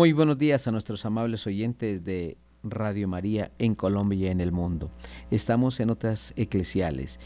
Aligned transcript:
Muy 0.00 0.14
buenos 0.14 0.38
días 0.38 0.66
a 0.66 0.72
nuestros 0.72 1.04
amables 1.04 1.46
oyentes 1.46 2.04
de 2.04 2.38
Radio 2.62 3.06
María 3.06 3.52
en 3.58 3.74
Colombia 3.74 4.28
y 4.28 4.30
en 4.30 4.40
el 4.40 4.50
mundo. 4.50 4.90
Estamos 5.30 5.78
en 5.78 5.90
otras 5.90 6.32
eclesiales 6.36 7.20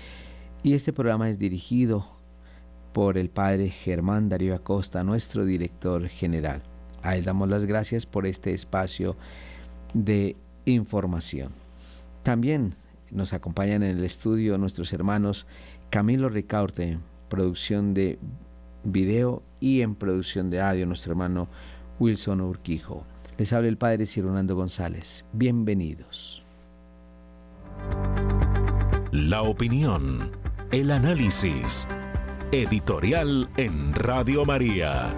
y 0.64 0.74
este 0.74 0.92
programa 0.92 1.30
es 1.30 1.38
dirigido 1.38 2.04
por 2.92 3.16
el 3.16 3.30
padre 3.30 3.70
Germán 3.70 4.28
Darío 4.28 4.56
Acosta, 4.56 5.04
nuestro 5.04 5.44
director 5.44 6.08
general. 6.08 6.64
A 7.00 7.14
él 7.14 7.24
damos 7.24 7.48
las 7.48 7.64
gracias 7.64 8.06
por 8.06 8.26
este 8.26 8.52
espacio 8.52 9.16
de 9.92 10.34
información. 10.64 11.52
También 12.24 12.74
nos 13.12 13.34
acompañan 13.34 13.84
en 13.84 13.98
el 13.98 14.04
estudio 14.04 14.58
nuestros 14.58 14.92
hermanos 14.92 15.46
Camilo 15.90 16.28
Ricaurte, 16.28 16.98
producción 17.28 17.94
de 17.94 18.18
video 18.82 19.44
y 19.60 19.82
en 19.82 19.94
producción 19.94 20.50
de 20.50 20.60
audio, 20.60 20.86
nuestro 20.86 21.12
hermano 21.12 21.48
Wilson 21.98 22.40
Urquijo. 22.40 23.04
Les 23.38 23.52
habla 23.52 23.68
el 23.68 23.78
Padre 23.78 24.06
Cironando 24.06 24.54
González. 24.54 25.24
Bienvenidos. 25.32 26.42
La 29.12 29.42
opinión, 29.42 30.32
el 30.72 30.90
análisis, 30.90 31.86
editorial 32.52 33.48
en 33.56 33.94
Radio 33.94 34.44
María. 34.44 35.14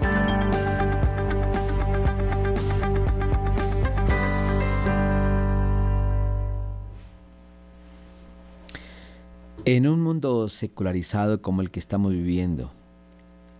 En 9.65 9.87
un 9.87 10.01
mundo 10.01 10.47
secularizado 10.47 11.41
como 11.41 11.61
el 11.61 11.71
que 11.71 11.79
estamos 11.79 12.13
viviendo, 12.13 12.71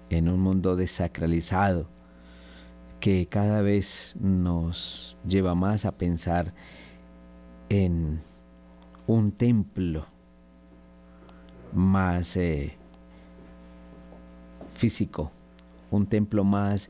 en 0.09 0.29
un 0.29 0.39
mundo 0.39 0.75
desacralizado, 0.77 1.89
que 2.99 3.27
cada 3.27 3.61
vez 3.61 4.15
nos 4.19 5.17
lleva 5.27 5.55
más 5.55 5.85
a 5.85 5.91
pensar 5.97 6.53
en 7.69 8.21
un 9.05 9.31
templo 9.31 10.05
más 11.73 12.35
eh, 12.37 12.75
físico, 14.75 15.31
un 15.91 16.07
templo 16.07 16.43
más, 16.43 16.89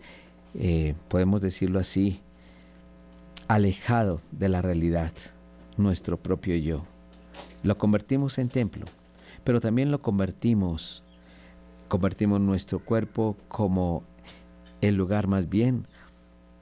eh, 0.54 0.96
podemos 1.08 1.42
decirlo 1.42 1.80
así, 1.80 2.22
alejado 3.48 4.22
de 4.32 4.50
la 4.50 4.62
realidad, 4.62 5.12
nuestro 5.78 6.18
propio 6.18 6.56
yo. 6.56 6.84
Lo 7.64 7.78
convertimos 7.78 8.38
en 8.38 8.50
templo, 8.50 8.86
pero 9.44 9.60
también 9.60 9.92
lo 9.92 10.02
convertimos, 10.02 11.04
convertimos 11.88 12.40
nuestro 12.40 12.80
cuerpo 12.80 13.36
como 13.48 14.04
el 14.82 14.96
lugar 14.96 15.28
más 15.28 15.50
bien 15.50 15.88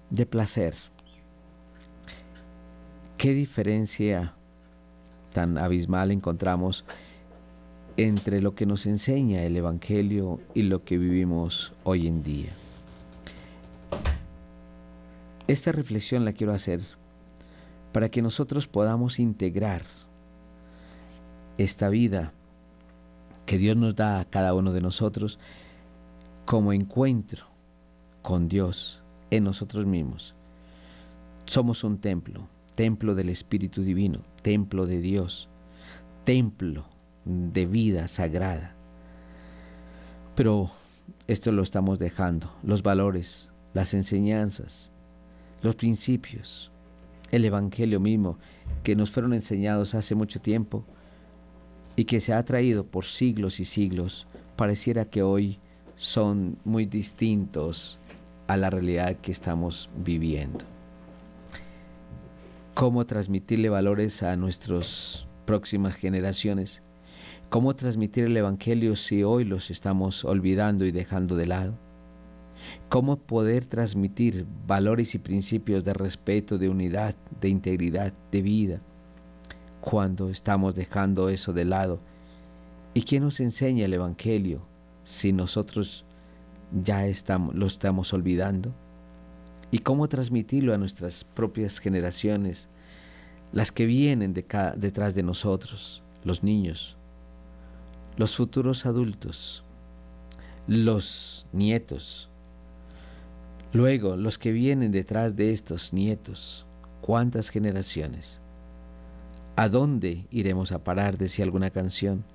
de 0.10 0.26
placer. 0.26 0.76
¿Qué 3.18 3.34
diferencia 3.34 4.34
tan 5.34 5.58
abismal 5.58 6.12
encontramos 6.12 6.86
entre 7.98 8.42
lo 8.42 8.56
que 8.56 8.66
nos 8.66 8.86
enseña 8.86 9.44
el 9.44 9.56
Evangelio 9.56 10.40
y 10.54 10.64
lo 10.64 10.84
que 10.84 10.98
vivimos 10.98 11.74
hoy 11.84 12.08
en 12.08 12.24
día? 12.24 12.52
Esta 15.48 15.72
reflexión 15.72 16.26
la 16.26 16.34
quiero 16.34 16.54
hacer 16.54 16.82
para 17.94 18.10
que 18.10 18.22
nosotros 18.22 18.68
podamos 18.68 19.20
integrar 19.20 19.84
esta 21.58 21.88
vida 21.90 22.34
que 23.46 23.58
Dios 23.58 23.78
nos 23.78 23.96
da 23.96 24.20
a 24.20 24.26
cada 24.26 24.54
uno 24.54 24.74
de 24.74 24.82
nosotros 24.82 25.40
como 26.46 26.74
encuentro 26.74 27.46
con 28.22 28.50
Dios 28.50 29.05
nosotros 29.42 29.86
mismos. 29.86 30.36
Somos 31.46 31.84
un 31.84 32.00
templo, 32.00 32.48
templo 32.76 33.16
del 33.16 33.30
Espíritu 33.30 33.84
Divino, 33.84 34.22
templo 34.42 34.86
de 34.86 35.00
Dios, 35.00 35.50
templo 36.24 36.86
de 37.26 37.66
vida 37.66 38.08
sagrada. 38.08 38.76
Pero 40.36 40.70
esto 41.28 41.52
lo 41.52 41.64
estamos 41.64 42.00
dejando, 42.00 42.54
los 42.64 42.84
valores, 42.84 43.50
las 43.74 43.94
enseñanzas, 43.94 44.92
los 45.62 45.76
principios, 45.76 46.72
el 47.32 47.46
Evangelio 47.46 48.00
mismo 48.00 48.38
que 48.84 48.96
nos 48.96 49.12
fueron 49.12 49.34
enseñados 49.34 49.96
hace 49.96 50.16
mucho 50.16 50.40
tiempo 50.40 50.84
y 51.96 52.06
que 52.06 52.20
se 52.20 52.34
ha 52.34 52.44
traído 52.44 52.86
por 52.86 53.06
siglos 53.06 53.60
y 53.60 53.66
siglos, 53.66 54.28
pareciera 54.56 55.06
que 55.06 55.24
hoy 55.24 55.60
son 55.96 56.58
muy 56.66 56.86
distintos 56.86 58.00
a 58.48 58.58
la 58.58 58.70
realidad 58.70 59.16
que 59.18 59.32
estamos 59.32 59.90
viviendo. 59.96 60.66
Cómo 62.74 63.06
transmitirle 63.06 63.70
valores 63.70 64.22
a 64.24 64.36
nuestras 64.36 65.26
próximas 65.46 65.96
generaciones. 65.96 66.82
Cómo 67.50 67.76
transmitir 67.76 68.26
el 68.26 68.36
Evangelio 68.36 68.96
si 68.96 69.24
hoy 69.24 69.46
los 69.46 69.72
estamos 69.72 70.26
olvidando 70.26 70.86
y 70.86 70.92
dejando 70.92 71.36
de 71.36 71.48
lado. 71.48 71.78
Cómo 72.90 73.18
poder 73.18 73.66
transmitir 73.66 74.46
valores 74.68 75.16
y 75.16 75.20
principios 75.20 75.84
de 75.84 75.94
respeto, 75.94 76.58
de 76.58 76.68
unidad, 76.68 77.16
de 77.40 77.50
integridad, 77.50 78.14
de 78.32 78.42
vida, 78.42 78.82
cuando 79.82 80.30
estamos 80.30 80.74
dejando 80.76 81.30
eso 81.30 81.54
de 81.54 81.66
lado. 81.66 82.00
¿Y 82.94 83.04
quién 83.04 83.24
nos 83.24 83.40
enseña 83.40 83.86
el 83.86 83.94
Evangelio 83.94 84.62
si 85.04 85.32
nosotros 85.32 86.06
ya 86.84 87.08
estamos, 87.08 87.56
lo 87.56 87.66
estamos 87.66 88.14
olvidando? 88.14 88.74
¿Y 89.72 89.80
cómo 89.80 90.08
transmitirlo 90.08 90.74
a 90.74 90.78
nuestras 90.78 91.24
propias 91.24 91.80
generaciones, 91.80 92.70
las 93.52 93.72
que 93.72 93.86
vienen 93.86 94.34
de 94.34 94.46
detrás 94.76 95.16
de 95.16 95.24
nosotros, 95.24 96.04
los 96.24 96.44
niños, 96.44 96.98
los 98.18 98.36
futuros 98.36 98.86
adultos, 98.86 99.64
los 100.68 101.46
nietos, 101.54 102.30
luego 103.74 104.16
los 104.16 104.38
que 104.38 104.52
vienen 104.52 104.92
detrás 104.92 105.36
de 105.36 105.52
estos 105.52 105.94
nietos, 105.94 106.66
cuántas 107.02 107.50
generaciones? 107.50 108.42
¿A 109.56 109.70
dónde 109.70 110.28
iremos 110.32 110.74
a 110.74 110.84
parar, 110.84 111.18
decía 111.18 111.46
alguna 111.46 111.70
canción? 111.70 112.26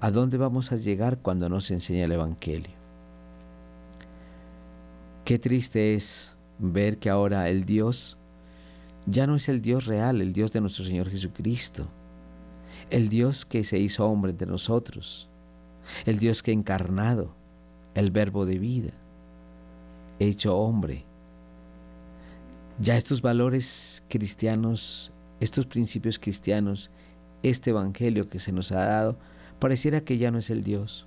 ¿A 0.00 0.10
dónde 0.10 0.36
vamos 0.36 0.72
a 0.72 0.76
llegar 0.76 1.18
cuando 1.18 1.48
nos 1.48 1.70
enseña 1.70 2.04
el 2.04 2.12
Evangelio? 2.12 2.83
Qué 5.24 5.38
triste 5.38 5.94
es 5.94 6.34
ver 6.58 6.98
que 6.98 7.08
ahora 7.08 7.48
el 7.48 7.64
Dios 7.64 8.18
ya 9.06 9.26
no 9.26 9.36
es 9.36 9.48
el 9.48 9.62
Dios 9.62 9.86
real, 9.86 10.20
el 10.20 10.34
Dios 10.34 10.52
de 10.52 10.60
nuestro 10.60 10.84
Señor 10.84 11.08
Jesucristo, 11.08 11.86
el 12.90 13.08
Dios 13.08 13.46
que 13.46 13.64
se 13.64 13.78
hizo 13.78 14.06
hombre 14.06 14.32
entre 14.32 14.46
nosotros, 14.46 15.30
el 16.04 16.18
Dios 16.18 16.42
que 16.42 16.52
encarnado, 16.52 17.34
el 17.94 18.10
verbo 18.10 18.44
de 18.44 18.58
vida, 18.58 18.92
hecho 20.18 20.58
hombre. 20.58 21.06
Ya 22.78 22.98
estos 22.98 23.22
valores 23.22 24.04
cristianos, 24.10 25.10
estos 25.40 25.64
principios 25.64 26.18
cristianos, 26.18 26.90
este 27.42 27.70
Evangelio 27.70 28.28
que 28.28 28.40
se 28.40 28.52
nos 28.52 28.72
ha 28.72 28.84
dado, 28.84 29.18
pareciera 29.58 30.02
que 30.02 30.18
ya 30.18 30.30
no 30.30 30.36
es 30.36 30.50
el 30.50 30.62
Dios. 30.62 31.06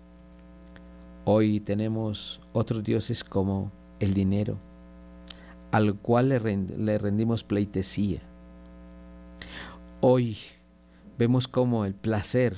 Hoy 1.24 1.60
tenemos 1.60 2.42
otros 2.54 2.84
dioses 2.84 3.24
como 3.24 3.72
el 4.00 4.14
dinero, 4.14 4.58
al 5.72 5.96
cual 5.96 6.30
le, 6.30 6.98
rendimos 6.98 7.44
pleitesía. 7.44 8.22
Hoy 10.02 10.38
vemos 11.18 11.48
como 11.48 11.86
el 11.86 11.94
placer 11.94 12.58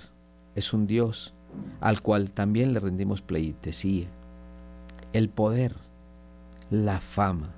es 0.56 0.74
un 0.74 0.88
Dios 0.88 1.34
al 1.82 2.02
cual 2.02 2.32
también 2.32 2.74
le 2.74 2.80
rendimos 2.80 3.22
pleitesía. 3.22 4.08
El 5.14 5.30
poder, 5.30 5.76
la 6.70 7.00
fama, 7.00 7.50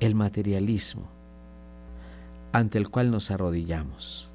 el 0.00 0.14
materialismo, 0.14 1.08
ante 2.52 2.78
el 2.78 2.88
cual 2.88 3.10
nos 3.10 3.30
arrodillamos, 3.30 4.28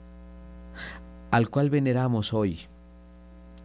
al 1.32 1.50
cual 1.50 1.70
veneramos 1.70 2.34
hoy 2.34 2.62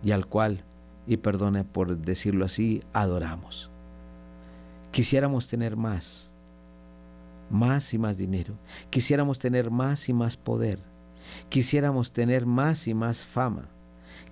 y 0.02 0.12
al 0.12 0.26
cual, 0.26 0.62
y 1.06 1.16
perdone 1.16 1.64
por 1.64 1.96
decirlo 1.96 2.44
así, 2.44 2.82
adoramos. 2.92 3.67
Quisiéramos 4.98 5.46
tener 5.46 5.76
más, 5.76 6.32
más 7.50 7.94
y 7.94 7.98
más 7.98 8.18
dinero. 8.18 8.54
Quisiéramos 8.90 9.38
tener 9.38 9.70
más 9.70 10.08
y 10.08 10.12
más 10.12 10.36
poder. 10.36 10.80
Quisiéramos 11.48 12.10
tener 12.10 12.46
más 12.46 12.88
y 12.88 12.94
más 12.94 13.24
fama. 13.24 13.68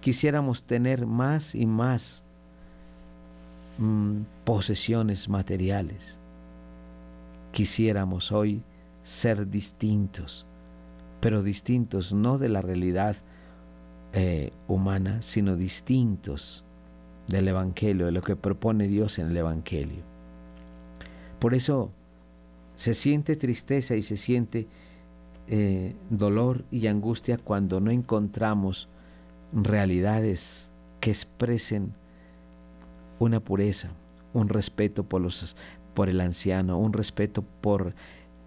Quisiéramos 0.01 0.65
tener 0.65 1.07
más 1.07 1.55
y 1.55 1.67
más 1.67 2.25
mm, 3.79 4.23
posesiones 4.45 5.29
materiales. 5.29 6.19
Quisiéramos 7.53 8.33
hoy 8.33 8.61
ser 9.05 9.49
distintos, 9.49 10.47
pero 11.21 11.45
distintos 11.45 12.13
no 12.13 12.39
de 12.39 12.49
la 12.49 12.61
realidad 12.61 13.15
eh, 14.13 14.51
humana, 14.67 15.23
sino 15.23 15.55
distintos 15.55 16.65
del 17.29 17.47
Evangelio, 17.47 18.07
de 18.07 18.11
lo 18.11 18.21
que 18.21 18.35
propone 18.35 18.89
Dios 18.89 19.21
en 19.21 19.29
el 19.29 19.37
Evangelio. 19.37 20.16
Por 21.39 21.55
eso 21.55 21.91
Se 22.75 22.93
siente 22.93 23.37
tristeza 23.37 23.97
y 23.97 24.03
se 24.03 24.19
siente 24.19 24.67
eh, 25.49 25.95
dolor 26.11 26.65
y 26.71 26.89
angustia 26.89 27.39
cuando 27.39 27.81
no 27.81 27.91
encontramos 27.91 28.89
realidades 29.53 30.71
que 31.01 31.11
expresen 31.11 31.95
una 33.19 33.41
pureza, 33.41 33.91
un 34.35 34.49
respeto 34.49 35.05
por, 35.05 35.23
los, 35.23 35.57
por 35.95 36.11
el 36.11 36.21
anciano, 36.21 36.79
un 36.79 36.93
respeto 36.93 37.43
por 37.61 37.95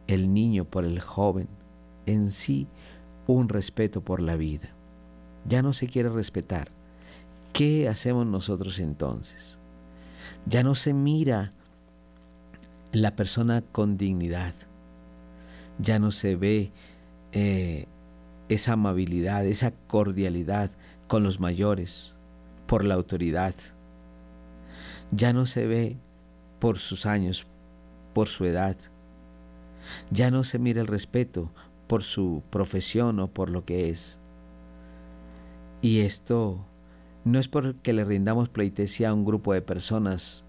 el 0.07 0.33
niño, 0.33 0.65
por 0.65 0.85
el 0.85 0.99
joven, 0.99 1.47
en 2.05 2.29
sí 2.29 2.67
un 3.27 3.49
respeto 3.49 4.01
por 4.01 4.19
la 4.19 4.35
vida. 4.35 4.69
Ya 5.47 5.61
no 5.61 5.73
se 5.73 5.87
quiere 5.87 6.09
respetar. 6.09 6.69
¿Qué 7.53 7.87
hacemos 7.87 8.25
nosotros 8.25 8.79
entonces? 8.79 9.57
Ya 10.45 10.63
no 10.63 10.75
se 10.75 10.93
mira 10.93 11.53
la 12.91 13.15
persona 13.15 13.61
con 13.61 13.97
dignidad. 13.97 14.53
Ya 15.77 15.99
no 15.99 16.11
se 16.11 16.35
ve 16.35 16.71
eh, 17.31 17.87
esa 18.49 18.73
amabilidad, 18.73 19.45
esa 19.45 19.71
cordialidad 19.87 20.71
con 21.07 21.23
los 21.23 21.39
mayores, 21.39 22.15
por 22.67 22.83
la 22.83 22.95
autoridad. 22.95 23.55
Ya 25.11 25.33
no 25.33 25.45
se 25.45 25.65
ve 25.65 25.97
por 26.59 26.77
sus 26.77 27.05
años, 27.05 27.45
por 28.13 28.27
su 28.27 28.45
edad. 28.45 28.77
Ya 30.11 30.29
no 30.31 30.43
se 30.43 30.59
mira 30.59 30.81
el 30.81 30.87
respeto 30.87 31.51
por 31.87 32.03
su 32.03 32.43
profesión 32.49 33.19
o 33.19 33.27
por 33.27 33.49
lo 33.49 33.65
que 33.65 33.89
es. 33.89 34.19
Y 35.81 36.01
esto 36.01 36.65
no 37.23 37.39
es 37.39 37.47
porque 37.47 37.93
le 37.93 38.05
rindamos 38.05 38.49
pleitesía 38.49 39.09
a 39.09 39.13
un 39.13 39.25
grupo 39.25 39.53
de 39.53 39.61
personas, 39.61 40.43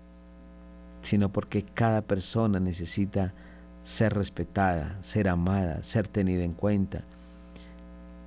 sino 1.02 1.32
porque 1.32 1.64
cada 1.64 2.02
persona 2.02 2.60
necesita 2.60 3.34
ser 3.82 4.14
respetada, 4.14 4.98
ser 5.00 5.28
amada, 5.28 5.82
ser 5.82 6.08
tenida 6.08 6.44
en 6.44 6.52
cuenta, 6.52 7.02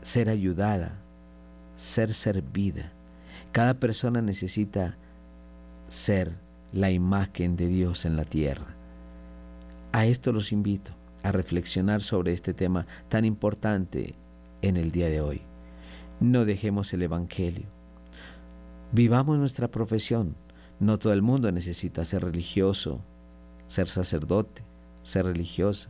ser 0.02 0.30
ayudada, 0.30 1.00
ser 1.76 2.14
servida. 2.14 2.92
Cada 3.52 3.76
persona 3.76 4.22
necesita 4.22 4.98
ser 5.88 6.34
la 6.72 6.90
imagen 6.90 7.56
de 7.56 7.68
Dios 7.68 8.06
en 8.06 8.16
la 8.16 8.26
tierra. 8.26 8.76
A 9.92 10.06
esto 10.08 10.32
los 10.32 10.52
invito, 10.52 10.92
a 11.22 11.32
reflexionar 11.32 12.02
sobre 12.02 12.34
este 12.34 12.54
tema 12.54 12.88
tan 13.10 13.26
importante 13.26 14.16
en 14.64 14.78
el 14.78 14.92
día 14.92 15.08
de 15.08 15.22
hoy. 15.22 15.42
No 16.20 16.46
dejemos 16.46 16.92
el 16.94 17.04
Evangelio. 17.04 17.68
Vivamos 18.92 19.38
nuestra 19.38 19.68
profesión. 19.70 20.36
No 20.84 21.00
todo 21.00 21.14
el 21.14 21.22
mundo 21.22 21.50
necesita 21.50 22.04
ser 22.04 22.26
religioso, 22.26 23.00
ser 23.68 23.88
sacerdote, 23.88 24.64
ser 25.02 25.24
religiosa. 25.24 25.90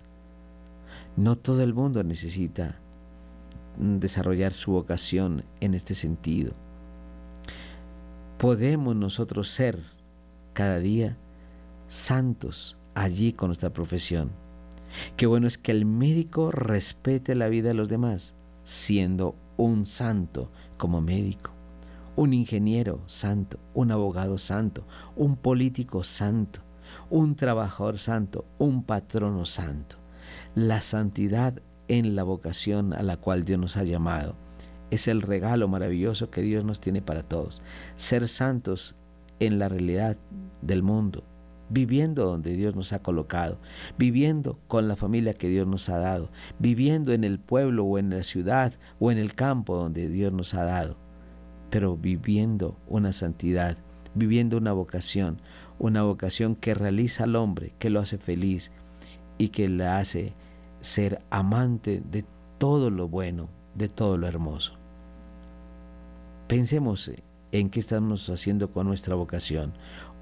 No 1.17 1.35
todo 1.35 1.63
el 1.63 1.73
mundo 1.73 2.03
necesita 2.03 2.79
desarrollar 3.79 4.53
su 4.53 4.73
vocación 4.73 5.45
en 5.61 5.73
este 5.73 5.95
sentido. 5.95 6.53
Podemos 8.37 8.95
nosotros 8.95 9.49
ser 9.49 9.79
cada 10.53 10.77
día 10.77 11.17
santos 11.87 12.77
allí 12.93 13.33
con 13.33 13.47
nuestra 13.47 13.73
profesión. 13.73 14.29
Qué 15.17 15.25
bueno 15.25 15.47
es 15.47 15.57
que 15.57 15.71
el 15.71 15.85
médico 15.85 16.51
respete 16.51 17.33
la 17.33 17.49
vida 17.49 17.69
de 17.69 17.73
los 17.73 17.89
demás, 17.89 18.35
siendo 18.63 19.33
un 19.57 19.87
santo 19.87 20.51
como 20.77 21.01
médico, 21.01 21.51
un 22.15 22.33
ingeniero 22.33 23.01
santo, 23.07 23.59
un 23.73 23.91
abogado 23.91 24.37
santo, 24.37 24.85
un 25.15 25.35
político 25.35 26.03
santo, 26.03 26.61
un 27.09 27.35
trabajador 27.35 27.99
santo, 27.99 28.45
un 28.57 28.83
patrono 28.83 29.45
santo. 29.45 29.97
La 30.55 30.81
santidad 30.81 31.61
en 31.87 32.15
la 32.15 32.23
vocación 32.23 32.93
a 32.93 33.03
la 33.03 33.17
cual 33.17 33.45
Dios 33.45 33.59
nos 33.59 33.77
ha 33.77 33.83
llamado 33.83 34.35
es 34.91 35.07
el 35.07 35.23
regalo 35.23 35.67
maravilloso 35.67 36.29
que 36.29 36.43
Dios 36.43 36.63
nos 36.63 36.79
tiene 36.79 37.01
para 37.01 37.23
todos. 37.23 37.61
Ser 37.95 38.27
santos 38.27 38.95
en 39.39 39.57
la 39.57 39.67
realidad 39.67 40.17
del 40.61 40.83
mundo, 40.83 41.23
viviendo 41.69 42.25
donde 42.25 42.55
Dios 42.55 42.75
nos 42.75 42.93
ha 42.93 43.01
colocado, 43.01 43.59
viviendo 43.97 44.59
con 44.67 44.87
la 44.87 44.95
familia 44.95 45.33
que 45.33 45.49
Dios 45.49 45.65
nos 45.65 45.89
ha 45.89 45.97
dado, 45.97 46.29
viviendo 46.59 47.11
en 47.11 47.23
el 47.23 47.39
pueblo 47.39 47.85
o 47.85 47.97
en 47.97 48.11
la 48.11 48.23
ciudad 48.23 48.73
o 48.99 49.11
en 49.11 49.17
el 49.17 49.33
campo 49.33 49.75
donde 49.75 50.07
Dios 50.09 50.31
nos 50.31 50.53
ha 50.53 50.63
dado, 50.63 50.97
pero 51.73 51.97
viviendo 51.97 52.77
una 52.87 53.11
santidad, 53.13 53.79
viviendo 54.13 54.57
una 54.59 54.73
vocación, 54.73 55.41
una 55.79 56.03
vocación 56.03 56.55
que 56.55 56.75
realiza 56.75 57.23
al 57.23 57.35
hombre, 57.35 57.73
que 57.79 57.89
lo 57.89 57.99
hace 57.99 58.19
feliz 58.19 58.71
y 59.39 59.47
que 59.47 59.67
le 59.67 59.87
hace 59.87 60.35
ser 60.81 61.23
amante 61.31 62.03
de 62.11 62.25
todo 62.59 62.91
lo 62.91 63.07
bueno, 63.07 63.49
de 63.73 63.87
todo 63.87 64.19
lo 64.19 64.27
hermoso. 64.27 64.73
Pensemos 66.47 67.09
en 67.51 67.71
qué 67.71 67.79
estamos 67.79 68.29
haciendo 68.29 68.69
con 68.69 68.85
nuestra 68.85 69.15
vocación 69.15 69.73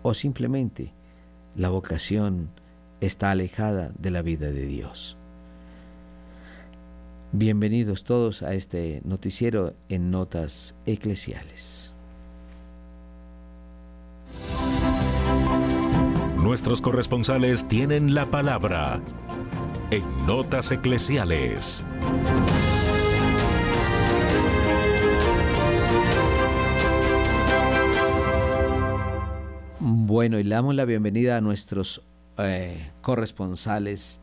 o 0.03 0.13
simplemente 0.13 0.93
la 1.57 1.67
vocación 1.67 2.49
está 3.01 3.29
alejada 3.29 3.91
de 3.99 4.11
la 4.11 4.21
vida 4.21 4.51
de 4.53 4.67
Dios. 4.67 5.17
Bienvenidos 7.33 8.03
todos 8.03 8.43
a 8.43 8.53
este 8.55 9.01
noticiero 9.05 9.73
en 9.87 10.11
Notas 10.11 10.75
Eclesiales. 10.85 11.93
Nuestros 16.35 16.81
corresponsales 16.81 17.65
tienen 17.69 18.13
la 18.13 18.29
palabra 18.29 19.01
en 19.91 20.03
Notas 20.27 20.73
Eclesiales. 20.73 21.85
Bueno, 29.79 30.37
y 30.37 30.43
le 30.43 30.53
damos 30.53 30.75
la 30.75 30.83
bienvenida 30.83 31.37
a 31.37 31.41
nuestros 31.41 32.01
eh, 32.39 32.91
corresponsales 33.01 34.19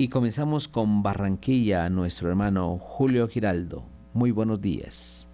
y 0.00 0.06
comenzamos 0.06 0.68
con 0.68 1.02
Barranquilla, 1.02 1.90
nuestro 1.90 2.28
hermano 2.28 2.78
Julio 2.78 3.26
Giraldo. 3.26 3.84
Muy 4.14 4.30
buenos 4.30 4.60
días. 4.60 5.28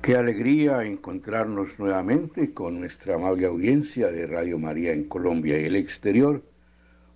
Qué 0.00 0.16
alegría 0.16 0.82
encontrarnos 0.82 1.78
nuevamente 1.78 2.54
con 2.54 2.80
nuestra 2.80 3.16
amable 3.16 3.44
audiencia 3.44 4.10
de 4.10 4.26
Radio 4.26 4.58
María 4.58 4.94
en 4.94 5.04
Colombia 5.04 5.60
y 5.60 5.66
el 5.66 5.76
exterior. 5.76 6.42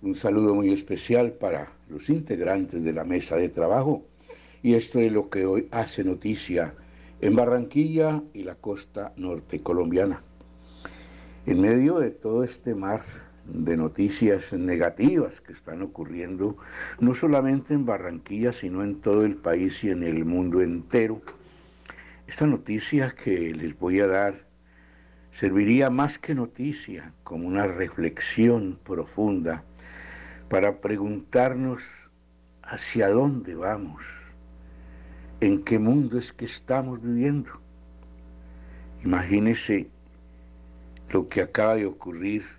Un 0.03 0.13
saludo 0.13 0.53
muy 0.53 0.71
especial 0.71 1.31
para 1.31 1.73
los 1.89 2.11
integrantes 2.11 2.83
de 2.83 2.93
la 2.93 3.03
mesa 3.03 3.35
de 3.35 3.49
trabajo. 3.49 4.03
Y 4.61 4.75
esto 4.75 4.99
es 4.99 5.11
lo 5.11 5.31
que 5.31 5.47
hoy 5.47 5.67
hace 5.71 6.03
noticia 6.03 6.75
en 7.21 7.35
Barranquilla 7.35 8.21
y 8.35 8.43
la 8.43 8.53
costa 8.53 9.13
norte 9.17 9.63
colombiana. 9.63 10.21
En 11.47 11.59
medio 11.59 11.97
de 11.97 12.11
todo 12.11 12.43
este 12.43 12.75
mar 12.75 13.01
de 13.53 13.77
noticias 13.77 14.53
negativas 14.53 15.41
que 15.41 15.53
están 15.53 15.81
ocurriendo, 15.81 16.57
no 16.99 17.13
solamente 17.13 17.73
en 17.73 17.85
Barranquilla, 17.85 18.51
sino 18.51 18.83
en 18.83 19.01
todo 19.01 19.25
el 19.25 19.35
país 19.35 19.83
y 19.83 19.89
en 19.89 20.03
el 20.03 20.25
mundo 20.25 20.61
entero, 20.61 21.21
esta 22.27 22.45
noticia 22.45 23.15
que 23.15 23.53
les 23.53 23.77
voy 23.77 23.99
a 23.99 24.07
dar 24.07 24.47
serviría 25.31 25.89
más 25.89 26.19
que 26.19 26.35
noticia 26.35 27.13
como 27.23 27.47
una 27.47 27.65
reflexión 27.65 28.77
profunda 28.83 29.63
para 30.49 30.79
preguntarnos 30.79 32.11
hacia 32.63 33.09
dónde 33.09 33.55
vamos, 33.55 34.03
en 35.41 35.63
qué 35.63 35.79
mundo 35.79 36.19
es 36.19 36.33
que 36.33 36.45
estamos 36.45 37.01
viviendo. 37.01 37.51
Imagínese 39.03 39.89
lo 41.09 41.27
que 41.27 41.41
acaba 41.41 41.75
de 41.75 41.85
ocurrir 41.85 42.58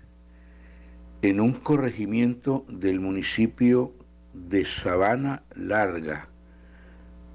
en 1.21 1.39
un 1.39 1.53
corregimiento 1.53 2.65
del 2.67 2.99
municipio 2.99 3.93
de 4.33 4.65
Sabana 4.65 5.43
Larga, 5.55 6.27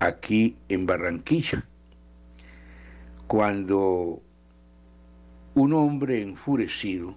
aquí 0.01 0.57
en 0.69 0.87
Barranquilla. 0.87 1.65
Cuando 3.29 4.21
un 5.55 5.73
hombre 5.73 6.21
enfurecido 6.21 7.15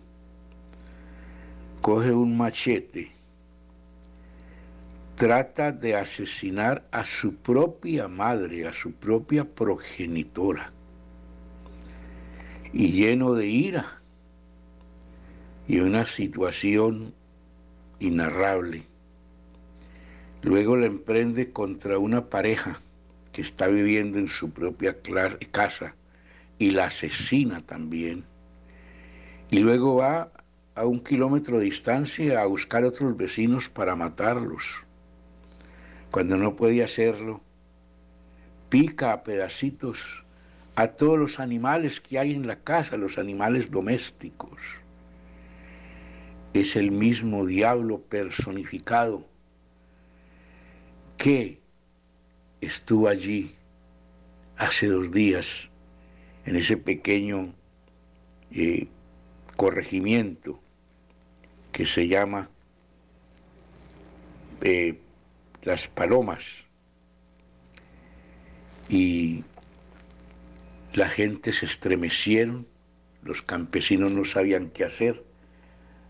coge 1.81 2.11
un 2.11 2.37
machete, 2.37 3.11
trata 5.15 5.71
de 5.71 5.95
asesinar 5.95 6.87
a 6.91 7.03
su 7.03 7.35
propia 7.35 8.07
madre, 8.07 8.67
a 8.67 8.73
su 8.73 8.91
propia 8.91 9.43
progenitora, 9.43 10.71
y 12.73 12.91
lleno 12.91 13.33
de 13.33 13.47
ira 13.47 13.98
y 15.69 15.79
una 15.81 16.03
situación 16.03 17.13
inarrable. 17.99 18.85
Luego 20.41 20.75
la 20.75 20.87
emprende 20.87 21.51
contra 21.51 21.99
una 21.99 22.25
pareja 22.25 22.81
que 23.31 23.43
está 23.43 23.67
viviendo 23.67 24.17
en 24.17 24.27
su 24.27 24.49
propia 24.49 24.97
casa 25.51 25.93
y 26.57 26.71
la 26.71 26.85
asesina 26.85 27.61
también. 27.61 28.23
Y 29.51 29.59
luego 29.59 29.97
va 29.97 30.31
a 30.73 30.85
un 30.87 31.01
kilómetro 31.01 31.59
de 31.59 31.65
distancia 31.65 32.41
a 32.41 32.47
buscar 32.47 32.83
otros 32.83 33.15
vecinos 33.15 33.69
para 33.69 33.95
matarlos. 33.95 34.83
Cuando 36.09 36.35
no 36.35 36.55
puede 36.55 36.83
hacerlo, 36.83 37.41
pica 38.69 39.13
a 39.13 39.23
pedacitos 39.23 40.25
a 40.75 40.87
todos 40.87 41.19
los 41.19 41.39
animales 41.39 42.01
que 42.01 42.17
hay 42.17 42.33
en 42.33 42.47
la 42.47 42.55
casa, 42.55 42.97
los 42.97 43.19
animales 43.19 43.69
domésticos. 43.69 44.59
Es 46.53 46.75
el 46.75 46.91
mismo 46.91 47.45
diablo 47.45 48.01
personificado 48.01 49.25
que 51.17 51.59
estuvo 52.61 53.07
allí 53.07 53.55
hace 54.57 54.87
dos 54.87 55.11
días 55.11 55.69
en 56.45 56.55
ese 56.55 56.77
pequeño 56.77 57.53
eh, 58.51 58.87
corregimiento 59.55 60.59
que 61.71 61.85
se 61.85 62.07
llama 62.07 62.49
eh, 64.61 64.99
Las 65.61 65.87
Palomas. 65.87 66.43
Y 68.89 69.43
la 70.93 71.09
gente 71.09 71.53
se 71.53 71.67
estremecieron, 71.67 72.65
los 73.21 73.41
campesinos 73.43 74.11
no 74.11 74.25
sabían 74.25 74.71
qué 74.71 74.85
hacer 74.85 75.28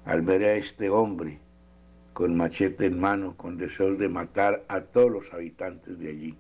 al 0.10 0.24
ver 0.24 0.44
a 0.44 0.56
este 0.56 0.90
hombre 0.90 1.38
con 2.14 2.36
machete 2.36 2.88
en 2.88 3.00
mano, 3.00 3.38
con 3.38 3.58
deseos 3.58 4.00
de 4.00 4.10
matar 4.10 4.66
a 4.68 4.82
todos 4.82 5.12
los 5.12 5.32
habitantes 5.36 6.00
de 6.00 6.10
allí. 6.10 6.36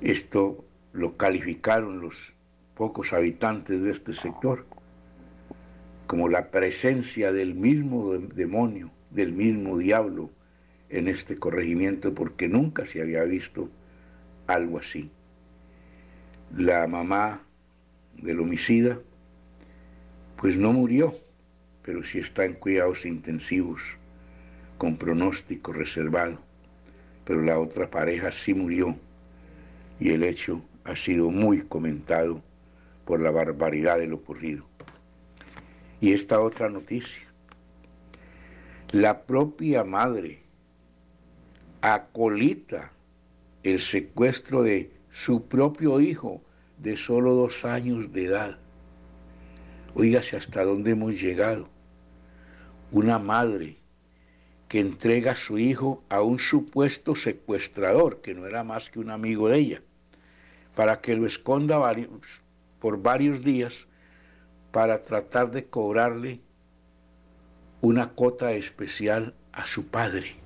Esto 0.00 0.64
lo 0.92 1.16
calificaron 1.16 2.00
los 2.00 2.32
pocos 2.76 3.12
habitantes 3.12 3.82
de 3.82 3.90
este 3.90 4.12
sector 4.12 4.64
como 6.06 6.28
la 6.28 6.52
presencia 6.52 7.32
del 7.32 7.56
mismo 7.56 8.16
demonio, 8.16 8.92
del 9.10 9.32
mismo 9.32 9.78
diablo 9.78 10.30
en 10.90 11.08
este 11.08 11.36
corregimiento, 11.36 12.14
porque 12.14 12.46
nunca 12.46 12.86
se 12.86 13.02
había 13.02 13.24
visto 13.24 13.68
algo 14.46 14.78
así. 14.78 15.10
La 16.56 16.86
mamá 16.86 17.42
del 18.22 18.38
homicida, 18.38 19.00
pues 20.40 20.56
no 20.56 20.72
murió, 20.72 21.14
pero 21.82 22.02
sí 22.02 22.18
está 22.18 22.46
en 22.46 22.54
cuidados 22.54 23.04
intensivos, 23.04 23.82
con 24.78 24.96
pronóstico 24.96 25.70
reservado, 25.70 26.38
pero 27.26 27.42
la 27.42 27.58
otra 27.58 27.90
pareja 27.90 28.32
sí 28.32 28.54
murió 28.54 28.96
y 29.98 30.12
el 30.12 30.22
hecho 30.22 30.62
ha 30.84 30.96
sido 30.96 31.30
muy 31.30 31.60
comentado 31.60 32.40
por 33.04 33.20
la 33.20 33.30
barbaridad 33.30 33.98
de 33.98 34.06
lo 34.06 34.16
ocurrido. 34.16 34.64
Y 36.00 36.14
esta 36.14 36.40
otra 36.40 36.70
noticia, 36.70 37.22
la 38.92 39.22
propia 39.24 39.84
madre 39.84 40.40
acolita 41.82 42.90
el 43.62 43.78
secuestro 43.78 44.62
de 44.62 44.90
su 45.12 45.46
propio 45.48 46.00
hijo 46.00 46.40
de 46.78 46.96
solo 46.96 47.34
dos 47.34 47.66
años 47.66 48.10
de 48.14 48.24
edad. 48.24 48.58
Oígase 49.94 50.36
hasta 50.36 50.64
dónde 50.64 50.92
hemos 50.92 51.20
llegado. 51.20 51.68
Una 52.92 53.18
madre 53.18 53.76
que 54.68 54.78
entrega 54.78 55.32
a 55.32 55.36
su 55.36 55.58
hijo 55.58 56.04
a 56.08 56.22
un 56.22 56.38
supuesto 56.38 57.16
secuestrador, 57.16 58.20
que 58.20 58.34
no 58.34 58.46
era 58.46 58.62
más 58.62 58.88
que 58.88 59.00
un 59.00 59.10
amigo 59.10 59.48
de 59.48 59.58
ella, 59.58 59.82
para 60.76 61.00
que 61.00 61.16
lo 61.16 61.26
esconda 61.26 61.80
por 62.78 63.02
varios 63.02 63.42
días 63.42 63.88
para 64.70 65.02
tratar 65.02 65.50
de 65.50 65.66
cobrarle 65.66 66.40
una 67.80 68.14
cota 68.14 68.52
especial 68.52 69.34
a 69.52 69.66
su 69.66 69.88
padre. 69.88 70.36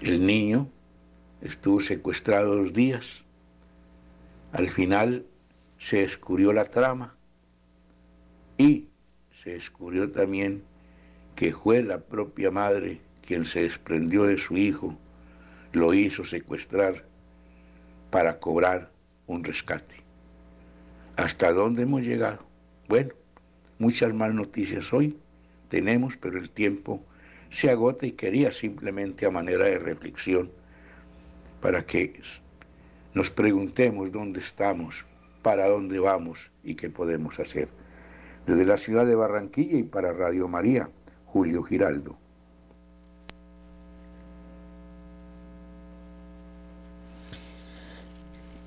El 0.00 0.24
niño 0.24 0.68
estuvo 1.42 1.80
secuestrado 1.80 2.56
dos 2.56 2.72
días. 2.72 3.24
Al 4.52 4.70
final 4.70 5.26
se 5.78 5.98
descubrió 5.98 6.54
la 6.54 6.64
trama 6.64 7.16
y 8.60 8.90
se 9.42 9.54
descubrió 9.54 10.12
también 10.12 10.62
que 11.34 11.54
fue 11.54 11.82
la 11.82 11.98
propia 11.98 12.50
madre 12.50 13.00
quien 13.26 13.46
se 13.46 13.62
desprendió 13.62 14.24
de 14.24 14.36
su 14.36 14.58
hijo, 14.58 14.98
lo 15.72 15.94
hizo 15.94 16.26
secuestrar 16.26 17.06
para 18.10 18.38
cobrar 18.38 18.90
un 19.26 19.44
rescate. 19.44 19.94
¿Hasta 21.16 21.52
dónde 21.52 21.84
hemos 21.84 22.02
llegado? 22.02 22.44
Bueno, 22.86 23.14
muchas 23.78 24.12
más 24.12 24.34
noticias 24.34 24.92
hoy 24.92 25.16
tenemos, 25.70 26.18
pero 26.18 26.38
el 26.38 26.50
tiempo 26.50 27.02
se 27.48 27.70
agota 27.70 28.04
y 28.04 28.12
quería 28.12 28.52
simplemente 28.52 29.24
a 29.24 29.30
manera 29.30 29.64
de 29.64 29.78
reflexión 29.78 30.50
para 31.62 31.86
que 31.86 32.20
nos 33.14 33.30
preguntemos 33.30 34.12
dónde 34.12 34.40
estamos, 34.40 35.06
para 35.40 35.66
dónde 35.66 35.98
vamos 35.98 36.50
y 36.62 36.74
qué 36.74 36.90
podemos 36.90 37.40
hacer. 37.40 37.70
Desde 38.46 38.64
la 38.64 38.76
ciudad 38.76 39.06
de 39.06 39.14
Barranquilla 39.14 39.78
y 39.78 39.82
para 39.84 40.12
Radio 40.12 40.48
María, 40.48 40.90
Julio 41.26 41.62
Giraldo. 41.62 42.16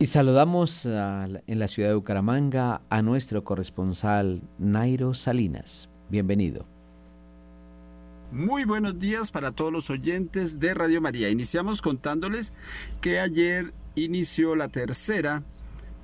Y 0.03 0.07
saludamos 0.07 0.85
en 0.85 1.59
la 1.59 1.67
ciudad 1.69 1.87
de 1.87 1.95
Bucaramanga 1.95 2.81
a 2.89 3.01
nuestro 3.01 3.45
corresponsal 3.45 4.41
Nairo 4.59 5.13
Salinas. 5.13 5.87
Bienvenido. 6.09 6.65
Muy 8.33 8.65
buenos 8.65 8.99
días 8.99 9.31
para 9.31 9.51
todos 9.51 9.71
los 9.71 9.89
oyentes 9.89 10.59
de 10.59 10.73
Radio 10.73 10.99
María. 10.99 11.29
Iniciamos 11.29 11.81
contándoles 11.81 12.51
que 12.99 13.19
ayer 13.19 13.73
inició 13.95 14.57
la 14.57 14.67
tercera 14.67 15.43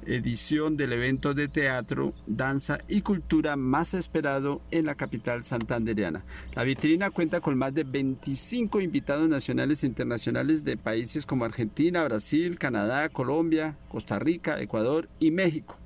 edición 0.05 0.77
del 0.77 0.93
evento 0.93 1.33
de 1.33 1.47
teatro, 1.47 2.11
danza 2.27 2.77
y 2.87 3.01
cultura 3.01 3.55
más 3.55 3.93
esperado 3.93 4.61
en 4.71 4.85
la 4.85 4.95
capital 4.95 5.43
santandereana. 5.43 6.23
La 6.55 6.63
vitrina 6.63 7.09
cuenta 7.09 7.39
con 7.39 7.57
más 7.57 7.73
de 7.73 7.83
25 7.83 8.81
invitados 8.81 9.27
nacionales 9.29 9.83
e 9.83 9.87
internacionales 9.87 10.63
de 10.63 10.77
países 10.77 11.25
como 11.25 11.45
Argentina, 11.45 12.03
Brasil, 12.03 12.59
Canadá, 12.59 13.09
Colombia, 13.09 13.77
Costa 13.89 14.19
Rica, 14.19 14.61
Ecuador 14.61 15.09
y 15.19 15.31
México. 15.31 15.78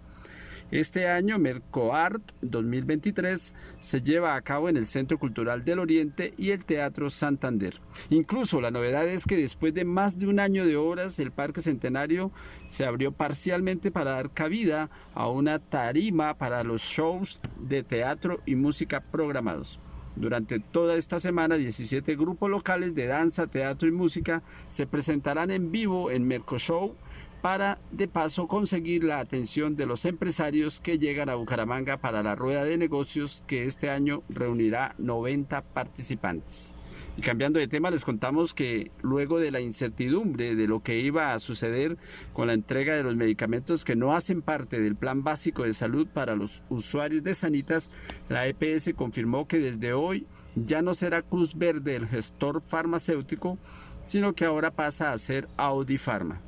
Este 0.71 1.07
año 1.07 1.37
Mercoart 1.37 2.31
2023 2.41 3.53
se 3.79 4.01
lleva 4.01 4.35
a 4.35 4.41
cabo 4.41 4.69
en 4.69 4.77
el 4.77 4.85
Centro 4.85 5.19
Cultural 5.19 5.63
del 5.63 5.79
Oriente 5.79 6.33
y 6.37 6.49
el 6.49 6.65
Teatro 6.65 7.09
Santander. 7.09 7.77
Incluso 8.09 8.59
la 8.59 8.71
novedad 8.71 9.07
es 9.07 9.25
que 9.25 9.37
después 9.37 9.73
de 9.73 9.85
más 9.85 10.17
de 10.17 10.27
un 10.27 10.39
año 10.39 10.65
de 10.65 10.75
obras, 10.75 11.19
el 11.19 11.31
Parque 11.31 11.61
Centenario 11.61 12.31
se 12.67 12.85
abrió 12.85 13.11
parcialmente 13.11 13.91
para 13.91 14.11
dar 14.11 14.31
cabida 14.31 14.89
a 15.13 15.27
una 15.29 15.59
tarima 15.59 16.33
para 16.37 16.63
los 16.63 16.81
shows 16.81 17.39
de 17.59 17.83
teatro 17.83 18.41
y 18.45 18.55
música 18.55 19.01
programados. 19.01 19.79
Durante 20.15 20.59
toda 20.59 20.95
esta 20.95 21.19
semana, 21.19 21.55
17 21.55 22.15
grupos 22.15 22.49
locales 22.49 22.93
de 22.93 23.07
danza, 23.07 23.47
teatro 23.47 23.87
y 23.87 23.91
música 23.91 24.43
se 24.67 24.85
presentarán 24.85 25.49
en 25.49 25.71
vivo 25.71 26.11
en 26.11 26.27
Mercoshow 26.27 26.95
para 27.43 27.77
de 27.91 28.07
paso 28.07 28.47
conseguir 28.47 29.03
la 29.03 29.19
atención 29.19 29.75
de 29.75 29.85
los 29.85 30.05
empresarios 30.05 30.79
que 30.79 30.97
llegan 30.97 31.27
a 31.27 31.35
Bucaramanga 31.35 31.97
para 31.97 32.23
la 32.23 32.35
rueda 32.35 32.63
de 32.63 32.77
negocios 32.77 33.43
que 33.45 33.65
este 33.65 33.89
año 33.89 34.23
reunirá 34.29 34.95
90 34.97 35.61
participantes. 35.61 36.71
Y 37.17 37.21
cambiando 37.21 37.59
de 37.59 37.67
tema, 37.67 37.91
les 37.91 38.05
contamos 38.05 38.53
que 38.53 38.91
luego 39.01 39.39
de 39.39 39.51
la 39.51 39.59
incertidumbre 39.59 40.55
de 40.55 40.67
lo 40.67 40.83
que 40.83 41.01
iba 41.01 41.33
a 41.33 41.39
suceder 41.39 41.97
con 42.31 42.47
la 42.47 42.53
entrega 42.53 42.95
de 42.95 43.03
los 43.03 43.17
medicamentos 43.17 43.83
que 43.83 43.97
no 43.97 44.13
hacen 44.13 44.41
parte 44.41 44.79
del 44.79 44.95
plan 44.95 45.25
básico 45.25 45.63
de 45.63 45.73
salud 45.73 46.07
para 46.07 46.37
los 46.37 46.63
usuarios 46.69 47.23
de 47.23 47.33
Sanitas, 47.33 47.91
la 48.29 48.47
EPS 48.47 48.93
confirmó 48.95 49.49
que 49.49 49.59
desde 49.59 49.91
hoy 49.91 50.25
ya 50.55 50.81
no 50.81 50.93
será 50.93 51.21
Cruz 51.21 51.55
Verde 51.55 51.97
el 51.97 52.07
gestor 52.07 52.61
farmacéutico, 52.61 53.57
sino 54.01 54.31
que 54.31 54.45
ahora 54.45 54.71
pasa 54.71 55.11
a 55.11 55.17
ser 55.17 55.49
Audifarma. 55.57 56.39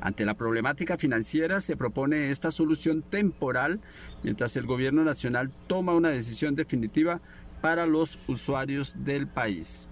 Ante 0.00 0.24
la 0.24 0.34
problemática 0.34 0.96
financiera 0.96 1.60
se 1.60 1.76
propone 1.76 2.30
esta 2.30 2.50
solución 2.50 3.02
temporal 3.02 3.80
mientras 4.22 4.56
el 4.56 4.66
gobierno 4.66 5.04
nacional 5.04 5.50
toma 5.66 5.94
una 5.94 6.08
decisión 6.08 6.54
definitiva 6.54 7.20
para 7.60 7.86
los 7.86 8.18
usuarios 8.26 8.96
del 9.04 9.26
país. 9.26 9.88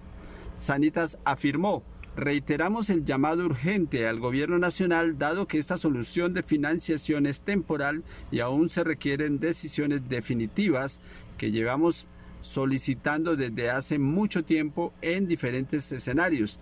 Sanitas 0.57 1.19
afirmó, 1.25 1.83
reiteramos 2.15 2.89
el 2.89 3.05
llamado 3.05 3.45
urgente 3.45 4.07
al 4.07 4.19
gobierno 4.19 4.57
nacional 4.57 5.19
dado 5.19 5.47
que 5.47 5.59
esta 5.59 5.77
solución 5.77 6.33
de 6.33 6.41
financiación 6.41 7.27
es 7.27 7.41
temporal 7.41 8.03
y 8.31 8.39
aún 8.39 8.69
se 8.69 8.83
requieren 8.83 9.39
decisiones 9.39 10.09
definitivas 10.09 11.01
que 11.37 11.51
llevamos 11.51 12.07
solicitando 12.41 13.35
desde 13.35 13.69
hace 13.69 13.99
mucho 13.99 14.43
tiempo 14.43 14.91
en 15.01 15.27
diferentes 15.27 15.91
escenarios 15.91 16.57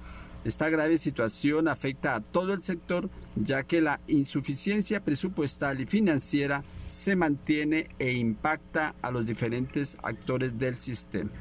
Esta 0.47 0.69
grave 0.69 0.97
situación 0.97 1.67
afecta 1.67 2.15
a 2.15 2.21
todo 2.21 2.53
el 2.53 2.63
sector 2.63 3.09
ya 3.35 3.63
que 3.63 3.81
la 3.81 3.99
insuficiencia 4.07 5.03
presupuestal 5.03 5.81
y 5.81 5.85
financiera 5.85 6.63
se 6.87 7.17
mantiene 7.17 7.89
e 7.99 8.13
impacta 8.13 8.95
a 9.01 9.11
los 9.11 9.25
diferentes 9.25 9.97
actores 10.03 10.57
del 10.57 10.77
sistema. 10.77 11.31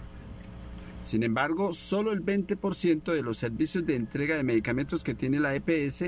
Sin 1.03 1.23
embargo, 1.23 1.73
solo 1.73 2.11
el 2.11 2.25
20% 2.25 3.13
de 3.13 3.23
los 3.23 3.37
servicios 3.37 3.87
de 3.87 3.95
entrega 3.95 4.37
de 4.37 4.43
medicamentos 4.43 5.05
que 5.05 5.15
tiene 5.15 5.39
la 5.39 5.55
EPS 5.55 6.07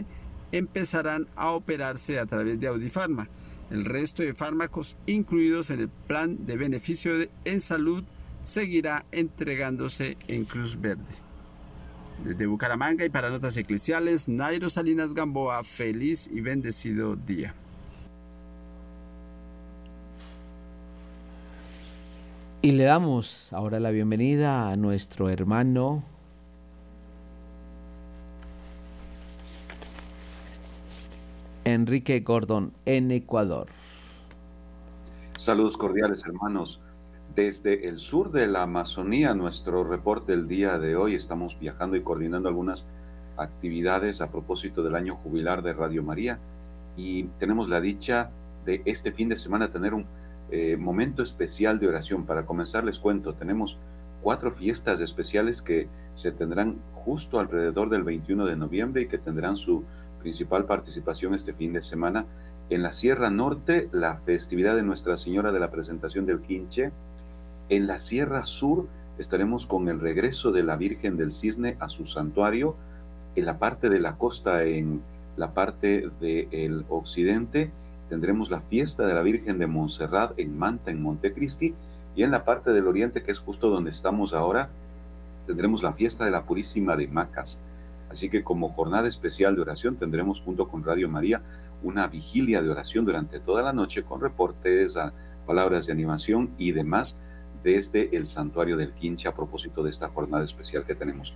empezarán 0.51 1.29
a 1.37 1.53
operarse 1.53 2.19
a 2.19 2.27
través 2.27 2.59
de 2.59 2.67
Audifarma. 2.67 3.29
El 3.71 3.85
resto 3.85 4.25
de 4.25 4.35
fármacos 4.35 4.97
incluidos 5.07 5.71
en 5.71 5.83
el 5.83 5.89
plan 5.89 6.45
de 6.47 6.57
beneficio 6.57 7.13
en 7.45 7.61
salud 7.61 8.03
seguirá 8.43 9.07
entregándose 9.13 10.17
en 10.27 10.45
Cruz 10.45 10.81
Verde. 10.81 11.28
Desde 12.25 12.47
Bucaramanga 12.47 13.05
y 13.05 13.11
para 13.11 13.31
Notas 13.31 13.57
Eclesiales, 13.57 14.29
Nairo 14.29 14.69
Salinas 14.69 15.15
Gamboa, 15.15 15.63
feliz 15.65 16.29
y 16.33 16.41
bendecido 16.41 17.17
día. 17.17 17.55
Y 22.61 22.73
le 22.73 22.85
damos 22.85 23.53
ahora 23.53 23.79
la 23.79 23.91
bienvenida 23.91 24.71
a 24.71 24.77
nuestro 24.77 25.31
hermano 25.31 26.03
Enrique 31.65 32.21
Gordon 32.21 32.73
en 32.85 33.11
Ecuador. 33.13 33.69
Saludos 35.37 35.77
cordiales 35.77 36.25
hermanos. 36.25 36.81
Desde 37.39 37.89
el 37.89 38.01
sur 38.01 38.33
de 38.33 38.49
la 38.49 38.63
Amazonía, 38.63 39.33
nuestro 39.33 39.85
reporte 39.85 40.33
del 40.33 40.49
día 40.49 40.77
de 40.81 40.97
hoy, 40.97 41.15
estamos 41.15 41.57
viajando 41.61 41.97
y 41.97 42.03
coordinando 42.03 42.49
algunas 42.49 42.85
actividades 43.37 44.21
a 44.21 44.33
propósito 44.33 44.83
del 44.83 44.97
año 44.97 45.15
jubilar 45.15 45.63
de 45.63 45.73
Radio 45.73 46.03
María 46.03 46.41
y 46.97 47.27
tenemos 47.39 47.69
la 47.69 47.81
dicha 47.81 48.33
de 48.67 48.83
este 48.87 49.13
fin 49.13 49.29
de 49.29 49.37
semana 49.37 49.71
tener 49.71 49.95
un 49.95 50.07
eh, 50.51 50.77
momento 50.77 51.23
especial 51.23 51.79
de 51.79 51.87
oración. 51.87 52.27
Para 52.27 52.45
comenzar 52.45 52.85
les 52.85 52.99
cuento, 52.99 53.35
tenemos 53.35 53.79
cuatro 54.21 54.51
fiestas 54.51 55.01
especiales 55.01 55.63
que 55.63 55.87
se 56.15 56.33
tendrán 56.33 56.81
justo 56.93 57.39
alrededor 57.39 57.89
del 57.89 58.03
21 58.03 58.47
de 58.47 58.57
noviembre 58.57 59.03
y 59.03 59.07
que 59.07 59.19
tendrán 59.19 59.57
su 59.57 59.85
principal 60.19 60.65
participación 60.65 61.35
este 61.35 61.55
fin 61.55 61.73
de 61.73 61.83
semana. 61.83 62.27
En 62.69 62.83
la 62.83 62.93
Sierra 62.93 63.31
Norte, 63.31 63.89
la 63.93 64.17
festividad 64.17 64.75
de 64.75 64.83
Nuestra 64.83 65.17
Señora 65.17 65.53
de 65.53 65.61
la 65.61 65.71
Presentación 65.71 66.27
del 66.27 66.41
Quinche, 66.41 66.91
en 67.69 67.87
la 67.87 67.99
Sierra 67.99 68.45
Sur 68.47 68.87
estaremos 69.19 69.67
con 69.67 69.89
el 69.89 70.01
regreso 70.01 70.53
de 70.53 70.63
la 70.63 70.77
Virgen 70.77 71.17
del 71.17 71.33
Cisne 71.33 71.77
a 71.81 71.89
su 71.89 72.07
santuario. 72.07 72.77
En 73.37 73.45
la 73.45 73.59
parte 73.59 73.89
de 73.89 74.01
la 74.01 74.17
costa, 74.17 74.65
en 74.65 75.03
la 75.37 75.53
parte 75.53 76.11
del 76.21 76.85
occidente, 76.89 77.71
tendremos 78.09 78.51
la 78.51 78.61
fiesta 78.61 79.07
de 79.07 79.15
la 79.15 79.23
Virgen 79.23 79.59
de 79.59 79.67
Montserrat 79.67 80.39
en 80.39 80.59
Manta, 80.59 80.91
en 80.91 81.03
Montecristi. 81.03 81.75
Y 82.17 82.23
en 82.23 82.31
la 82.31 82.45
parte 82.45 82.73
del 82.73 82.89
oriente, 82.89 83.23
que 83.23 83.31
es 83.31 83.39
justo 83.39 83.71
donde 83.71 83.91
estamos 83.91 84.33
ahora, 84.33 84.71
tendremos 85.47 85.83
la 85.83 85.93
fiesta 85.93 86.25
de 86.25 86.31
la 86.31 86.45
Purísima 86.45 86.97
de 86.97 87.07
Macas. 87.07 87.59
Así 88.11 88.31
que 88.31 88.43
como 88.43 88.71
jornada 88.71 89.07
especial 89.07 89.55
de 89.55 89.63
oración 89.63 89.97
tendremos 89.97 90.41
junto 90.41 90.69
con 90.69 90.85
Radio 90.85 91.09
María 91.09 91.43
una 91.83 92.09
vigilia 92.09 92.63
de 92.63 92.71
oración 92.71 93.05
durante 93.05 93.39
toda 93.39 93.63
la 93.63 93.73
noche 93.73 94.03
con 94.03 94.21
reportes, 94.21 94.97
palabras 95.47 95.87
de 95.87 95.93
animación 95.93 96.51
y 96.59 96.73
demás 96.73 97.17
desde 97.63 98.17
el 98.17 98.27
santuario 98.27 98.77
del 98.77 98.93
Quinche 98.93 99.29
a 99.29 99.35
propósito 99.35 99.83
de 99.83 99.91
esta 99.91 100.09
jornada 100.09 100.45
especial 100.45 100.85
que 100.85 100.95
tenemos. 100.95 101.35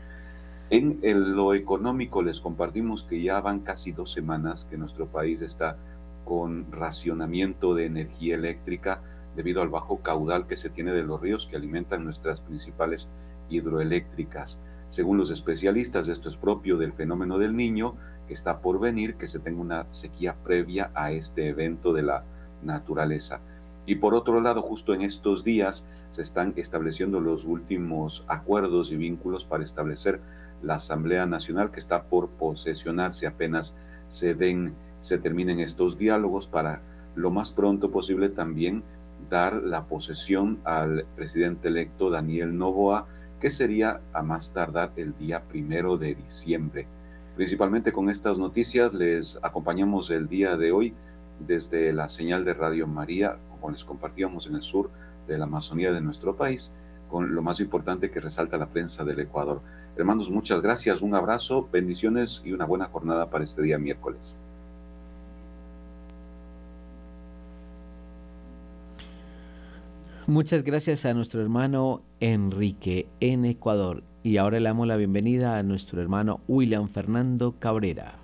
En 0.70 1.00
lo 1.36 1.52
económico 1.52 2.22
les 2.22 2.40
compartimos 2.40 3.04
que 3.04 3.22
ya 3.22 3.40
van 3.40 3.60
casi 3.60 3.92
dos 3.92 4.10
semanas 4.10 4.64
que 4.64 4.78
nuestro 4.78 5.06
país 5.06 5.42
está 5.42 5.76
con 6.24 6.70
racionamiento 6.72 7.74
de 7.74 7.86
energía 7.86 8.36
eléctrica 8.36 9.02
debido 9.36 9.62
al 9.62 9.68
bajo 9.68 10.00
caudal 10.00 10.46
que 10.46 10.56
se 10.56 10.70
tiene 10.70 10.92
de 10.92 11.02
los 11.02 11.20
ríos 11.20 11.46
que 11.46 11.56
alimentan 11.56 12.04
nuestras 12.04 12.40
principales 12.40 13.08
hidroeléctricas. 13.48 14.60
Según 14.88 15.18
los 15.18 15.30
especialistas, 15.30 16.08
esto 16.08 16.28
es 16.28 16.36
propio 16.36 16.76
del 16.76 16.92
fenómeno 16.92 17.38
del 17.38 17.56
niño 17.56 17.96
que 18.26 18.34
está 18.34 18.60
por 18.60 18.78
venir, 18.78 19.16
que 19.16 19.26
se 19.26 19.40
tenga 19.40 19.60
una 19.60 19.86
sequía 19.90 20.36
previa 20.42 20.90
a 20.94 21.12
este 21.12 21.48
evento 21.48 21.92
de 21.92 22.02
la 22.02 22.24
naturaleza. 22.62 23.40
Y 23.86 23.96
por 23.96 24.14
otro 24.14 24.40
lado, 24.40 24.62
justo 24.62 24.94
en 24.94 25.02
estos 25.02 25.42
días 25.42 25.84
se 26.08 26.22
están 26.22 26.52
estableciendo 26.56 27.20
los 27.20 27.44
últimos 27.44 28.24
acuerdos 28.28 28.92
y 28.92 28.96
vínculos 28.96 29.44
para 29.44 29.64
establecer 29.64 30.20
la 30.62 30.76
Asamblea 30.76 31.26
Nacional 31.26 31.70
que 31.70 31.80
está 31.80 32.04
por 32.04 32.28
posesionarse 32.30 33.26
apenas 33.26 33.74
se 34.06 34.34
den, 34.34 34.74
se 35.00 35.18
terminen 35.18 35.58
estos 35.58 35.98
diálogos 35.98 36.46
para 36.46 36.82
lo 37.16 37.30
más 37.30 37.52
pronto 37.52 37.90
posible 37.90 38.28
también 38.28 38.84
dar 39.28 39.62
la 39.62 39.86
posesión 39.86 40.60
al 40.64 41.06
presidente 41.16 41.68
electo 41.68 42.10
Daniel 42.10 42.56
Novoa, 42.56 43.06
que 43.40 43.50
sería 43.50 44.00
a 44.12 44.22
más 44.22 44.52
tardar 44.52 44.92
el 44.96 45.16
día 45.18 45.42
primero 45.42 45.96
de 45.96 46.14
diciembre. 46.14 46.86
Principalmente 47.36 47.92
con 47.92 48.10
estas 48.10 48.38
noticias 48.38 48.92
les 48.92 49.38
acompañamos 49.42 50.10
el 50.10 50.28
día 50.28 50.56
de 50.56 50.70
hoy 50.72 50.94
desde 51.40 51.92
la 51.92 52.08
señal 52.08 52.44
de 52.44 52.54
Radio 52.54 52.86
María 52.86 53.38
les 53.70 53.84
compartíamos 53.84 54.46
en 54.46 54.56
el 54.56 54.62
sur 54.62 54.90
de 55.26 55.38
la 55.38 55.44
Amazonía 55.44 55.92
de 55.92 56.00
nuestro 56.00 56.36
país, 56.36 56.72
con 57.10 57.34
lo 57.34 57.42
más 57.42 57.60
importante 57.60 58.10
que 58.10 58.20
resalta 58.20 58.56
la 58.56 58.66
prensa 58.66 59.04
del 59.04 59.20
Ecuador. 59.20 59.60
Hermanos, 59.96 60.30
muchas 60.30 60.62
gracias, 60.62 61.02
un 61.02 61.14
abrazo, 61.14 61.68
bendiciones 61.70 62.42
y 62.44 62.52
una 62.52 62.64
buena 62.64 62.86
jornada 62.86 63.30
para 63.30 63.44
este 63.44 63.62
día 63.62 63.78
miércoles. 63.78 64.38
Muchas 70.26 70.62
gracias 70.62 71.04
a 71.04 71.14
nuestro 71.14 71.42
hermano 71.42 72.02
Enrique 72.20 73.06
en 73.20 73.44
Ecuador. 73.44 74.02
Y 74.22 74.36
ahora 74.36 74.60
le 74.60 74.68
damos 74.68 74.86
la 74.86 74.96
bienvenida 74.96 75.58
a 75.58 75.62
nuestro 75.64 76.00
hermano 76.00 76.40
William 76.46 76.88
Fernando 76.88 77.56
Cabrera 77.58 78.22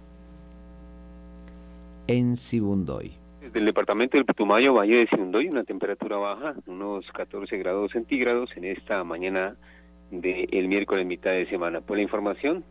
en 2.07 2.37
Sibundoy 2.37 3.13
del 3.59 3.65
departamento 3.65 4.17
del 4.17 4.25
Putumayo, 4.25 4.73
Valle 4.73 4.99
de 4.99 5.07
Sibundoy, 5.09 5.49
una 5.49 5.65
temperatura 5.65 6.17
baja, 6.17 6.55
unos 6.67 7.05
14 7.11 7.59
grados 7.59 7.91
centígrados 7.91 8.57
en 8.57 8.65
esta 8.65 9.03
mañana 9.03 9.57
del 10.13 10.69
miércoles 10.69 11.05
mitad 11.05 11.33
de 11.33 11.47
semana. 11.47 11.81
Por 11.81 11.97
la 11.97 12.05
información, 12.05 12.63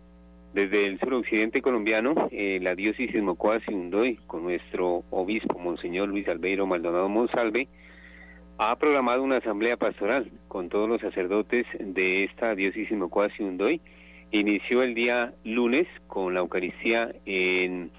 desde 0.53 0.87
el 0.87 0.97
suroccidente 1.01 1.61
colombiano, 1.61 2.29
eh, 2.31 2.59
la 2.61 2.73
diócesis 2.73 3.11
de 3.11 3.21
Mocoa 3.21 3.59
Sibundoy, 3.65 4.15
con 4.27 4.43
nuestro 4.43 5.03
obispo, 5.09 5.59
Monseñor 5.59 6.07
Luis 6.07 6.25
Albeiro 6.29 6.65
Maldonado 6.65 7.09
Monsalve, 7.09 7.67
ha 8.57 8.73
programado 8.77 9.23
una 9.23 9.37
asamblea 9.39 9.75
pastoral 9.75 10.31
con 10.47 10.69
todos 10.69 10.87
los 10.87 11.01
sacerdotes 11.01 11.65
de 11.81 12.23
esta 12.23 12.55
diócesis 12.55 12.91
de 12.91 12.95
Mocoa 12.95 13.27
Sibundoy. 13.31 13.81
Inició 14.31 14.83
el 14.83 14.93
día 14.93 15.33
lunes 15.43 15.85
con 16.07 16.33
la 16.33 16.39
Eucaristía 16.39 17.13
en 17.25 17.91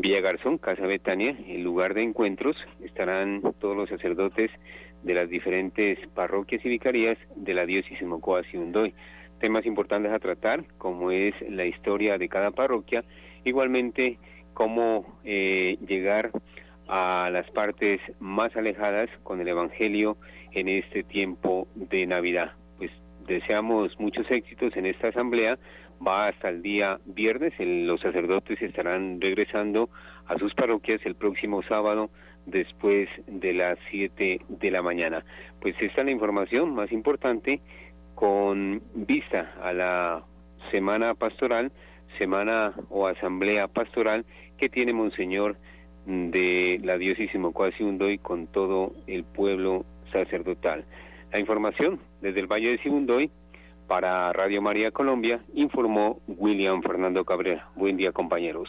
Villa 0.00 0.20
Garzón, 0.20 0.58
Casa 0.58 0.86
Betania, 0.86 1.36
el 1.48 1.64
lugar 1.64 1.92
de 1.92 2.04
encuentros, 2.04 2.56
estarán 2.84 3.42
todos 3.58 3.76
los 3.76 3.88
sacerdotes 3.88 4.48
de 5.02 5.12
las 5.12 5.28
diferentes 5.28 5.98
parroquias 6.14 6.64
y 6.64 6.68
vicarías 6.68 7.18
de 7.34 7.52
la 7.52 7.66
diócesis 7.66 8.06
Mocoa 8.06 8.42
Undoy. 8.54 8.94
Temas 9.40 9.66
importantes 9.66 10.12
a 10.12 10.20
tratar, 10.20 10.64
como 10.78 11.10
es 11.10 11.34
la 11.50 11.66
historia 11.66 12.16
de 12.16 12.28
cada 12.28 12.52
parroquia, 12.52 13.02
igualmente 13.42 14.18
cómo 14.54 15.18
eh, 15.24 15.78
llegar 15.84 16.30
a 16.86 17.28
las 17.32 17.50
partes 17.50 18.00
más 18.20 18.54
alejadas 18.54 19.10
con 19.24 19.40
el 19.40 19.48
Evangelio 19.48 20.16
en 20.52 20.68
este 20.68 21.02
tiempo 21.02 21.66
de 21.74 22.06
Navidad. 22.06 22.52
Pues 22.76 22.92
deseamos 23.26 23.98
muchos 23.98 24.30
éxitos 24.30 24.76
en 24.76 24.86
esta 24.86 25.08
asamblea 25.08 25.58
va 26.06 26.28
hasta 26.28 26.48
el 26.48 26.62
día 26.62 26.98
viernes. 27.06 27.52
los 27.58 28.00
sacerdotes 28.00 28.60
estarán 28.62 29.20
regresando 29.20 29.88
a 30.26 30.38
sus 30.38 30.54
parroquias 30.54 31.00
el 31.04 31.14
próximo 31.14 31.62
sábado 31.62 32.10
después 32.46 33.08
de 33.26 33.52
las 33.52 33.78
7 33.90 34.40
de 34.48 34.70
la 34.70 34.82
mañana. 34.82 35.24
Pues 35.60 35.74
esta 35.80 36.00
es 36.00 36.06
la 36.06 36.12
información 36.12 36.74
más 36.74 36.90
importante 36.92 37.60
con 38.14 38.82
vista 38.94 39.54
a 39.62 39.72
la 39.72 40.24
semana 40.70 41.14
pastoral, 41.14 41.72
semana 42.18 42.74
o 42.90 43.06
asamblea 43.06 43.68
pastoral 43.68 44.24
que 44.56 44.68
tiene 44.68 44.92
Monseñor 44.92 45.56
de 46.06 46.80
la 46.82 46.96
diócesis 46.96 47.38
Mocoa 47.38 47.70
y 47.78 48.18
con 48.18 48.46
todo 48.46 48.92
el 49.06 49.24
pueblo 49.24 49.84
sacerdotal. 50.10 50.84
La 51.32 51.38
información 51.38 52.00
desde 52.22 52.40
el 52.40 52.46
Valle 52.46 52.70
de 52.70 52.78
Sibundoy 52.78 53.30
para 53.88 54.32
Radio 54.32 54.62
María 54.62 54.92
Colombia, 54.92 55.42
informó 55.54 56.20
William 56.28 56.82
Fernando 56.82 57.24
Cabrera. 57.24 57.70
Buen 57.74 57.96
día, 57.96 58.12
compañeros. 58.12 58.68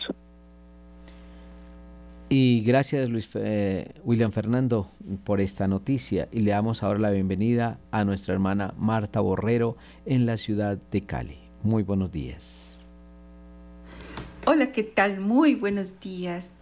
Y 2.30 2.62
gracias, 2.62 3.10
Luis 3.10 3.30
eh, 3.36 3.92
William 4.04 4.32
Fernando, 4.32 4.88
por 5.24 5.42
esta 5.42 5.68
noticia. 5.68 6.30
Y 6.32 6.42
le 6.42 6.52
damos 6.52 6.84
ahora 6.84 7.00
la 7.00 7.12
bienvenida 7.12 7.80
a 7.92 8.06
nuestra 8.06 8.34
hermana 8.34 8.74
Marta 8.78 9.20
Borrero 9.20 9.76
en 10.06 10.26
la 10.26 10.38
ciudad 10.38 10.78
de 10.92 11.02
Cali. 11.02 11.40
Muy 11.64 11.84
buenos 11.84 12.12
días. 12.12 12.82
Hola, 14.46 14.72
¿qué 14.72 14.84
tal? 14.84 15.20
Muy 15.20 15.56
buenos 15.56 16.00
días. 16.00 16.54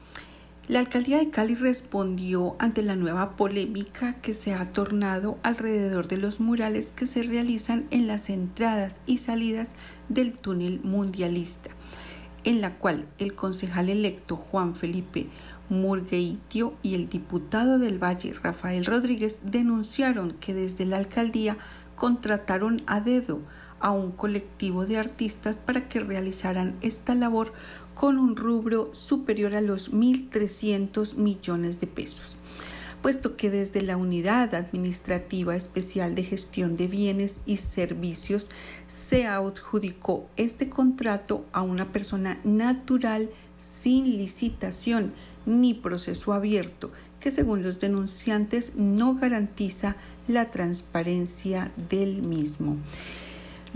La 0.68 0.80
alcaldía 0.80 1.20
de 1.20 1.30
Cali 1.30 1.56
respondió 1.56 2.58
ante 2.60 2.84
la 2.84 2.98
nueva 2.98 3.38
polémica 3.38 4.16
que 4.16 4.34
se 4.34 4.54
ha 4.54 4.74
tornado 4.74 5.38
alrededor 5.42 6.10
de 6.10 6.18
los 6.18 6.42
murales 6.42 6.92
que 6.92 7.08
se 7.08 7.24
realizan 7.24 7.88
en 7.90 8.06
las 8.06 8.30
entradas 8.30 9.00
y 9.06 9.20
salidas 9.20 9.72
del 10.10 10.34
túnel 10.34 10.82
mundialista, 10.84 11.70
en 12.44 12.60
la 12.60 12.76
cual 12.76 13.08
el 13.18 13.34
concejal 13.34 13.88
electo 13.88 14.36
Juan 14.36 14.76
Felipe 14.76 15.30
Murgueitio 15.70 16.74
y 16.84 16.96
el 16.96 17.08
diputado 17.08 17.80
del 17.80 17.98
Valle 17.98 18.34
Rafael 18.34 18.86
Rodríguez 18.86 19.40
denunciaron 19.46 20.34
que 20.34 20.54
desde 20.54 20.86
la 20.86 20.98
alcaldía 20.98 21.58
contrataron 21.96 22.84
a 22.88 23.00
dedo 23.00 23.40
a 23.80 23.92
un 23.92 24.12
colectivo 24.12 24.86
de 24.86 24.98
artistas 24.98 25.58
para 25.58 25.88
que 25.88 26.02
realizaran 26.02 26.76
esta 26.82 27.16
labor 27.16 27.54
con 27.98 28.20
un 28.20 28.36
rubro 28.36 28.94
superior 28.94 29.56
a 29.56 29.62
los 29.62 29.92
1.300 29.92 31.16
millones 31.16 31.80
de 31.80 31.88
pesos, 31.88 32.38
puesto 33.02 33.36
que 33.36 33.50
desde 33.50 33.82
la 33.82 33.98
Unidad 33.98 34.54
Administrativa 34.54 35.56
Especial 35.56 36.14
de 36.14 36.24
Gestión 36.24 36.76
de 36.76 36.88
Bienes 36.88 37.42
y 37.48 37.58
Servicios 37.58 38.50
se 38.86 39.26
adjudicó 39.26 40.28
este 40.38 40.70
contrato 40.70 41.44
a 41.52 41.64
una 41.64 41.92
persona 41.92 42.40
natural 42.44 43.32
sin 43.64 44.16
licitación 44.16 45.12
ni 45.48 45.74
proceso 45.74 46.34
abierto, 46.34 46.92
que 47.20 47.32
según 47.32 47.64
los 47.64 47.80
denunciantes 47.80 48.76
no 48.76 49.16
garantiza 49.16 49.96
la 50.28 50.52
transparencia 50.52 51.72
del 51.90 52.22
mismo. 52.22 52.78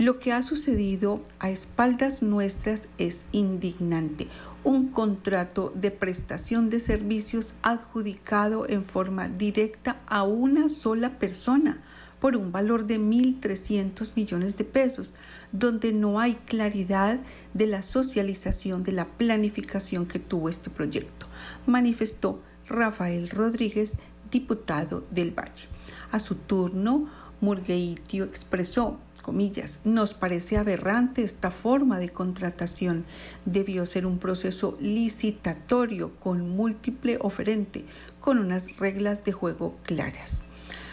Lo 0.02 0.18
que 0.18 0.32
ha 0.32 0.42
sucedido 0.42 1.22
a 1.38 1.48
espaldas 1.48 2.22
nuestras 2.24 2.88
es 2.98 3.24
indignante. 3.30 4.26
Un 4.64 4.88
contrato 4.88 5.72
de 5.76 5.92
prestación 5.92 6.70
de 6.70 6.80
servicios 6.80 7.54
adjudicado 7.62 8.68
en 8.68 8.84
forma 8.84 9.28
directa 9.28 10.00
a 10.08 10.24
una 10.24 10.68
sola 10.70 11.20
persona 11.20 11.80
por 12.18 12.36
un 12.36 12.50
valor 12.50 12.86
de 12.86 12.98
1.300 12.98 14.10
millones 14.16 14.56
de 14.56 14.64
pesos, 14.64 15.14
donde 15.52 15.92
no 15.92 16.18
hay 16.18 16.34
claridad 16.34 17.20
de 17.54 17.68
la 17.68 17.82
socialización 17.82 18.82
de 18.82 18.90
la 18.90 19.06
planificación 19.06 20.06
que 20.06 20.18
tuvo 20.18 20.48
este 20.48 20.68
proyecto, 20.68 21.28
manifestó 21.64 22.42
Rafael 22.66 23.30
Rodríguez, 23.30 23.98
diputado 24.32 25.04
del 25.12 25.30
Valle. 25.30 25.68
A 26.10 26.18
su 26.18 26.34
turno, 26.34 27.08
Murgueitio 27.40 28.24
expresó 28.24 28.98
comillas, 29.22 29.80
nos 29.84 30.12
parece 30.12 30.58
aberrante 30.58 31.22
esta 31.22 31.50
forma 31.50 31.98
de 31.98 32.10
contratación. 32.10 33.06
Debió 33.46 33.86
ser 33.86 34.04
un 34.04 34.18
proceso 34.18 34.76
licitatorio 34.80 36.14
con 36.20 36.50
múltiple 36.50 37.16
oferente, 37.20 37.86
con 38.20 38.38
unas 38.38 38.76
reglas 38.76 39.24
de 39.24 39.32
juego 39.32 39.78
claras. 39.84 40.42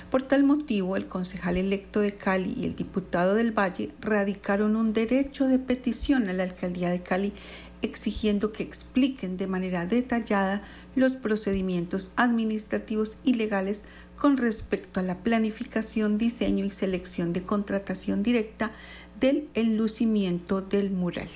Por 0.10 0.24
tal 0.24 0.44
motivo, 0.44 0.96
el 0.96 1.08
concejal 1.08 1.58
electo 1.58 2.00
de 2.00 2.14
Cali 2.14 2.54
y 2.58 2.66
el 2.66 2.76
diputado 2.76 3.36
del 3.36 3.52
Valle 3.52 3.92
radicaron 4.02 4.76
un 4.76 4.94
derecho 4.94 5.46
de 5.46 5.60
petición 5.60 6.30
a 6.30 6.34
la 6.34 6.44
alcaldía 6.44 6.90
de 6.90 7.02
Cali 7.02 7.34
exigiendo 7.82 8.52
que 8.52 8.64
expliquen 8.64 9.38
de 9.38 9.48
manera 9.48 9.86
detallada 9.86 10.62
los 10.96 11.14
procedimientos 11.14 12.12
administrativos 12.16 13.18
y 13.24 13.36
legales 13.36 13.86
con 14.20 14.38
respecto 14.38 15.00
a 15.00 15.04
la 15.04 15.18
planificación, 15.18 16.18
diseño 16.18 16.66
y 16.66 16.72
selección 16.72 17.32
de 17.32 17.44
contratación 17.44 18.22
directa 18.22 18.72
del 19.20 19.50
enlucimiento 19.54 20.62
del 20.62 20.92
mural. 20.92 21.30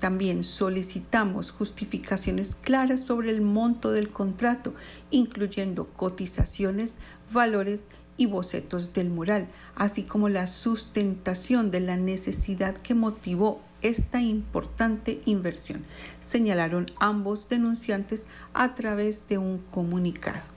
También 0.00 0.44
solicitamos 0.44 1.50
justificaciones 1.50 2.54
claras 2.54 3.00
sobre 3.00 3.30
el 3.30 3.40
monto 3.40 3.92
del 3.92 4.08
contrato, 4.08 4.74
incluyendo 5.10 5.88
cotizaciones, 5.88 6.94
valores 7.32 7.84
y 8.16 8.26
bocetos 8.26 8.92
del 8.92 9.10
mural, 9.10 9.48
así 9.74 10.02
como 10.02 10.28
la 10.28 10.46
sustentación 10.46 11.70
de 11.70 11.80
la 11.80 11.96
necesidad 11.96 12.76
que 12.76 12.94
motivó 12.94 13.60
esta 13.82 14.22
importante 14.22 15.20
inversión, 15.26 15.84
señalaron 16.20 16.86
ambos 17.00 17.48
denunciantes 17.50 18.24
a 18.54 18.74
través 18.74 19.28
de 19.28 19.36
un 19.36 19.58
comunicado. 19.58 20.53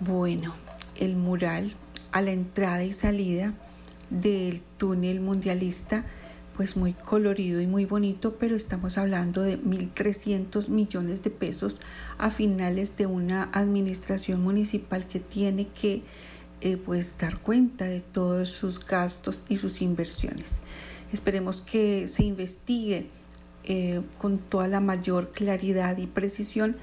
Bueno, 0.00 0.54
el 0.96 1.16
mural 1.16 1.74
a 2.12 2.20
la 2.20 2.30
entrada 2.30 2.84
y 2.84 2.92
salida 2.92 3.54
del 4.10 4.60
túnel 4.76 5.20
mundialista, 5.20 6.04
pues 6.54 6.76
muy 6.76 6.92
colorido 6.92 7.62
y 7.62 7.66
muy 7.66 7.86
bonito, 7.86 8.36
pero 8.36 8.56
estamos 8.56 8.98
hablando 8.98 9.40
de 9.40 9.58
1.300 9.58 10.68
millones 10.68 11.22
de 11.22 11.30
pesos 11.30 11.78
a 12.18 12.28
finales 12.28 12.98
de 12.98 13.06
una 13.06 13.48
administración 13.54 14.42
municipal 14.42 15.06
que 15.06 15.18
tiene 15.18 15.68
que 15.68 16.02
eh, 16.60 16.76
pues 16.76 17.16
dar 17.16 17.40
cuenta 17.40 17.86
de 17.86 18.00
todos 18.00 18.50
sus 18.50 18.84
gastos 18.84 19.44
y 19.48 19.56
sus 19.56 19.80
inversiones. 19.80 20.60
Esperemos 21.10 21.62
que 21.62 22.06
se 22.06 22.22
investigue 22.22 23.08
eh, 23.64 24.02
con 24.18 24.38
toda 24.38 24.68
la 24.68 24.80
mayor 24.80 25.32
claridad 25.32 25.96
y 25.96 26.06
precisión 26.06 26.76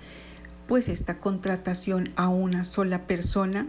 pues 0.74 0.90
esta 0.90 1.20
contratación 1.20 2.10
a 2.16 2.30
una 2.30 2.64
sola 2.64 3.06
persona 3.06 3.68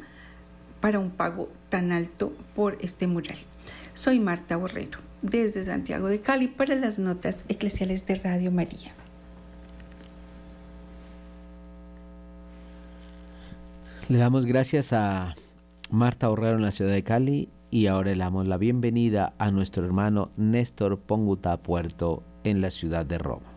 para 0.80 0.98
un 0.98 1.10
pago 1.10 1.50
tan 1.68 1.92
alto 1.92 2.32
por 2.56 2.78
este 2.80 3.06
mural. 3.06 3.36
Soy 3.92 4.18
Marta 4.20 4.56
Borrero, 4.56 5.00
desde 5.20 5.66
Santiago 5.66 6.08
de 6.08 6.22
Cali 6.22 6.48
para 6.48 6.74
las 6.76 6.98
notas 6.98 7.44
eclesiales 7.48 8.06
de 8.06 8.14
Radio 8.14 8.50
María. 8.50 8.94
Le 14.08 14.16
damos 14.16 14.46
gracias 14.46 14.94
a 14.94 15.34
Marta 15.90 16.28
Borrero 16.28 16.56
en 16.56 16.62
la 16.62 16.70
ciudad 16.70 16.92
de 16.92 17.04
Cali 17.04 17.50
y 17.70 17.86
ahora 17.88 18.12
le 18.12 18.16
damos 18.16 18.46
la 18.46 18.56
bienvenida 18.56 19.34
a 19.36 19.50
nuestro 19.50 19.84
hermano 19.84 20.30
Néstor 20.38 20.98
Ponguta 20.98 21.58
Puerto 21.58 22.22
en 22.44 22.62
la 22.62 22.70
ciudad 22.70 23.04
de 23.04 23.18
Roma. 23.18 23.53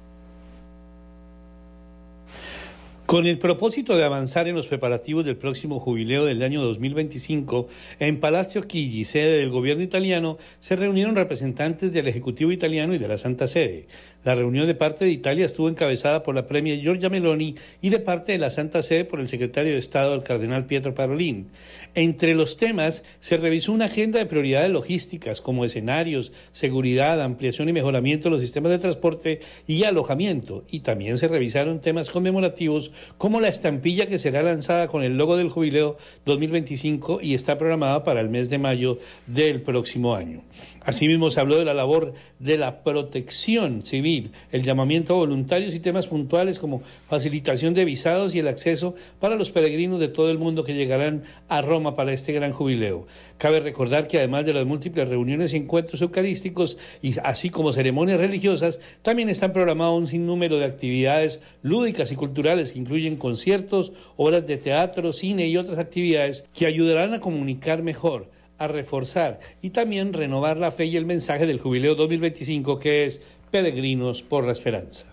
Con 3.07 3.25
el 3.25 3.39
propósito 3.39 3.95
de 3.95 4.03
avanzar 4.03 4.49
en 4.49 4.55
los 4.57 4.67
preparativos 4.67 5.23
del 5.23 5.37
próximo 5.37 5.79
jubileo 5.79 6.25
del 6.25 6.43
año 6.43 6.61
2025, 6.61 7.69
en 7.99 8.19
Palacio 8.19 8.65
Chigi, 8.65 9.05
sede 9.05 9.37
del 9.37 9.49
gobierno 9.49 9.81
italiano, 9.81 10.37
se 10.59 10.75
reunieron 10.75 11.15
representantes 11.15 11.93
del 11.93 12.09
Ejecutivo 12.09 12.51
italiano 12.51 12.93
y 12.93 12.97
de 12.97 13.07
la 13.07 13.17
Santa 13.17 13.47
Sede. 13.47 13.87
La 14.23 14.33
reunión 14.33 14.67
de 14.67 14.75
parte 14.75 15.05
de 15.05 15.11
Italia 15.11 15.45
estuvo 15.45 15.69
encabezada 15.69 16.23
por 16.23 16.35
la 16.35 16.47
premia 16.47 16.75
Giorgia 16.75 17.09
Meloni 17.09 17.55
y 17.81 17.89
de 17.89 17.99
parte 17.99 18.33
de 18.33 18.37
la 18.37 18.49
Santa 18.49 18.81
Sede 18.81 19.05
por 19.05 19.19
el 19.19 19.29
secretario 19.29 19.71
de 19.71 19.77
Estado, 19.77 20.13
el 20.13 20.23
cardenal 20.23 20.65
Pietro 20.65 20.93
Parolin. 20.93 21.47
Entre 21.95 22.35
los 22.35 22.57
temas 22.57 23.03
se 23.19 23.37
revisó 23.37 23.71
una 23.71 23.85
agenda 23.85 24.19
de 24.19 24.25
prioridades 24.25 24.69
logísticas 24.69 25.39
como 25.39 25.63
escenarios, 25.63 26.33
seguridad, 26.51 27.21
ampliación 27.21 27.69
y 27.69 27.73
mejoramiento 27.73 28.25
de 28.25 28.31
los 28.31 28.41
sistemas 28.41 28.71
de 28.71 28.79
transporte 28.79 29.39
y 29.65 29.83
alojamiento. 29.83 30.65
Y 30.69 30.81
también 30.81 31.17
se 31.17 31.27
revisaron 31.27 31.79
temas 31.79 32.09
conmemorativos 32.09 32.91
como 33.17 33.39
la 33.39 33.47
estampilla 33.47 34.07
que 34.07 34.19
será 34.19 34.43
lanzada 34.43 34.87
con 34.89 35.03
el 35.03 35.17
logo 35.17 35.37
del 35.37 35.49
jubileo 35.49 35.97
2025 36.25 37.19
y 37.21 37.33
está 37.33 37.57
programada 37.57 38.03
para 38.03 38.21
el 38.21 38.29
mes 38.29 38.49
de 38.49 38.57
mayo 38.57 38.99
del 39.25 39.61
próximo 39.61 40.15
año. 40.15 40.43
Asimismo, 40.87 41.29
se 41.29 41.41
habló 41.41 41.57
de 41.59 41.65
la 41.65 41.73
labor 41.73 42.13
de 42.39 42.57
la 42.57 42.81
protección 42.81 43.85
civil, 43.85 44.31
el 44.53 44.63
llamamiento 44.63 45.13
a 45.13 45.17
voluntarios 45.17 45.75
y 45.75 45.81
temas 45.81 46.07
puntuales 46.07 46.59
como 46.59 46.81
facilitación 47.09 47.73
de 47.73 47.83
visados 47.83 48.33
y 48.33 48.39
el 48.39 48.47
acceso 48.47 48.95
para 49.19 49.35
los 49.35 49.51
peregrinos 49.51 49.99
de 49.99 50.07
todo 50.07 50.31
el 50.31 50.37
mundo 50.37 50.63
que 50.63 50.75
llegarán 50.75 51.23
a 51.49 51.61
Roma 51.61 51.97
para 51.97 52.13
este 52.13 52.31
gran 52.31 52.53
jubileo. 52.53 53.05
Cabe 53.37 53.59
recordar 53.59 54.07
que 54.07 54.17
además 54.17 54.45
de 54.45 54.53
las 54.53 54.65
múltiples 54.65 55.09
reuniones 55.09 55.53
y 55.53 55.57
encuentros 55.57 56.01
eucarísticos, 56.01 56.77
y 57.01 57.15
así 57.21 57.49
como 57.49 57.73
ceremonias 57.73 58.21
religiosas, 58.21 58.79
también 59.01 59.27
están 59.27 59.51
programados 59.51 59.99
un 59.99 60.07
sinnúmero 60.07 60.57
de 60.57 60.63
actividades 60.63 61.41
lúdicas 61.63 62.13
y 62.13 62.15
culturales 62.15 62.71
que 62.71 62.79
incluyen 62.79 63.17
conciertos, 63.17 63.91
obras 64.15 64.47
de 64.47 64.55
teatro, 64.55 65.11
cine 65.11 65.49
y 65.49 65.57
otras 65.57 65.79
actividades 65.79 66.45
que 66.53 66.65
ayudarán 66.65 67.13
a 67.13 67.19
comunicar 67.19 67.83
mejor 67.83 68.36
a 68.57 68.67
reforzar 68.67 69.39
y 69.61 69.71
también 69.71 70.13
renovar 70.13 70.57
la 70.57 70.71
fe 70.71 70.85
y 70.85 70.97
el 70.97 71.05
mensaje 71.05 71.45
del 71.45 71.59
Jubileo 71.59 71.95
2025 71.95 72.79
que 72.79 73.05
es 73.05 73.21
Peregrinos 73.51 74.21
por 74.23 74.45
la 74.45 74.51
Esperanza. 74.51 75.05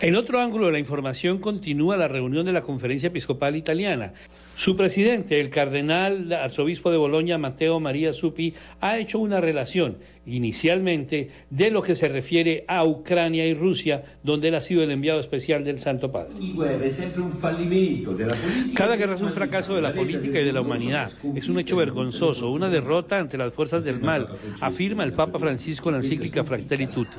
En 0.00 0.14
otro 0.14 0.40
ángulo 0.40 0.66
de 0.66 0.72
la 0.72 0.78
información 0.78 1.38
continúa 1.38 1.96
la 1.96 2.08
reunión 2.08 2.44
de 2.44 2.52
la 2.52 2.62
Conferencia 2.62 3.08
Episcopal 3.08 3.56
Italiana. 3.56 4.12
Su 4.56 4.74
presidente, 4.74 5.38
el 5.38 5.50
cardenal 5.50 6.32
arzobispo 6.32 6.90
de 6.90 6.96
Bolonia, 6.96 7.36
Mateo 7.36 7.78
María 7.78 8.14
Supi, 8.14 8.54
ha 8.80 8.98
hecho 8.98 9.18
una 9.18 9.38
relación 9.38 9.98
inicialmente 10.24 11.28
de 11.50 11.70
lo 11.70 11.82
que 11.82 11.94
se 11.94 12.08
refiere 12.08 12.64
a 12.66 12.82
Ucrania 12.84 13.46
y 13.46 13.52
Rusia, 13.52 14.02
donde 14.22 14.48
él 14.48 14.54
ha 14.54 14.62
sido 14.62 14.82
el 14.82 14.90
enviado 14.90 15.20
especial 15.20 15.62
del 15.62 15.78
Santo 15.78 16.10
Padre. 16.10 16.34
Cada 18.74 18.96
guerra 18.96 19.14
es 19.14 19.20
un 19.20 19.32
fracaso 19.34 19.74
de 19.74 19.82
la 19.82 19.92
política 19.92 20.40
y 20.40 20.44
de 20.44 20.52
la 20.52 20.62
humanidad. 20.62 21.08
Es 21.34 21.48
un 21.50 21.58
hecho 21.58 21.76
vergonzoso, 21.76 22.48
una 22.48 22.70
derrota 22.70 23.18
ante 23.18 23.36
las 23.36 23.52
fuerzas 23.52 23.84
del 23.84 24.00
mal, 24.00 24.26
afirma 24.62 25.04
el 25.04 25.12
Papa 25.12 25.38
Francisco 25.38 25.90
en 25.90 25.96
la 25.96 26.00
encíclica 26.00 26.42
Fratelli 26.44 26.86
Tutti. 26.86 27.16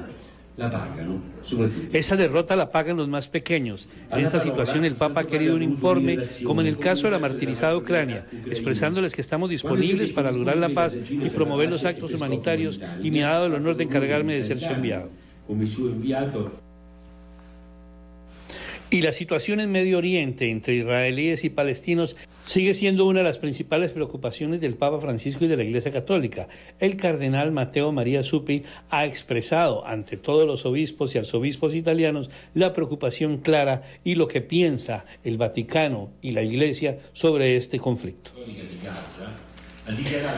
Esa 1.94 2.16
derrota 2.16 2.56
la 2.56 2.72
pagan 2.72 2.98
los 2.98 3.08
más 3.08 3.28
pequeños. 3.28 3.88
En 4.12 4.26
esta 4.26 4.40
situación 4.40 4.86
el 4.86 4.96
Papa 4.96 5.22
ha 5.22 5.24
querido 5.24 5.56
un 5.56 5.62
informe, 5.62 6.18
como 6.44 6.62
en 6.62 6.68
el 6.68 6.80
caso 6.80 7.04
de 7.04 7.12
la 7.12 7.20
martirizada 7.20 7.78
Ucrania, 7.78 8.26
expresándoles 8.48 9.14
que 9.14 9.22
estamos 9.22 9.52
disponibles 9.52 10.12
para 10.12 10.32
lograr 10.32 10.58
la 10.58 10.70
paz 10.70 10.98
y 11.10 11.30
promover 11.30 11.70
los 11.70 11.86
actos 11.86 12.12
humanitarios 12.14 12.80
y 13.04 13.12
me 13.12 13.24
ha 13.24 13.30
dado 13.30 13.46
el 13.46 13.54
honor 13.54 13.78
de 13.78 13.84
encargarme 13.84 14.34
de 14.34 14.44
ser 14.44 14.60
su 14.60 14.70
enviado. 14.70 15.12
Y 18.90 19.02
la 19.02 19.12
situación 19.12 19.60
en 19.60 19.72
Medio 19.72 19.98
Oriente 19.98 20.50
entre 20.50 20.76
israelíes 20.76 21.44
y 21.44 21.50
palestinos 21.50 22.18
sigue 22.48 22.74
siendo 22.74 23.06
una 23.06 23.20
de 23.20 23.26
las 23.26 23.38
principales 23.38 23.92
preocupaciones 23.92 24.62
del 24.62 24.76
Papa 24.76 25.00
Francisco 25.00 25.46
y 25.46 25.48
de 25.48 25.58
la 25.58 25.64
Iglesia 25.64 25.92
Católica. 25.92 26.48
El 26.80 26.96
cardenal 26.96 27.52
Mateo 27.52 27.92
María 27.92 28.24
Suppi 28.24 28.64
ha 28.90 29.06
expresado 29.06 29.86
ante 29.86 30.18
todos 30.18 30.48
los 30.48 30.66
obispos 30.66 31.14
y 31.14 31.18
arzobispos 31.18 31.76
italianos 31.76 32.32
la 32.54 32.74
preocupación 32.74 33.38
clara 33.38 33.84
y 34.04 34.16
lo 34.16 34.28
que 34.28 34.42
piensa 34.42 35.06
el 35.24 35.38
Vaticano 35.38 36.10
y 36.22 36.32
la 36.32 36.42
Iglesia 36.42 37.00
sobre 37.14 37.58
este 37.58 37.80
conflicto. 37.80 38.32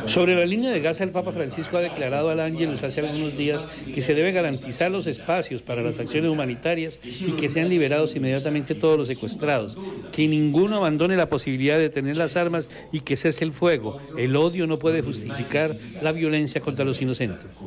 Sobre 0.05 0.35
la 0.35 0.45
línea 0.45 0.71
de 0.71 0.79
Gaza, 0.79 1.03
el 1.03 1.11
Papa 1.11 1.31
Francisco 1.31 1.77
ha 1.77 1.81
declarado 1.81 2.29
al 2.29 2.39
Ángelus 2.39 2.83
hace 2.83 3.01
algunos 3.01 3.35
días 3.35 3.81
que 3.93 4.01
se 4.01 4.13
debe 4.13 4.31
garantizar 4.31 4.91
los 4.91 5.07
espacios 5.07 5.61
para 5.61 5.81
las 5.81 5.99
acciones 5.99 6.29
humanitarias 6.29 6.99
y 7.03 7.31
que 7.31 7.49
sean 7.49 7.69
liberados 7.69 8.15
inmediatamente 8.15 8.75
todos 8.75 8.97
los 8.97 9.07
secuestrados, 9.07 9.77
que 10.11 10.27
ninguno 10.27 10.77
abandone 10.77 11.15
la 11.15 11.29
posibilidad 11.29 11.77
de 11.77 11.89
tener 11.89 12.17
las 12.17 12.37
armas 12.37 12.69
y 12.91 13.01
que 13.01 13.17
cese 13.17 13.43
el 13.43 13.53
fuego. 13.53 13.99
El 14.17 14.35
odio 14.35 14.67
no 14.67 14.77
puede 14.77 15.01
justificar 15.01 15.75
la 16.01 16.11
violencia 16.11 16.61
contra 16.61 16.85
los 16.85 17.01
inocentes. 17.01 17.59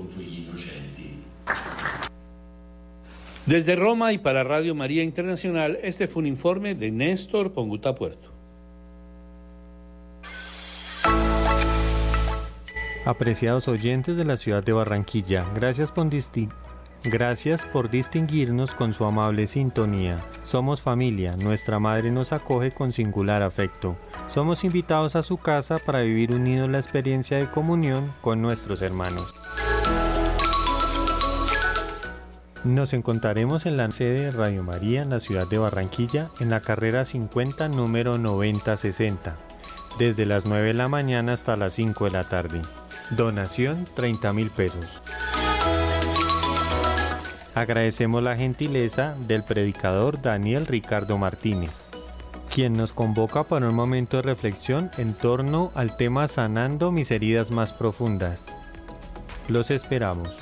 Desde 3.47 3.75
Roma 3.75 4.13
y 4.13 4.19
para 4.19 4.45
Radio 4.45 4.77
María 4.77 5.03
Internacional, 5.03 5.79
este 5.83 6.07
fue 6.07 6.21
un 6.21 6.29
informe 6.29 6.77
de 6.77 6.93
Néstor 6.93 7.53
Ponguta 7.53 7.95
Puerto. 7.97 8.32
Apreciados 13.05 13.67
oyentes 13.67 14.17
de 14.17 14.25
la 14.25 14.37
ciudad 14.37 14.63
de 14.63 14.73
Barranquilla, 14.73 15.45
gracias 15.57 15.91
por, 15.91 16.09
gracias 17.03 17.65
por 17.65 17.91
distinguirnos 17.91 18.75
con 18.75 18.95
su 18.95 19.05
amable 19.05 19.49
sintonía. 19.49 20.21
Somos 20.45 20.81
familia, 20.81 21.35
nuestra 21.35 21.81
madre 21.81 22.13
nos 22.13 22.33
acoge 22.33 22.71
con 22.71 22.93
singular 22.93 23.43
afecto. 23.43 23.97
Somos 24.29 24.63
invitados 24.63 25.17
a 25.17 25.23
su 25.23 25.37
casa 25.37 25.79
para 25.85 26.03
vivir 26.03 26.31
unidos 26.31 26.71
la 26.71 26.79
experiencia 26.79 27.39
de 27.39 27.51
comunión 27.51 28.15
con 28.21 28.41
nuestros 28.41 28.83
hermanos. 28.83 29.35
Nos 32.63 32.93
encontraremos 32.93 33.67
en 33.67 33.77
la 33.77 33.91
sede 33.91 34.27
de 34.27 34.31
Radio 34.31 34.63
María 34.63 35.03
en 35.03 35.11
la 35.11 35.19
ciudad 35.19 35.49
de 35.49 35.59
Barranquilla 35.59 36.31
en 36.39 36.51
la 36.51 36.61
carrera 36.61 37.05
50 37.05 37.67
número 37.67 38.17
9060, 38.17 39.35
desde 39.99 40.25
las 40.25 40.47
9 40.47 40.69
de 40.69 40.75
la 40.75 40.87
mañana 40.87 41.33
hasta 41.33 41.57
las 41.57 41.73
5 41.73 42.05
de 42.05 42.11
la 42.13 42.23
tarde. 42.23 42.63
Donación 43.17 43.87
30 43.95 44.33
mil 44.33 44.51
pesos. 44.51 44.87
Agradecemos 47.55 48.23
la 48.23 48.37
gentileza 48.37 49.15
del 49.29 49.45
predicador 49.45 50.23
Daniel 50.23 50.67
Ricardo 50.67 51.19
Martínez, 51.19 51.85
quien 52.55 52.73
nos 52.73 52.93
convoca 52.93 53.45
para 53.45 53.69
un 53.69 53.75
momento 53.75 54.17
de 54.17 54.23
reflexión 54.23 54.91
en 54.97 55.13
torno 55.13 55.71
al 55.75 55.99
tema 55.99 56.27
sanando 56.27 56.91
mis 56.91 57.11
heridas 57.11 57.51
más 57.51 57.75
profundas. 57.75 58.43
Los 59.47 59.71
esperamos. 59.71 60.42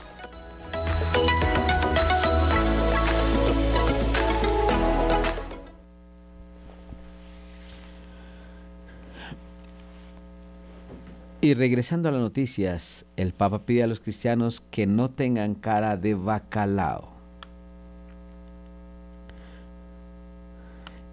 Y 11.43 11.55
regresando 11.55 12.11
a 12.11 12.13
las 12.13 12.21
noticias, 12.21 13.07
el 13.17 13.33
Papa 13.33 13.65
pide 13.65 13.83
a 13.83 13.87
los 13.87 14.01
cristianos 14.01 14.63
que 14.71 14.87
no 14.87 15.11
tengan 15.11 15.55
cara 15.55 15.97
de 15.97 16.13
bacalao. 16.13 17.09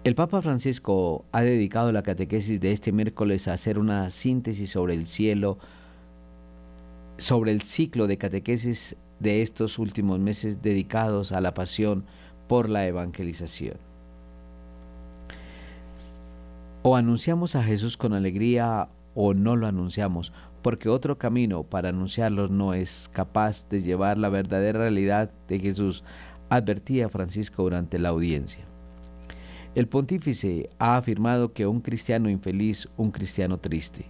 El 0.04 0.14
Papa 0.14 0.42
Francisco 0.42 1.24
ha 1.32 1.40
dedicado 1.40 1.92
la 1.92 2.02
catequesis 2.02 2.60
de 2.60 2.72
este 2.72 2.92
miércoles 2.92 3.48
a 3.48 3.54
hacer 3.54 3.78
una 3.78 4.10
síntesis 4.10 4.70
sobre 4.70 4.92
el 4.92 5.06
cielo, 5.06 5.58
sobre 7.16 7.52
el 7.52 7.62
ciclo 7.62 8.06
de 8.06 8.18
catequesis 8.18 8.96
de 9.20 9.40
estos 9.40 9.78
últimos 9.78 10.18
meses 10.18 10.60
dedicados 10.60 11.32
a 11.32 11.40
la 11.40 11.54
pasión 11.54 12.04
por 12.48 12.68
la 12.68 12.86
evangelización. 12.86 13.78
O 16.82 16.96
anunciamos 16.96 17.56
a 17.56 17.62
Jesús 17.62 17.96
con 17.96 18.12
alegría 18.12 18.88
o 19.20 19.34
no 19.34 19.56
lo 19.56 19.66
anunciamos, 19.66 20.32
porque 20.62 20.88
otro 20.88 21.18
camino 21.18 21.64
para 21.64 21.88
anunciarlos 21.88 22.52
no 22.52 22.72
es 22.72 23.10
capaz 23.12 23.68
de 23.68 23.80
llevar 23.80 24.16
la 24.16 24.28
verdadera 24.28 24.78
realidad 24.78 25.32
de 25.48 25.58
Jesús, 25.58 26.04
advertía 26.50 27.08
Francisco 27.08 27.64
durante 27.64 27.98
la 27.98 28.10
audiencia. 28.10 28.64
El 29.74 29.88
pontífice 29.88 30.70
ha 30.78 30.96
afirmado 30.96 31.52
que 31.52 31.66
un 31.66 31.80
cristiano 31.80 32.30
infeliz, 32.30 32.88
un 32.96 33.10
cristiano 33.10 33.58
triste, 33.58 34.06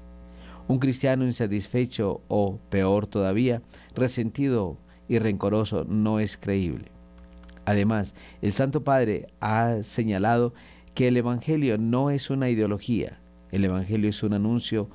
un 0.66 0.79
cristiano 0.79 1.25
insatisfecho 1.25 2.21
o, 2.29 2.59
peor 2.68 3.07
todavía, 3.07 3.62
resentido 3.94 4.77
y 5.09 5.18
rencoroso 5.21 5.87
no 5.88 6.21
es 6.21 6.37
creíble. 6.37 6.92
Además, 7.64 8.14
el 8.42 8.53
Santo 8.53 8.85
Padre 8.85 9.29
ha 9.40 9.83
señalado 9.83 10.53
que 10.94 11.09
el 11.09 11.16
Evangelio 11.16 11.79
no 11.79 12.11
es 12.11 12.29
una 12.29 12.51
ideología, 12.51 13.21
el 13.51 13.65
Evangelio 13.65 14.11
es 14.11 14.23
un 14.23 14.35
anuncio, 14.35 14.89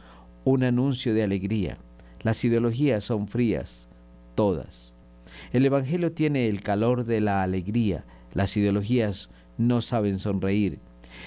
un 0.44 0.64
anuncio 0.64 1.14
de 1.14 1.24
alegría. 1.24 1.78
Las 2.22 2.44
ideologías 2.44 3.04
son 3.04 3.28
frías, 3.28 3.88
todas. 4.36 4.94
El 5.52 5.66
Evangelio 5.66 6.12
tiene 6.12 6.48
el 6.48 6.62
calor 6.62 7.06
de 7.06 7.22
la 7.22 7.44
alegría. 7.44 8.06
Las 8.34 8.56
ideologías 8.58 9.30
no 9.58 9.82
saben 9.82 10.20
sonreír. 10.20 10.80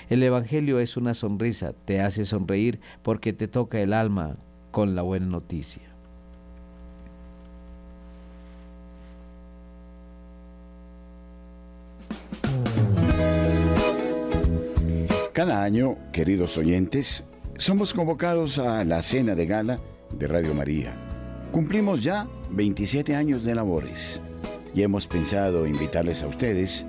El 0.09 0.23
Evangelio 0.23 0.81
es 0.81 0.97
una 0.97 1.15
sonrisa, 1.15 1.73
te 1.73 2.01
hace 2.01 2.25
sonreír 2.25 2.81
porque 3.03 3.33
te 3.33 3.49
toca 3.49 3.81
el 3.81 3.93
alma 3.93 4.37
con 4.71 4.95
la 4.95 5.03
buena 5.03 5.27
noticia. 5.27 5.96
Año, 15.66 15.96
queridos 16.12 16.57
oyentes, 16.59 17.24
somos 17.57 17.92
convocados 17.92 18.61
a 18.61 18.85
la 18.85 19.02
cena 19.02 19.35
de 19.35 19.46
gala 19.46 19.81
de 20.16 20.29
Radio 20.29 20.55
María. 20.55 20.94
Cumplimos 21.50 22.05
ya 22.05 22.29
27 22.50 23.16
años 23.16 23.42
de 23.42 23.57
labores 23.57 24.22
y 24.72 24.83
hemos 24.83 25.09
pensado 25.09 25.66
invitarles 25.66 26.22
a 26.22 26.29
ustedes 26.29 26.87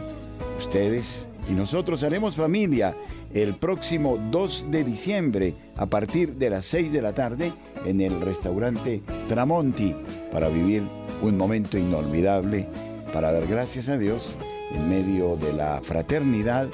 ustedes 0.57 1.29
y 1.49 1.53
nosotros 1.53 2.03
haremos 2.03 2.35
familia 2.35 2.95
el 3.33 3.55
próximo 3.55 4.17
2 4.31 4.67
de 4.71 4.83
diciembre 4.83 5.55
a 5.77 5.85
partir 5.85 6.33
de 6.35 6.49
las 6.49 6.65
6 6.65 6.91
de 6.91 7.01
la 7.01 7.13
tarde 7.13 7.53
en 7.85 8.01
el 8.01 8.19
restaurante 8.21 9.01
Tramonti 9.29 9.95
para 10.31 10.49
vivir 10.49 10.83
un 11.21 11.37
momento 11.37 11.77
inolvidable, 11.77 12.67
para 13.13 13.31
dar 13.31 13.47
gracias 13.47 13.87
a 13.89 13.97
Dios 13.97 14.35
en 14.73 14.89
medio 14.89 15.37
de 15.37 15.53
la 15.53 15.79
fraternidad 15.81 16.69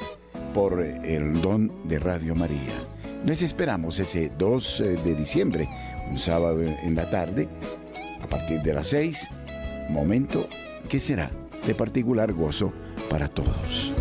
por 0.53 0.81
el 0.81 1.41
don 1.41 1.71
de 1.87 1.99
Radio 1.99 2.35
María. 2.35 2.96
Les 3.25 3.41
esperamos 3.41 3.99
ese 3.99 4.31
2 4.37 4.81
eh, 4.81 4.83
de 5.03 5.15
diciembre, 5.15 5.67
un 6.09 6.17
sábado 6.17 6.61
en 6.61 6.95
la 6.95 7.09
tarde, 7.09 7.49
a 8.21 8.27
partir 8.27 8.61
de 8.61 8.73
las 8.73 8.87
6, 8.87 9.29
momento 9.89 10.47
que 10.89 10.99
será 10.99 11.31
de 11.65 11.75
particular 11.75 12.31
gozo 12.33 12.71
para 13.09 13.27
todos. 13.27 13.93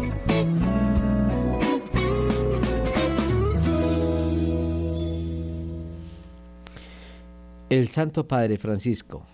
El 7.68 7.88
Santo 7.88 8.29
Padre 8.29 8.59
Francisco, 8.59 9.24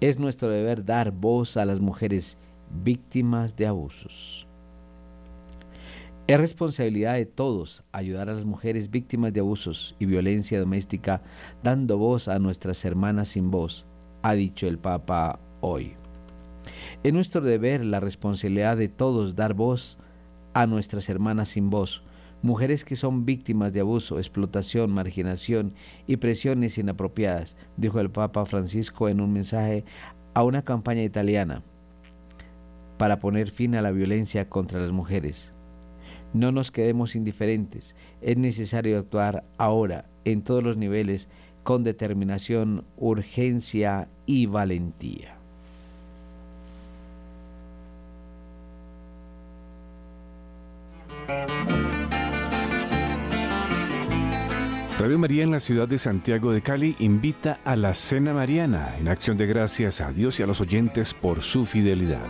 es 0.00 0.18
nuestro 0.18 0.48
deber 0.48 0.84
dar 0.84 1.10
voz 1.10 1.56
a 1.56 1.64
las 1.64 1.80
mujeres 1.80 2.36
víctimas 2.70 3.56
de 3.56 3.66
abusos. 3.66 4.47
Es 6.28 6.38
responsabilidad 6.38 7.14
de 7.14 7.24
todos 7.24 7.84
ayudar 7.90 8.28
a 8.28 8.34
las 8.34 8.44
mujeres 8.44 8.90
víctimas 8.90 9.32
de 9.32 9.40
abusos 9.40 9.96
y 9.98 10.04
violencia 10.04 10.60
doméstica 10.60 11.22
dando 11.62 11.96
voz 11.96 12.28
a 12.28 12.38
nuestras 12.38 12.84
hermanas 12.84 13.28
sin 13.28 13.50
voz, 13.50 13.86
ha 14.20 14.34
dicho 14.34 14.66
el 14.66 14.78
Papa 14.78 15.40
hoy. 15.62 15.94
Es 17.02 17.14
nuestro 17.14 17.40
deber 17.40 17.82
la 17.82 18.00
responsabilidad 18.00 18.76
de 18.76 18.88
todos 18.88 19.36
dar 19.36 19.54
voz 19.54 19.96
a 20.52 20.66
nuestras 20.66 21.08
hermanas 21.08 21.48
sin 21.48 21.70
voz, 21.70 22.02
mujeres 22.42 22.84
que 22.84 22.96
son 22.96 23.24
víctimas 23.24 23.72
de 23.72 23.80
abuso, 23.80 24.18
explotación, 24.18 24.90
marginación 24.90 25.72
y 26.06 26.18
presiones 26.18 26.76
inapropiadas, 26.76 27.56
dijo 27.78 28.00
el 28.00 28.10
Papa 28.10 28.44
Francisco 28.44 29.08
en 29.08 29.22
un 29.22 29.32
mensaje 29.32 29.86
a 30.34 30.44
una 30.44 30.60
campaña 30.60 31.04
italiana 31.04 31.62
para 32.98 33.18
poner 33.18 33.50
fin 33.50 33.76
a 33.76 33.80
la 33.80 33.92
violencia 33.92 34.50
contra 34.50 34.78
las 34.78 34.92
mujeres. 34.92 35.54
No 36.32 36.52
nos 36.52 36.70
quedemos 36.70 37.16
indiferentes. 37.16 37.96
Es 38.20 38.36
necesario 38.36 38.98
actuar 38.98 39.44
ahora 39.56 40.06
en 40.24 40.42
todos 40.42 40.62
los 40.62 40.76
niveles 40.76 41.28
con 41.62 41.84
determinación, 41.84 42.84
urgencia 42.96 44.08
y 44.26 44.46
valentía. 44.46 45.38
Radio 54.98 55.16
María 55.18 55.44
en 55.44 55.52
la 55.52 55.60
ciudad 55.60 55.86
de 55.86 55.96
Santiago 55.96 56.52
de 56.52 56.60
Cali 56.60 56.96
invita 56.98 57.60
a 57.64 57.76
la 57.76 57.94
Cena 57.94 58.32
Mariana 58.32 58.96
en 58.98 59.06
acción 59.06 59.36
de 59.36 59.46
gracias 59.46 60.00
a 60.00 60.10
Dios 60.10 60.40
y 60.40 60.42
a 60.42 60.46
los 60.46 60.60
oyentes 60.60 61.14
por 61.14 61.42
su 61.42 61.66
fidelidad. 61.66 62.26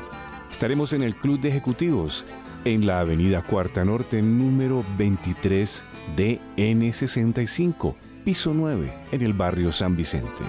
Estaremos 0.58 0.92
en 0.92 1.04
el 1.04 1.14
Club 1.14 1.40
de 1.40 1.50
Ejecutivos 1.50 2.24
en 2.64 2.84
la 2.84 2.98
Avenida 2.98 3.42
Cuarta 3.42 3.84
Norte, 3.84 4.20
número 4.20 4.84
23 4.98 5.84
DN65, 6.16 7.94
piso 8.24 8.52
9, 8.52 8.92
en 9.12 9.22
el 9.22 9.34
barrio 9.34 9.70
San 9.70 9.94
Vicente. 9.94 10.42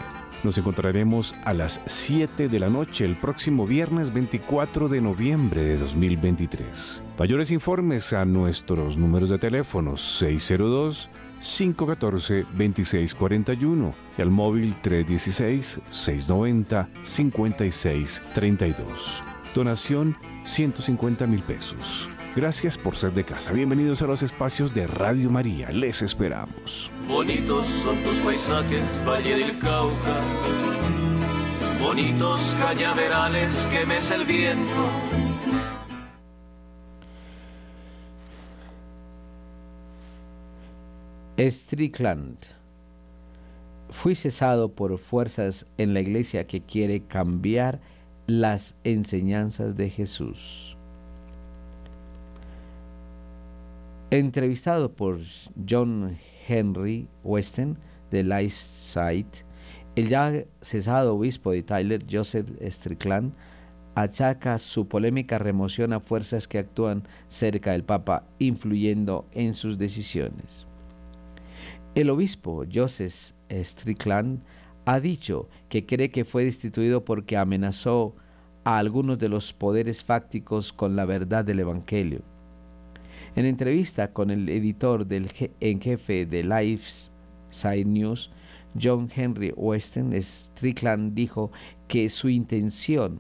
Nos 0.43 0.57
encontraremos 0.57 1.35
a 1.45 1.53
las 1.53 1.79
7 1.85 2.49
de 2.49 2.59
la 2.59 2.71
noche 2.71 3.05
el 3.05 3.17
próximo 3.17 3.67
viernes 3.67 4.11
24 4.11 4.89
de 4.89 4.99
noviembre 4.99 5.61
de 5.61 5.77
2023. 5.77 7.03
Mayores 7.19 7.51
informes 7.51 8.11
a 8.11 8.25
nuestros 8.25 8.97
números 8.97 9.29
de 9.29 9.37
teléfono 9.37 9.95
602 9.95 11.07
514 11.39 12.47
2641 12.57 13.93
y 14.17 14.21
al 14.23 14.31
móvil 14.31 14.73
316 14.81 15.81
690 15.91 16.89
5632. 17.03 19.23
Donación 19.53 20.15
150 20.43 21.25
mil 21.25 21.41
pesos. 21.41 22.07
Gracias 22.35 22.77
por 22.77 22.95
ser 22.95 23.11
de 23.13 23.23
casa. 23.23 23.51
Bienvenidos 23.51 24.01
a 24.03 24.05
los 24.05 24.21
espacios 24.21 24.73
de 24.75 24.85
Radio 24.85 25.31
María. 25.31 25.71
Les 25.71 26.03
esperamos. 26.03 26.91
Bonitos 27.07 27.65
son 27.65 28.01
tus 28.03 28.19
paisajes, 28.19 28.83
Valle 29.07 29.37
del 29.37 29.57
Cauca. 29.57 30.21
Bonitos 31.81 32.55
cañaverales 32.59 33.67
que 33.71 33.85
mece 33.87 34.15
el 34.15 34.25
viento. 34.25 34.85
Strickland. 41.39 42.37
Fui 43.89 44.13
cesado 44.13 44.73
por 44.73 44.99
fuerzas 44.99 45.65
en 45.79 45.95
la 45.95 46.01
iglesia 46.01 46.45
que 46.45 46.61
quiere 46.61 47.01
cambiar 47.07 47.79
las 48.29 48.75
enseñanzas 48.83 49.75
de 49.75 49.89
Jesús. 49.89 50.77
Entrevistado 54.11 54.91
por 54.91 55.19
John 55.67 56.17
Henry 56.47 57.07
Weston 57.23 57.77
de 58.11 58.49
Site, 58.49 59.45
el 59.95 60.09
ya 60.09 60.45
cesado 60.61 61.15
obispo 61.15 61.51
de 61.51 61.63
Tyler, 61.63 62.05
Joseph 62.09 62.47
Strickland, 62.61 63.33
achaca 63.95 64.57
su 64.57 64.87
polémica 64.87 65.39
remoción 65.39 65.93
a 65.93 65.99
fuerzas 65.99 66.47
que 66.47 66.59
actúan 66.59 67.07
cerca 67.27 67.71
del 67.71 67.83
Papa, 67.83 68.23
influyendo 68.37 69.27
en 69.31 69.53
sus 69.53 69.77
decisiones. 69.77 70.65
El 71.95 72.09
obispo 72.11 72.63
Joseph 72.71 73.33
Strickland 73.49 74.41
ha 74.89 74.99
dicho 74.99 75.47
que 75.69 75.85
cree 75.85 76.09
que 76.09 76.25
fue 76.25 76.45
destituido 76.45 77.05
porque 77.05 77.37
amenazó 77.37 78.15
a 78.63 78.79
algunos 78.79 79.19
de 79.19 79.29
los 79.29 79.53
poderes 79.53 80.03
fácticos 80.03 80.73
con 80.73 80.95
la 80.95 81.05
verdad 81.05 81.45
del 81.45 81.59
Evangelio. 81.59 82.23
En 83.35 83.45
entrevista 83.45 84.13
con 84.13 84.31
el 84.31 84.49
editor 84.49 85.05
del 85.05 85.27
en 85.59 85.79
jefe 85.79 86.25
de 86.25 86.43
Life 86.43 87.11
Side 87.51 87.85
News, 87.85 88.31
John 88.81 89.11
Henry 89.15 89.53
Weston, 89.55 90.19
Strickland 90.19 91.13
dijo 91.13 91.51
que 91.87 92.09
su 92.09 92.27
intención 92.27 93.19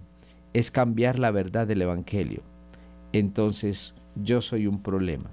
es 0.53 0.71
cambiar 0.71 1.19
la 1.19 1.29
verdad 1.29 1.67
del 1.67 1.83
Evangelio. 1.83 2.41
Entonces, 3.13 3.93
yo 4.15 4.41
soy 4.41 4.65
un 4.65 4.81
problema. 4.81 5.29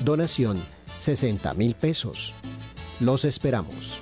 Donación 0.03 0.59
60 0.95 1.53
mil 1.55 1.75
pesos. 1.75 2.33
Los 2.99 3.25
esperamos. 3.25 4.01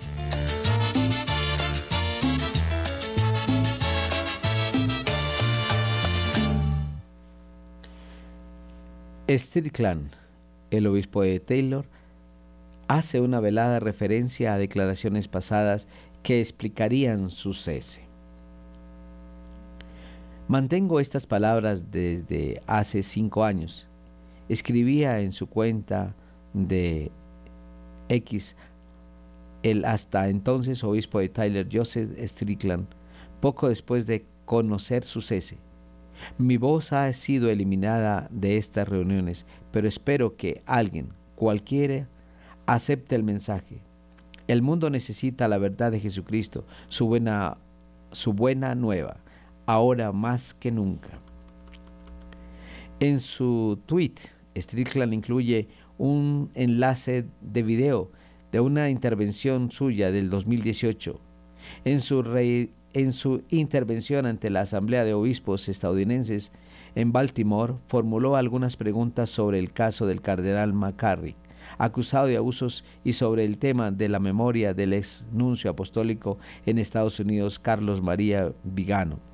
Strickland, 9.38 10.12
el 10.72 10.88
obispo 10.88 11.22
de 11.22 11.40
Taylor, 11.40 11.86
hace 12.88 13.22
una 13.22 13.40
velada 13.40 13.80
referencia 13.80 14.54
a 14.54 14.58
declaraciones 14.58 15.30
pasadas 15.30 15.88
que 16.24 16.42
explicarían 16.42 17.30
su 17.30 17.54
cese. 17.54 18.11
Mantengo 20.52 21.00
estas 21.00 21.26
palabras 21.26 21.92
desde 21.92 22.62
hace 22.68 23.04
cinco 23.04 23.46
años. 23.46 23.88
Escribía 24.50 25.22
en 25.22 25.32
su 25.32 25.48
cuenta 25.48 26.14
de 26.54 27.10
X 28.10 28.58
el 29.64 29.86
hasta 29.86 30.28
entonces 30.28 30.84
obispo 30.84 31.20
de 31.20 31.30
Tyler, 31.30 31.70
Joseph 31.72 32.10
Strickland, 32.20 32.86
poco 33.40 33.70
después 33.70 34.06
de 34.08 34.26
conocer 34.44 35.06
su 35.06 35.22
cese. 35.22 35.58
Mi 36.38 36.58
voz 36.58 36.92
ha 36.92 37.14
sido 37.14 37.50
eliminada 37.50 38.28
de 38.30 38.58
estas 38.58 38.90
reuniones, 38.90 39.46
pero 39.72 39.88
espero 39.88 40.36
que 40.36 40.64
alguien, 40.66 41.14
cualquiera, 41.38 42.10
acepte 42.66 43.16
el 43.16 43.24
mensaje. 43.24 43.80
El 44.50 44.64
mundo 44.64 44.90
necesita 44.90 45.48
la 45.48 45.60
verdad 45.60 45.94
de 45.94 46.02
Jesucristo, 46.02 46.66
su 46.90 47.08
buena, 47.08 47.58
su 48.12 48.34
buena 48.34 48.76
nueva, 48.76 49.22
ahora 49.66 50.12
más 50.12 50.54
que 50.54 50.72
nunca. 50.72 51.20
En 53.00 53.20
su 53.20 53.80
tweet, 53.86 54.16
Strickland 54.56 55.14
incluye 55.14 55.70
un 55.98 56.52
enlace 56.54 57.26
de 57.42 57.64
video 57.64 58.12
de 58.52 58.60
una 58.60 58.90
intervención 58.90 59.72
suya 59.72 60.12
del 60.12 60.30
2018. 60.30 61.20
En 61.86 62.02
su, 62.02 62.24
en 62.94 63.14
su 63.14 63.44
intervención 63.50 64.26
ante 64.26 64.50
la 64.50 64.62
Asamblea 64.62 65.04
de 65.06 65.14
Obispos 65.14 65.70
estadounidenses 65.70 66.52
en 66.96 67.12
Baltimore, 67.12 67.76
formuló 67.88 68.36
algunas 68.36 68.76
preguntas 68.78 69.30
sobre 69.30 69.60
el 69.60 69.72
caso 69.72 70.06
del 70.06 70.22
cardenal 70.22 70.74
McCarrick, 70.74 71.38
acusado 71.78 72.28
de 72.28 72.38
abusos, 72.38 72.84
y 73.04 73.14
sobre 73.14 73.46
el 73.46 73.58
tema 73.58 73.92
de 73.92 74.10
la 74.10 74.20
memoria 74.20 74.74
del 74.74 74.94
ex 74.94 75.26
nuncio 75.32 75.72
apostólico 75.72 76.38
en 76.66 76.78
Estados 76.78 77.20
Unidos, 77.20 77.58
Carlos 77.60 78.02
María 78.02 78.52
Vigano 78.64 79.31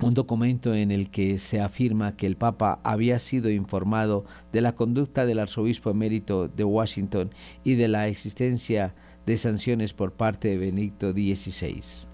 un 0.00 0.14
documento 0.14 0.74
en 0.74 0.90
el 0.90 1.10
que 1.10 1.38
se 1.38 1.60
afirma 1.60 2.16
que 2.16 2.26
el 2.26 2.36
Papa 2.36 2.78
había 2.84 3.18
sido 3.18 3.50
informado 3.50 4.24
de 4.52 4.60
la 4.60 4.74
conducta 4.74 5.26
del 5.26 5.40
arzobispo 5.40 5.90
emérito 5.90 6.48
de 6.48 6.64
Washington 6.64 7.30
y 7.64 7.74
de 7.74 7.88
la 7.88 8.06
existencia 8.08 8.94
de 9.26 9.36
sanciones 9.36 9.94
por 9.94 10.12
parte 10.12 10.48
de 10.48 10.58
Benedicto 10.58 11.12
XVI. 11.12 12.08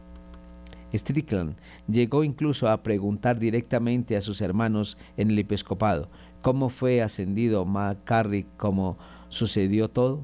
Strickland 0.95 1.57
llegó 1.89 2.25
incluso 2.25 2.69
a 2.69 2.83
preguntar 2.83 3.39
directamente 3.39 4.17
a 4.17 4.21
sus 4.21 4.41
hermanos 4.41 4.97
en 5.17 5.31
el 5.31 5.39
episcopado 5.39 6.09
cómo 6.41 6.69
fue 6.69 7.03
ascendido 7.03 7.65
McCarrick, 7.65 8.47
cómo 8.57 8.99
sucedió 9.29 9.89
todo. 9.89 10.23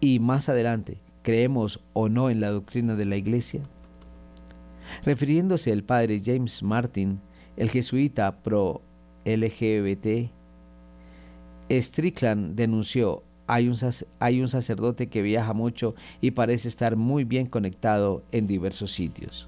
Y 0.00 0.20
más 0.20 0.48
adelante, 0.48 0.98
¿creemos 1.22 1.80
o 1.92 2.08
no 2.08 2.30
en 2.30 2.40
la 2.40 2.50
doctrina 2.50 2.94
de 2.94 3.04
la 3.04 3.16
Iglesia? 3.16 3.62
Refiriéndose 5.04 5.72
al 5.72 5.82
padre 5.82 6.20
James 6.24 6.62
Martin, 6.62 7.20
el 7.56 7.70
jesuita 7.70 8.42
pro 8.42 8.82
LGBT, 9.24 10.30
Strickland 11.70 12.54
denunció, 12.54 13.22
hay 13.46 13.68
un, 13.68 13.76
hay 14.18 14.40
un 14.40 14.48
sacerdote 14.48 15.08
que 15.08 15.22
viaja 15.22 15.52
mucho 15.52 15.94
y 16.20 16.32
parece 16.32 16.68
estar 16.68 16.96
muy 16.96 17.24
bien 17.24 17.46
conectado 17.46 18.22
en 18.32 18.46
diversos 18.46 18.92
sitios. 18.92 19.46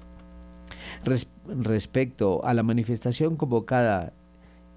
respecto 1.47 2.43
a 2.43 2.53
la 2.53 2.63
manifestación 2.63 3.35
convocada 3.35 4.13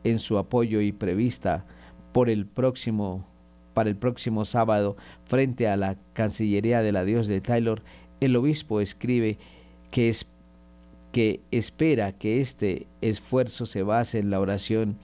en 0.04 0.18
su 0.18 0.38
apoyo 0.38 0.80
y 0.80 0.92
prevista 0.92 1.64
por 2.12 2.30
el 2.30 2.46
próximo, 2.46 3.26
para 3.74 3.88
el 3.88 3.96
próximo 3.96 4.44
sábado 4.44 4.96
frente 5.24 5.68
a 5.68 5.76
la 5.76 5.96
Cancillería 6.12 6.82
de 6.82 6.92
la 6.92 7.04
Dios 7.04 7.26
de 7.26 7.40
Taylor, 7.40 7.82
el 8.20 8.36
obispo 8.36 8.80
escribe 8.80 9.38
que 9.90 10.08
es 10.08 10.26
que 11.12 11.40
espera 11.50 12.12
que 12.12 12.40
este 12.40 12.86
esfuerzo 13.00 13.66
se 13.66 13.82
base 13.82 14.18
en 14.18 14.30
la 14.30 14.40
oración 14.40 14.98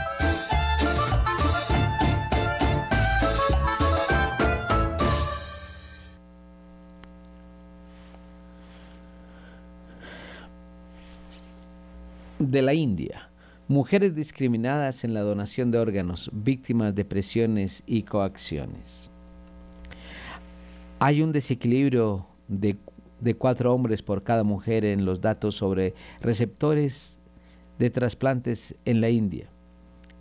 De 12.38 12.62
la 12.62 12.74
India 12.74 13.30
mujeres 13.70 14.16
discriminadas 14.16 15.04
en 15.04 15.14
la 15.14 15.20
donación 15.20 15.70
de 15.70 15.78
órganos, 15.78 16.28
víctimas 16.32 16.92
de 16.92 17.04
presiones 17.04 17.84
y 17.86 18.02
coacciones. 18.02 19.12
Hay 20.98 21.22
un 21.22 21.30
desequilibrio 21.30 22.26
de, 22.48 22.76
cuatro 23.36 23.74
hombres 23.74 24.02
por 24.02 24.22
cada 24.22 24.44
mujer 24.44 24.84
en 24.84 25.04
los 25.04 25.20
datos 25.20 25.56
sobre 25.56 25.94
receptores 26.20 27.18
de 27.78 27.90
trasplantes 27.90 28.74
en 28.84 29.00
la 29.00 29.10
India. 29.10 29.48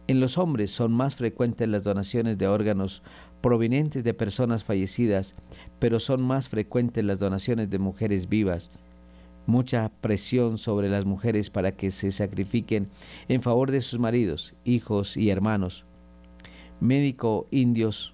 En 0.07 0.19
los 0.19 0.37
hombres 0.37 0.71
son 0.71 0.91
más 0.91 1.15
frecuentes 1.15 1.67
las 1.67 1.83
donaciones 1.83 2.37
de 2.37 2.47
órganos 2.47 3.03
provenientes 3.41 4.03
de 4.03 4.13
personas 4.13 4.63
fallecidas, 4.63 5.35
pero 5.77 5.99
son 5.99 6.21
más 6.21 6.49
frecuentes 6.49 7.03
las 7.03 7.19
donaciones 7.19 7.69
de 7.69 7.79
mujeres 7.79 8.27
vivas, 8.27 8.71
mucha 9.45 9.91
presión 10.01 10.57
sobre 10.57 10.89
las 10.89 11.05
mujeres 11.05 11.49
para 11.49 11.73
que 11.73 11.91
se 11.91 12.11
sacrifiquen 12.11 12.87
en 13.27 13.41
favor 13.41 13.71
de 13.71 13.81
sus 13.81 13.99
maridos, 13.99 14.53
hijos 14.63 15.15
y 15.15 15.29
hermanos. 15.29 15.85
Médico 16.79 17.47
indios 17.51 18.13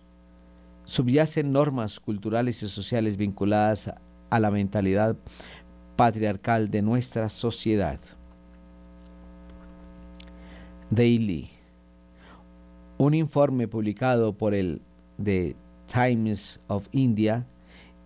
subyacen 0.86 1.52
normas 1.52 2.00
culturales 2.00 2.62
y 2.64 2.70
sociales 2.70 3.18
vinculadas 3.18 3.94
a 4.36 4.40
la 4.40 4.52
mentalidad 4.52 5.16
patriarcal 5.96 6.70
de 6.70 6.82
nuestra 6.82 7.30
sociedad. 7.30 8.02
Daily. 10.90 11.50
Un 12.98 13.14
informe 13.14 13.70
publicado 13.70 14.34
por 14.34 14.54
el 14.54 14.82
The 15.24 15.56
Times 15.88 16.60
of 16.68 16.90
India 16.92 17.46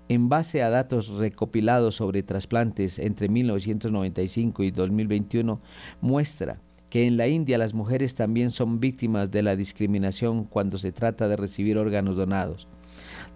en 0.08 0.30
base 0.30 0.62
a 0.62 0.70
datos 0.70 1.10
recopilados 1.10 1.96
sobre 1.96 2.22
trasplantes 2.22 3.00
entre 3.00 3.28
1995 3.28 4.64
y 4.64 4.72
2021, 4.72 5.60
muestra 6.02 6.62
que 6.92 7.08
en 7.08 7.18
la 7.18 7.28
India 7.28 7.58
las 7.58 7.74
mujeres 7.74 8.14
también 8.14 8.52
son 8.52 8.80
víctimas 8.80 9.32
de 9.32 9.42
la 9.42 9.56
discriminación 9.56 10.44
cuando 10.44 10.78
se 10.78 10.92
trata 10.92 11.28
de 11.28 11.38
recibir 11.38 11.78
órganos 11.78 12.16
donados. 12.16 12.68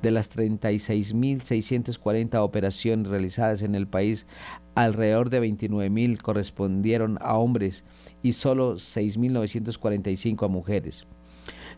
De 0.04 0.12
las 0.12 0.30
36.640 0.38 2.36
operaciones 2.44 3.08
realizadas 3.08 3.62
en 3.62 3.74
el 3.74 3.88
país, 3.88 4.28
alrededor 4.76 5.30
de 5.30 5.42
29.000 5.42 6.22
correspondieron 6.22 7.18
a 7.22 7.38
hombres 7.38 7.86
y 8.22 8.34
solo 8.34 8.76
6.945 8.76 10.44
a 10.44 10.50
mujeres. 10.50 11.08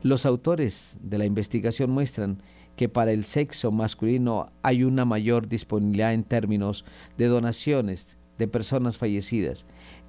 Los 0.02 0.26
autores 0.26 0.98
de 1.02 1.20
la 1.20 1.26
investigación 1.26 1.92
muestran 1.92 2.42
que 2.76 2.90
para 2.90 3.12
el 3.12 3.26
sexo 3.26 3.72
masculino 3.72 4.52
hay 4.64 4.84
una 4.84 5.06
mayor 5.06 5.48
disponibilidad 5.48 6.12
en 6.12 6.24
términos 6.24 6.84
de 7.20 7.28
donaciones 7.28 8.18
de 8.40 8.48
personas 8.48 8.98
fallecidas. 8.98 9.68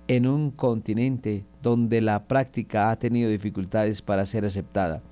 en 0.09 0.27
un 0.29 0.53
continente 0.53 1.45
donde 1.63 2.01
la 2.01 2.29
práctica 2.29 2.91
ha 2.91 2.97
tenido 2.97 3.29
dificultades 3.29 4.03
para 4.03 4.25
ser 4.25 4.45
aceptada, 4.45 5.03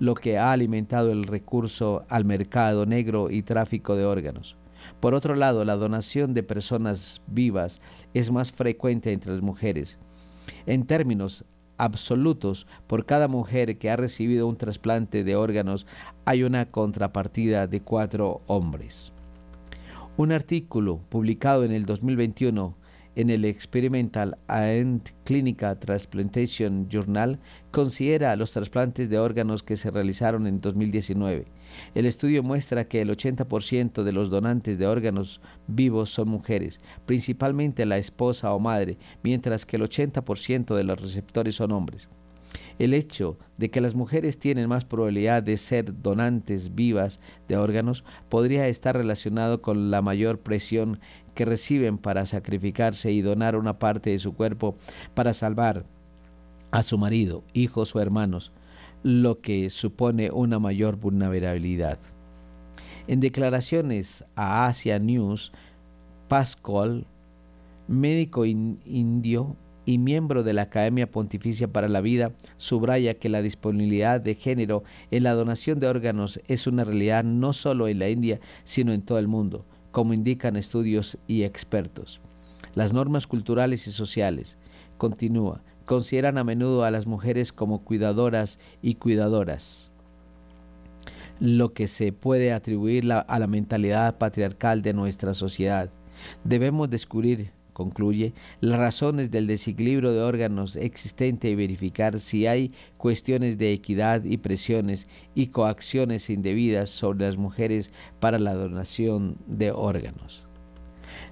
lo 0.00 0.14
que 0.14 0.38
ha 0.38 0.50
alimentado 0.50 1.12
el 1.12 1.24
recurso 1.24 2.04
al 2.08 2.24
mercado 2.24 2.86
negro 2.86 3.30
y 3.30 3.42
tráfico 3.42 3.94
de 3.94 4.06
órganos. 4.06 4.56
Por 4.98 5.14
otro 5.14 5.36
lado, 5.36 5.64
la 5.64 5.76
donación 5.76 6.34
de 6.34 6.42
personas 6.42 7.22
vivas 7.26 7.80
es 8.14 8.32
más 8.32 8.50
frecuente 8.50 9.12
entre 9.12 9.32
las 9.32 9.42
mujeres. 9.42 9.98
En 10.66 10.86
términos 10.86 11.44
absolutos, 11.76 12.66
por 12.86 13.04
cada 13.04 13.28
mujer 13.28 13.78
que 13.78 13.90
ha 13.90 13.96
recibido 13.96 14.48
un 14.48 14.56
trasplante 14.56 15.22
de 15.22 15.36
órganos 15.36 15.86
hay 16.24 16.42
una 16.42 16.66
contrapartida 16.70 17.66
de 17.66 17.80
cuatro 17.80 18.40
hombres. 18.46 19.12
Un 20.16 20.32
artículo 20.32 21.00
publicado 21.08 21.64
en 21.64 21.72
el 21.72 21.84
2021 21.84 22.74
en 23.20 23.28
el 23.28 23.44
Experimental 23.44 24.38
and 24.48 25.02
Clinical 25.24 25.78
Transplantation 25.78 26.88
Journal 26.88 27.38
considera 27.70 28.34
los 28.34 28.52
trasplantes 28.52 29.10
de 29.10 29.18
órganos 29.18 29.62
que 29.62 29.76
se 29.76 29.90
realizaron 29.90 30.46
en 30.46 30.60
2019. 30.60 31.44
El 31.94 32.06
estudio 32.06 32.42
muestra 32.42 32.88
que 32.88 33.02
el 33.02 33.10
80% 33.10 34.04
de 34.04 34.12
los 34.12 34.30
donantes 34.30 34.78
de 34.78 34.86
órganos 34.86 35.42
vivos 35.66 36.10
son 36.10 36.28
mujeres, 36.28 36.80
principalmente 37.04 37.84
la 37.84 37.98
esposa 37.98 38.54
o 38.54 38.58
madre, 38.58 38.96
mientras 39.22 39.66
que 39.66 39.76
el 39.76 39.82
80% 39.82 40.74
de 40.74 40.84
los 40.84 41.00
receptores 41.00 41.56
son 41.56 41.72
hombres. 41.72 42.08
El 42.78 42.94
hecho 42.94 43.38
de 43.58 43.70
que 43.70 43.80
las 43.80 43.94
mujeres 43.94 44.38
tienen 44.38 44.68
más 44.68 44.84
probabilidad 44.84 45.42
de 45.42 45.58
ser 45.58 46.00
donantes 46.00 46.74
vivas 46.74 47.20
de 47.46 47.56
órganos 47.56 48.04
podría 48.28 48.66
estar 48.68 48.96
relacionado 48.96 49.60
con 49.60 49.90
la 49.90 50.00
mayor 50.00 50.40
presión 50.40 50.98
que 51.34 51.44
reciben 51.44 51.98
para 51.98 52.26
sacrificarse 52.26 53.12
y 53.12 53.22
donar 53.22 53.56
una 53.56 53.78
parte 53.78 54.10
de 54.10 54.18
su 54.18 54.34
cuerpo 54.34 54.76
para 55.14 55.32
salvar 55.32 55.84
a 56.70 56.82
su 56.82 56.98
marido, 56.98 57.42
hijos 57.52 57.94
o 57.94 58.00
hermanos, 58.00 58.52
lo 59.02 59.40
que 59.40 59.70
supone 59.70 60.30
una 60.30 60.58
mayor 60.58 60.96
vulnerabilidad. 60.96 61.98
En 63.06 63.20
declaraciones 63.20 64.24
a 64.36 64.66
Asia 64.66 64.98
News, 64.98 65.52
Pascual, 66.28 67.06
médico 67.88 68.44
indio 68.44 69.56
y 69.84 69.98
miembro 69.98 70.44
de 70.44 70.52
la 70.52 70.62
Academia 70.62 71.10
Pontificia 71.10 71.66
para 71.66 71.88
la 71.88 72.00
Vida, 72.00 72.30
subraya 72.56 73.14
que 73.14 73.28
la 73.28 73.42
disponibilidad 73.42 74.20
de 74.20 74.36
género 74.36 74.84
en 75.10 75.24
la 75.24 75.32
donación 75.32 75.80
de 75.80 75.88
órganos 75.88 76.40
es 76.46 76.68
una 76.68 76.84
realidad 76.84 77.24
no 77.24 77.52
solo 77.52 77.88
en 77.88 77.98
la 77.98 78.08
India, 78.08 78.38
sino 78.62 78.92
en 78.92 79.02
todo 79.02 79.18
el 79.18 79.26
mundo 79.26 79.64
como 79.90 80.14
indican 80.14 80.56
estudios 80.56 81.18
y 81.26 81.42
expertos. 81.42 82.20
Las 82.74 82.92
normas 82.92 83.26
culturales 83.26 83.86
y 83.86 83.92
sociales, 83.92 84.56
continúa, 84.98 85.62
consideran 85.86 86.38
a 86.38 86.44
menudo 86.44 86.84
a 86.84 86.90
las 86.90 87.06
mujeres 87.06 87.52
como 87.52 87.82
cuidadoras 87.82 88.58
y 88.80 88.94
cuidadoras, 88.94 89.90
lo 91.40 91.72
que 91.72 91.88
se 91.88 92.12
puede 92.12 92.52
atribuir 92.52 93.10
a 93.12 93.38
la 93.38 93.46
mentalidad 93.46 94.18
patriarcal 94.18 94.82
de 94.82 94.92
nuestra 94.92 95.34
sociedad. 95.34 95.90
Debemos 96.44 96.90
descubrir 96.90 97.50
concluye, 97.72 98.32
las 98.60 98.78
razones 98.78 99.30
del 99.30 99.46
desequilibrio 99.46 100.12
de 100.12 100.20
órganos 100.20 100.76
existente 100.76 101.50
y 101.50 101.54
verificar 101.54 102.20
si 102.20 102.46
hay 102.46 102.70
cuestiones 102.96 103.58
de 103.58 103.72
equidad 103.72 104.24
y 104.24 104.36
presiones 104.36 105.06
y 105.34 105.48
coacciones 105.48 106.30
indebidas 106.30 106.90
sobre 106.90 107.26
las 107.26 107.36
mujeres 107.36 107.92
para 108.20 108.38
la 108.38 108.54
donación 108.54 109.36
de 109.46 109.72
órganos. 109.72 110.46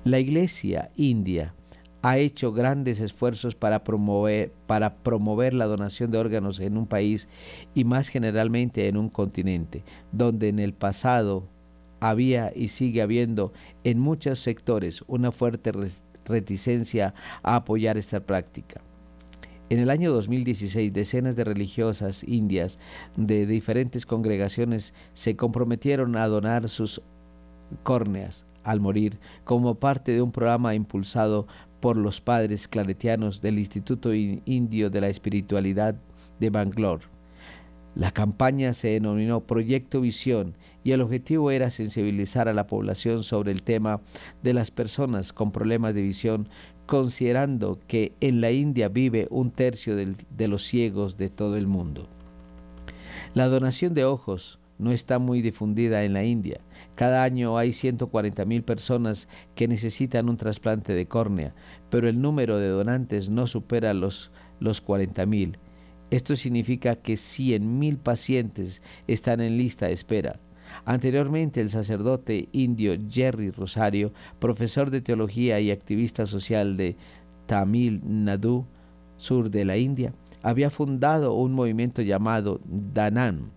La 0.05 0.18
Iglesia 0.18 0.91
India 0.97 1.55
ha 2.03 2.18
hecho 2.18 2.53
grandes 2.53 3.01
esfuerzos 3.01 3.55
para 3.55 3.82
promover, 3.82 4.53
para 4.66 4.97
promover 4.97 5.55
la 5.55 5.66
donación 5.66 6.11
de 6.11 6.18
órganos 6.18 6.61
en 6.61 6.76
un 6.76 6.86
país 6.86 7.28
y 7.74 7.84
más 7.84 8.09
generalmente 8.09 8.89
en 8.89 8.97
un 8.97 9.09
continente, 9.09 9.84
donde 10.12 10.49
en 10.49 10.59
el 10.59 10.72
pasado 10.72 11.49
había 12.01 12.53
y 12.55 12.68
sigue 12.68 13.03
habiendo 13.03 13.53
en 13.84 13.99
muchos 13.99 14.39
sectores 14.39 15.03
una 15.09 15.32
fuerte 15.32 15.72
reticencia 16.28 17.14
a 17.42 17.56
apoyar 17.56 17.96
esta 17.96 18.20
práctica. 18.20 18.80
En 19.70 19.80
el 19.80 19.90
año 19.90 20.12
2016, 20.12 20.92
decenas 20.92 21.36
de 21.36 21.44
religiosas 21.44 22.24
indias 22.24 22.78
de 23.16 23.46
diferentes 23.46 24.06
congregaciones 24.06 24.94
se 25.12 25.36
comprometieron 25.36 26.16
a 26.16 26.26
donar 26.26 26.70
sus 26.70 27.02
córneas 27.82 28.46
al 28.64 28.80
morir 28.80 29.18
como 29.44 29.74
parte 29.74 30.12
de 30.12 30.22
un 30.22 30.32
programa 30.32 30.74
impulsado 30.74 31.46
por 31.80 31.96
los 31.96 32.20
padres 32.20 32.66
claretianos 32.66 33.40
del 33.40 33.58
Instituto 33.58 34.14
Indio 34.14 34.90
de 34.90 35.00
la 35.00 35.08
Espiritualidad 35.08 35.96
de 36.40 36.50
Bangalore. 36.50 37.04
La 37.94 38.10
campaña 38.10 38.72
se 38.72 38.88
denominó 38.88 39.40
Proyecto 39.40 40.00
Visión 40.00 40.54
y 40.84 40.92
el 40.92 41.00
objetivo 41.00 41.50
era 41.50 41.70
sensibilizar 41.70 42.48
a 42.48 42.54
la 42.54 42.66
población 42.66 43.22
sobre 43.22 43.52
el 43.52 43.62
tema 43.62 44.00
de 44.42 44.54
las 44.54 44.70
personas 44.70 45.32
con 45.32 45.52
problemas 45.52 45.94
de 45.94 46.02
visión, 46.02 46.48
considerando 46.86 47.78
que 47.86 48.12
en 48.20 48.40
la 48.40 48.50
India 48.50 48.88
vive 48.88 49.26
un 49.30 49.50
tercio 49.50 49.96
de 49.96 50.48
los 50.48 50.64
ciegos 50.64 51.16
de 51.16 51.28
todo 51.28 51.56
el 51.56 51.66
mundo. 51.66 52.08
La 53.34 53.48
donación 53.48 53.94
de 53.94 54.04
ojos 54.04 54.58
no 54.78 54.92
está 54.92 55.18
muy 55.18 55.42
difundida 55.42 56.04
en 56.04 56.12
la 56.12 56.24
India. 56.24 56.60
Cada 56.94 57.22
año 57.22 57.58
hay 57.58 57.72
140 57.72 58.44
mil 58.44 58.62
personas 58.62 59.28
que 59.54 59.68
necesitan 59.68 60.28
un 60.28 60.36
trasplante 60.36 60.94
de 60.94 61.06
córnea, 61.06 61.54
pero 61.90 62.08
el 62.08 62.20
número 62.20 62.58
de 62.58 62.68
donantes 62.68 63.28
no 63.28 63.46
supera 63.46 63.92
los, 63.94 64.30
los 64.60 64.80
40 64.80 65.26
mil. 65.26 65.58
Esto 66.10 66.36
significa 66.36 66.96
que 66.96 67.16
100 67.16 67.78
mil 67.78 67.98
pacientes 67.98 68.82
están 69.06 69.40
en 69.40 69.58
lista 69.58 69.86
de 69.86 69.92
espera. 69.92 70.40
Anteriormente, 70.84 71.60
el 71.60 71.70
sacerdote 71.70 72.48
indio 72.52 72.96
Jerry 73.08 73.50
Rosario, 73.50 74.12
profesor 74.38 74.90
de 74.90 75.00
teología 75.00 75.60
y 75.60 75.70
activista 75.70 76.26
social 76.26 76.76
de 76.76 76.96
Tamil 77.46 78.00
Nadu, 78.04 78.66
sur 79.16 79.50
de 79.50 79.64
la 79.64 79.76
India, 79.76 80.14
había 80.42 80.70
fundado 80.70 81.34
un 81.34 81.52
movimiento 81.52 82.02
llamado 82.02 82.60
Danan, 82.64 83.50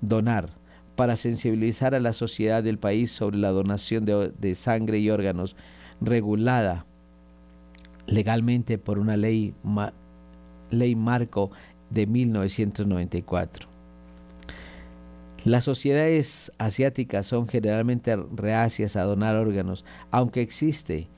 Donar, 0.00 0.50
para 0.96 1.16
sensibilizar 1.16 1.94
a 1.94 2.00
la 2.00 2.12
sociedad 2.12 2.62
del 2.62 2.78
país 2.78 3.10
sobre 3.10 3.38
la 3.38 3.50
donación 3.50 4.04
de, 4.04 4.54
sangre 4.54 4.98
y 4.98 5.10
órganos 5.10 5.56
regulada 6.00 6.86
legalmente 8.06 8.78
por 8.78 8.98
una 8.98 9.16
ley, 9.16 9.54
ley 10.70 10.96
marco 10.96 11.50
de 11.90 12.06
1994. 12.06 13.67
Las 15.44 15.64
sociedades 15.64 16.52
asiáticas 16.58 17.26
son 17.26 17.48
generalmente 17.48 18.16
reacias 18.16 18.96
a 18.96 19.04
donar 19.04 19.36
órganos, 19.36 19.84
aunque 20.10 20.42
existe 20.42 21.08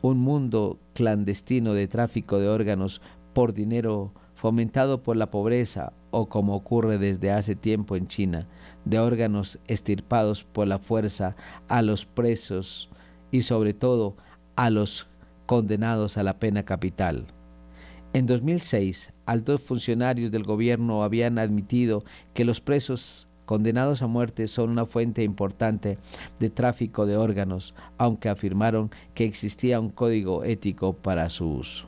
un 0.00 0.18
mundo 0.18 0.78
clandestino 0.94 1.74
de 1.74 1.88
tráfico 1.88 2.38
de 2.38 2.48
órganos 2.48 3.00
por 3.32 3.52
dinero 3.52 4.12
fomentado 4.34 5.02
por 5.02 5.16
la 5.16 5.30
pobreza 5.30 5.92
o 6.10 6.28
como 6.28 6.54
ocurre 6.54 6.98
desde 6.98 7.32
hace 7.32 7.56
tiempo 7.56 7.96
en 7.96 8.06
China, 8.06 8.46
de 8.84 9.00
órganos 9.00 9.58
estirpados 9.66 10.44
por 10.44 10.68
la 10.68 10.78
fuerza 10.78 11.34
a 11.66 11.82
los 11.82 12.04
presos 12.04 12.88
y 13.32 13.42
sobre 13.42 13.74
todo 13.74 14.16
a 14.54 14.70
los 14.70 15.08
condenados 15.46 16.16
a 16.16 16.22
la 16.22 16.38
pena 16.38 16.64
capital. 16.64 17.26
En 18.12 18.26
2006, 18.26 19.12
altos 19.26 19.62
funcionarios 19.62 20.30
del 20.30 20.44
gobierno 20.44 21.02
habían 21.02 21.38
admitido 21.38 22.04
que 22.32 22.44
los 22.44 22.60
presos 22.60 23.26
condenados 23.44 24.02
a 24.02 24.06
muerte 24.06 24.48
son 24.48 24.70
una 24.70 24.86
fuente 24.86 25.22
importante 25.22 25.98
de 26.38 26.50
tráfico 26.50 27.06
de 27.06 27.16
órganos, 27.16 27.74
aunque 27.98 28.28
afirmaron 28.28 28.90
que 29.14 29.24
existía 29.24 29.80
un 29.80 29.90
código 29.90 30.44
ético 30.44 30.94
para 30.94 31.28
su 31.28 31.48
uso. 31.48 31.86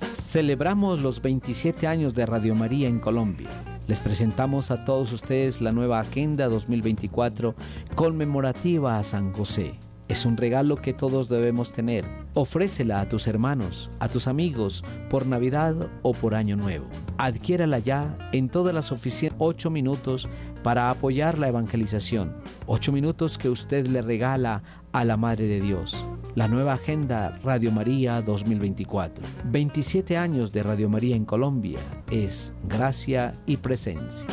Celebramos 0.00 1.00
los 1.00 1.22
27 1.22 1.86
años 1.86 2.14
de 2.14 2.26
Radio 2.26 2.54
María 2.54 2.88
en 2.88 2.98
Colombia. 2.98 3.48
Les 3.86 4.00
presentamos 4.00 4.70
a 4.70 4.84
todos 4.84 5.12
ustedes 5.12 5.62
la 5.62 5.72
nueva 5.72 6.00
Agenda 6.00 6.48
2024 6.48 7.54
conmemorativa 7.94 8.98
a 8.98 9.02
San 9.02 9.32
José 9.32 9.74
es 10.08 10.24
un 10.24 10.36
regalo 10.36 10.76
que 10.76 10.94
todos 10.94 11.28
debemos 11.28 11.72
tener. 11.72 12.04
Ofrécela 12.34 13.00
a 13.00 13.08
tus 13.08 13.26
hermanos, 13.26 13.90
a 14.00 14.08
tus 14.08 14.26
amigos, 14.26 14.84
por 15.10 15.26
Navidad 15.26 15.88
o 16.02 16.12
por 16.12 16.34
Año 16.34 16.56
Nuevo. 16.56 16.86
Adquiérala 17.18 17.78
ya 17.78 18.16
en 18.32 18.48
todas 18.48 18.74
las 18.74 18.92
oficinas 18.92 19.36
8 19.38 19.70
minutos 19.70 20.28
para 20.62 20.90
apoyar 20.90 21.38
la 21.38 21.48
evangelización. 21.48 22.36
8 22.66 22.92
minutos 22.92 23.38
que 23.38 23.48
usted 23.48 23.86
le 23.86 24.02
regala 24.02 24.62
a 24.92 25.04
la 25.04 25.16
Madre 25.16 25.46
de 25.46 25.60
Dios. 25.60 25.96
La 26.34 26.48
nueva 26.48 26.74
agenda 26.74 27.38
Radio 27.42 27.72
María 27.72 28.22
2024. 28.22 29.24
27 29.44 30.16
años 30.16 30.52
de 30.52 30.62
Radio 30.62 30.88
María 30.88 31.16
en 31.16 31.24
Colombia 31.24 31.78
es 32.10 32.52
gracia 32.68 33.32
y 33.46 33.56
presencia. 33.56 34.26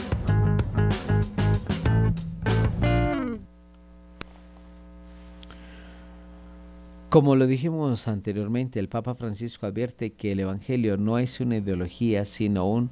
Como 7.15 7.37
lo 7.37 7.47
dijimos 7.47 8.09
anteriormente, 8.09 8.77
el 8.77 8.89
Papa 8.89 9.15
Francisco 9.15 9.65
advierte 9.65 10.11
que 10.11 10.33
el 10.33 10.41
Evangelio 10.41 10.97
no 10.97 11.17
es 11.17 11.39
una 11.39 11.55
ideología, 11.55 12.25
sino 12.25 12.69
un 12.69 12.89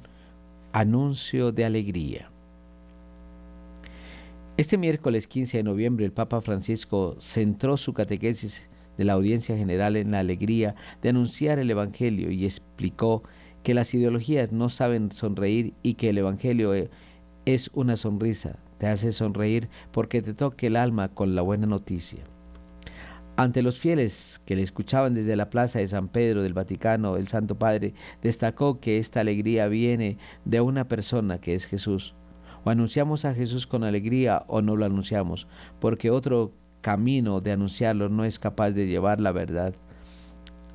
anuncio 0.72 1.52
de 1.52 1.66
alegría. 1.66 2.30
Este 4.56 4.78
miércoles 4.78 5.26
15 5.26 5.58
de 5.58 5.62
noviembre 5.62 6.06
el 6.06 6.12
Papa 6.12 6.40
Francisco 6.40 7.16
centró 7.18 7.76
su 7.76 7.92
catequesis 7.92 8.70
de 8.96 9.04
la 9.04 9.12
audiencia 9.12 9.58
general 9.58 9.94
en 9.94 10.12
la 10.12 10.20
alegría 10.20 10.74
de 11.02 11.10
anunciar 11.10 11.58
el 11.58 11.70
Evangelio 11.70 12.30
y 12.30 12.46
explicó 12.46 13.24
que 13.62 13.74
las 13.74 13.92
ideologías 13.92 14.52
no 14.52 14.70
saben 14.70 15.12
sonreír 15.12 15.74
y 15.82 15.96
que 15.96 16.08
el 16.08 16.16
Evangelio 16.16 16.72
es 17.44 17.70
una 17.74 17.98
sonrisa, 17.98 18.56
te 18.78 18.86
hace 18.86 19.12
sonreír 19.12 19.68
porque 19.92 20.22
te 20.22 20.32
toque 20.32 20.68
el 20.68 20.76
alma 20.76 21.10
con 21.10 21.34
la 21.34 21.42
buena 21.42 21.66
noticia. 21.66 22.24
Ante 23.36 23.62
los 23.62 23.80
fieles 23.80 24.40
que 24.46 24.54
le 24.54 24.62
escuchaban 24.62 25.12
desde 25.12 25.34
la 25.34 25.50
plaza 25.50 25.80
de 25.80 25.88
San 25.88 26.06
Pedro 26.06 26.42
del 26.42 26.52
Vaticano, 26.52 27.16
el 27.16 27.26
Santo 27.26 27.58
Padre 27.58 27.92
destacó 28.22 28.78
que 28.78 28.98
esta 28.98 29.20
alegría 29.20 29.66
viene 29.66 30.18
de 30.44 30.60
una 30.60 30.86
persona 30.86 31.40
que 31.40 31.56
es 31.56 31.66
Jesús. 31.66 32.14
O 32.62 32.70
anunciamos 32.70 33.24
a 33.24 33.34
Jesús 33.34 33.66
con 33.66 33.82
alegría 33.82 34.44
o 34.46 34.62
no 34.62 34.76
lo 34.76 34.84
anunciamos, 34.84 35.48
porque 35.80 36.12
otro 36.12 36.52
camino 36.80 37.40
de 37.40 37.50
anunciarlo 37.50 38.08
no 38.08 38.24
es 38.24 38.38
capaz 38.38 38.70
de 38.70 38.86
llevar 38.86 39.20
la 39.20 39.32
verdad, 39.32 39.74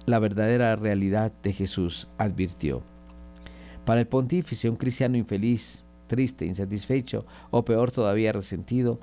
la 0.06 0.20
verdadera 0.20 0.76
realidad 0.76 1.32
de 1.42 1.54
Jesús, 1.54 2.10
advirtió. 2.18 2.84
Para 3.86 4.02
el 4.02 4.08
pontífice, 4.08 4.70
un 4.70 4.76
cristiano 4.76 5.18
infeliz, 5.18 5.86
triste, 6.08 6.46
insatisfecho 6.46 7.26
o 7.52 7.64
peor 7.64 7.92
todavía 7.92 8.34
resentido 8.34 9.00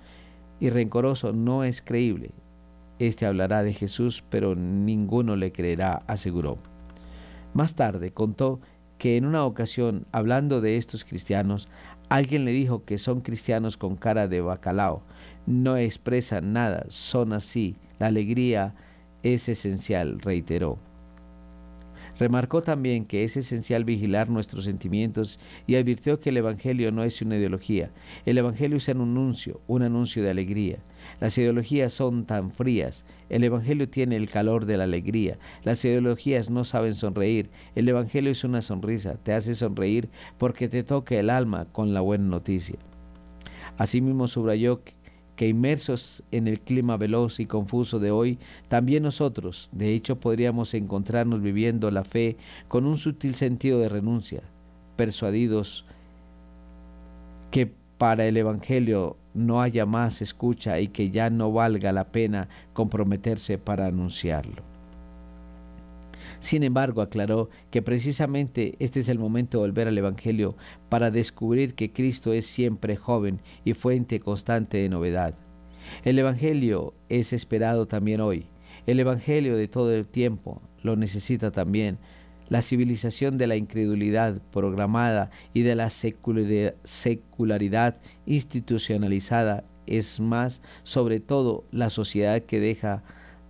y 0.61 0.69
rencoroso 0.69 1.33
no 1.33 1.65
es 1.65 1.81
creíble. 1.81 2.33
Este 2.99 3.27
hablará 3.27 3.63
de 3.63 3.75
Jesús, 3.75 4.25
pero 4.31 4.55
ninguno 4.55 5.37
le 5.37 5.53
creerá, 5.53 6.03
aseguró. 6.07 6.59
Más 7.55 7.75
tarde 7.75 8.13
contó 8.13 8.61
que 8.99 9.17
en 9.17 9.27
una 9.27 9.45
ocasión, 9.45 10.07
hablando 10.13 10.61
de 10.61 10.77
estos 10.77 11.05
cristianos, 11.05 11.69
Alguien 12.09 12.45
le 12.45 12.53
dijo 12.53 12.85
que 12.85 12.99
son 12.99 13.21
cristianos 13.21 13.77
con 13.77 13.97
cara 13.97 14.29
de 14.29 14.41
bacalao. 14.41 15.03
No 15.47 15.77
expresan 15.77 16.53
nada, 16.53 16.87
son 16.89 17.33
así. 17.33 17.77
La 17.99 18.07
alegría 18.07 18.75
es 19.25 19.49
esencial, 19.49 20.21
reiteró. 20.21 20.79
Remarcó 22.19 22.63
también 22.63 23.05
que 23.05 23.25
es 23.25 23.37
esencial 23.37 23.85
vigilar 23.85 24.31
nuestros 24.31 24.65
sentimientos 24.65 25.39
y 25.67 25.77
advirtió 25.77 26.19
que 26.19 26.31
el 26.31 26.39
Evangelio 26.39 26.91
no 26.91 27.05
es 27.05 27.21
una 27.21 27.37
ideología. 27.37 27.91
El 28.25 28.39
Evangelio 28.39 28.79
es 28.79 28.89
un 28.89 29.03
anuncio, 29.03 29.61
un 29.67 29.83
anuncio 29.83 30.23
de 30.23 30.31
alegría. 30.31 30.79
Las 31.21 31.37
ideologías 31.37 31.93
son 31.93 32.25
tan 32.25 32.51
frías. 32.51 33.05
El 33.29 33.45
Evangelio 33.45 33.89
tiene 33.89 34.17
el 34.17 34.31
calor 34.31 34.65
de 34.65 34.77
la 34.77 34.85
alegría. 34.85 35.39
Las 35.63 35.85
ideologías 35.85 36.51
no 36.51 36.65
saben 36.65 36.95
sonreír. 36.95 37.51
El 37.75 37.89
Evangelio 37.89 38.33
es 38.33 38.45
una 38.45 38.63
sonrisa. 38.63 39.15
Te 39.23 39.33
hace 39.33 39.55
sonreír 39.55 40.09
porque 40.39 40.69
te 40.69 40.83
toca 40.83 41.17
el 41.17 41.31
alma 41.31 41.67
con 41.67 41.93
la 41.93 42.01
buena 42.01 42.25
noticia. 42.25 42.79
Asimismo 43.79 44.27
subrayó 44.27 44.83
que 44.83 44.96
que 45.37 45.49
inmersos 45.49 46.25
en 46.33 46.49
el 46.49 46.61
clima 46.61 46.97
veloz 46.97 47.39
y 47.41 47.47
confuso 47.47 47.99
de 47.99 48.11
hoy, 48.11 48.39
también 48.69 49.03
nosotros, 49.03 49.69
de 49.73 49.95
hecho, 49.95 50.17
podríamos 50.17 50.75
encontrarnos 50.75 51.43
viviendo 51.43 51.91
la 51.91 52.05
fe 52.05 52.37
con 52.69 52.87
un 52.87 52.97
sutil 52.97 53.35
sentido 53.35 53.79
de 53.79 53.89
renuncia, 53.89 54.43
persuadidos 54.97 55.85
que 57.51 57.71
para 57.99 58.27
el 58.27 58.37
Evangelio 58.37 59.17
no 59.35 59.63
haya 59.63 59.87
más 59.87 60.23
escucha 60.23 60.81
y 60.81 60.89
que 60.89 61.11
ya 61.11 61.31
no 61.31 61.53
valga 61.53 61.93
la 61.93 62.05
pena 62.05 62.49
comprometerse 62.73 63.59
para 63.59 63.87
anunciarlo. 63.87 64.76
Sin 66.47 66.63
embargo, 66.63 67.03
aclaró 67.03 67.51
que 67.73 67.83
precisamente 67.83 68.77
este 68.79 69.01
es 69.01 69.09
el 69.09 69.19
momento 69.19 69.59
de 69.59 69.67
volver 69.67 69.89
al 69.89 69.99
Evangelio 69.99 70.57
para 70.89 71.11
descubrir 71.11 71.75
que 71.75 71.93
Cristo 71.93 72.33
es 72.33 72.47
siempre 72.47 72.95
joven 72.95 73.41
y 73.65 73.75
fuente 73.75 74.21
constante 74.21 74.77
de 74.77 74.89
novedad. 74.89 75.35
El 76.05 76.21
Evangelio 76.21 76.95
es 77.09 77.33
esperado 77.33 77.87
también 77.87 78.21
hoy. 78.21 78.47
El 78.87 79.01
Evangelio 79.01 79.57
de 79.57 79.67
todo 79.67 79.93
el 79.93 80.07
tiempo 80.07 80.63
lo 80.85 80.95
necesita 80.95 81.51
también. 81.51 81.99
La 82.49 82.63
civilización 82.63 83.39
de 83.39 83.49
la 83.49 83.57
incredulidad 83.57 84.41
programada 84.53 85.33
y 85.53 85.63
de 85.63 85.75
la 85.75 85.91
secularidad 85.91 86.77
institucionalizada 88.25 89.65
es 89.89 90.21
más, 90.21 90.63
sobre 90.85 91.19
todo, 91.19 91.65
la 91.73 91.91
sociedad 91.91 92.41
que 92.43 92.61
deja 92.61 93.03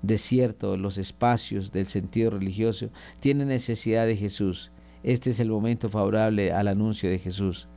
desierto 0.07 0.77
los 0.77 0.99
espacios 0.99 1.73
del 1.73 1.87
sentido 1.87 2.31
religioso, 2.31 2.91
tiene 3.21 3.45
necesidad 3.45 4.07
de 4.07 4.17
Jesús. 4.17 4.71
Este 5.03 5.31
es 5.31 5.41
el 5.41 5.51
momento 5.51 5.89
favorable 5.89 6.53
al 6.53 6.69
anuncio 6.69 7.09
de 7.09 7.19
Jesús. 7.19 7.69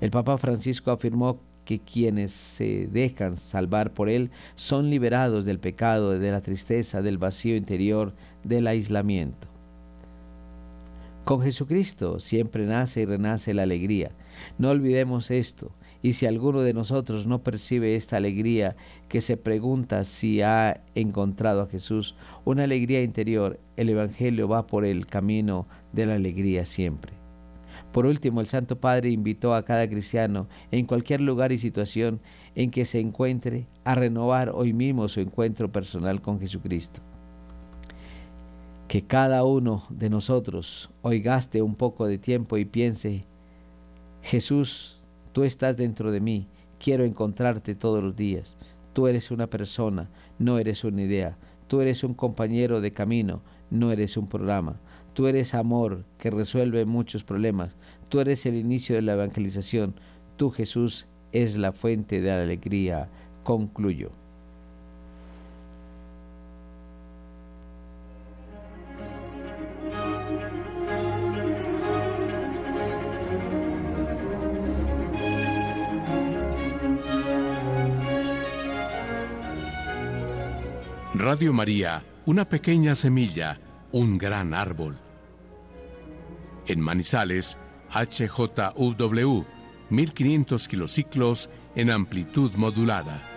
El 0.00 0.10
Papa 0.10 0.38
Francisco 0.38 0.90
afirmó 0.90 1.40
que 1.64 1.78
quienes 1.80 2.32
se 2.32 2.88
dejan 2.88 3.36
salvar 3.36 3.92
por 3.92 4.08
Él 4.08 4.30
son 4.54 4.90
liberados 4.90 5.44
del 5.44 5.58
pecado, 5.58 6.18
de 6.18 6.30
la 6.30 6.40
tristeza, 6.40 7.02
del 7.02 7.18
vacío 7.18 7.56
interior, 7.56 8.14
del 8.42 8.66
aislamiento. 8.66 9.48
Con 11.24 11.40
Jesucristo 11.40 12.20
siempre 12.20 12.66
nace 12.66 13.00
y 13.02 13.04
renace 13.06 13.54
la 13.54 13.62
alegría. 13.62 14.10
No 14.58 14.70
olvidemos 14.70 15.30
esto. 15.30 15.72
Y 16.04 16.12
si 16.12 16.26
alguno 16.26 16.60
de 16.60 16.74
nosotros 16.74 17.26
no 17.26 17.42
percibe 17.42 17.96
esta 17.96 18.18
alegría, 18.18 18.76
que 19.08 19.22
se 19.22 19.38
pregunta 19.38 20.04
si 20.04 20.42
ha 20.42 20.82
encontrado 20.94 21.62
a 21.62 21.66
Jesús, 21.66 22.14
una 22.44 22.64
alegría 22.64 23.02
interior, 23.02 23.58
el 23.78 23.88
Evangelio 23.88 24.46
va 24.46 24.66
por 24.66 24.84
el 24.84 25.06
camino 25.06 25.66
de 25.94 26.04
la 26.04 26.16
alegría 26.16 26.66
siempre. 26.66 27.14
Por 27.90 28.04
último, 28.04 28.42
el 28.42 28.48
Santo 28.48 28.78
Padre 28.78 29.08
invitó 29.08 29.54
a 29.54 29.64
cada 29.64 29.88
cristiano, 29.88 30.46
en 30.70 30.84
cualquier 30.84 31.22
lugar 31.22 31.52
y 31.52 31.58
situación 31.58 32.20
en 32.54 32.70
que 32.70 32.84
se 32.84 33.00
encuentre, 33.00 33.66
a 33.84 33.94
renovar 33.94 34.50
hoy 34.50 34.74
mismo 34.74 35.08
su 35.08 35.20
encuentro 35.20 35.72
personal 35.72 36.20
con 36.20 36.38
Jesucristo. 36.38 37.00
Que 38.88 39.00
cada 39.00 39.42
uno 39.44 39.84
de 39.88 40.10
nosotros 40.10 40.90
hoy 41.00 41.20
gaste 41.20 41.62
un 41.62 41.76
poco 41.76 42.04
de 42.04 42.18
tiempo 42.18 42.58
y 42.58 42.66
piense, 42.66 43.24
Jesús, 44.20 45.00
Tú 45.34 45.42
estás 45.42 45.76
dentro 45.76 46.12
de 46.12 46.20
mí, 46.20 46.46
quiero 46.78 47.04
encontrarte 47.04 47.74
todos 47.74 48.04
los 48.04 48.14
días. 48.14 48.56
Tú 48.92 49.08
eres 49.08 49.32
una 49.32 49.48
persona, 49.48 50.08
no 50.38 50.60
eres 50.60 50.84
una 50.84 51.02
idea. 51.02 51.36
Tú 51.66 51.80
eres 51.80 52.04
un 52.04 52.14
compañero 52.14 52.80
de 52.80 52.92
camino, 52.92 53.42
no 53.68 53.90
eres 53.90 54.16
un 54.16 54.28
programa. 54.28 54.78
Tú 55.12 55.26
eres 55.26 55.52
amor 55.54 56.04
que 56.18 56.30
resuelve 56.30 56.84
muchos 56.84 57.24
problemas. 57.24 57.74
Tú 58.08 58.20
eres 58.20 58.46
el 58.46 58.54
inicio 58.54 58.94
de 58.94 59.02
la 59.02 59.14
evangelización. 59.14 59.96
Tú, 60.36 60.50
Jesús, 60.50 61.08
es 61.32 61.56
la 61.56 61.72
fuente 61.72 62.20
de 62.20 62.28
la 62.28 62.42
alegría. 62.42 63.08
Concluyo. 63.42 64.23
Radio 81.34 81.52
María, 81.52 82.04
una 82.26 82.48
pequeña 82.48 82.94
semilla, 82.94 83.58
un 83.90 84.18
gran 84.18 84.54
árbol. 84.54 84.96
En 86.68 86.80
Manizales, 86.80 87.58
HJUW, 87.90 89.44
1500 89.90 90.68
kilociclos 90.68 91.50
en 91.74 91.90
amplitud 91.90 92.52
modulada. 92.52 93.33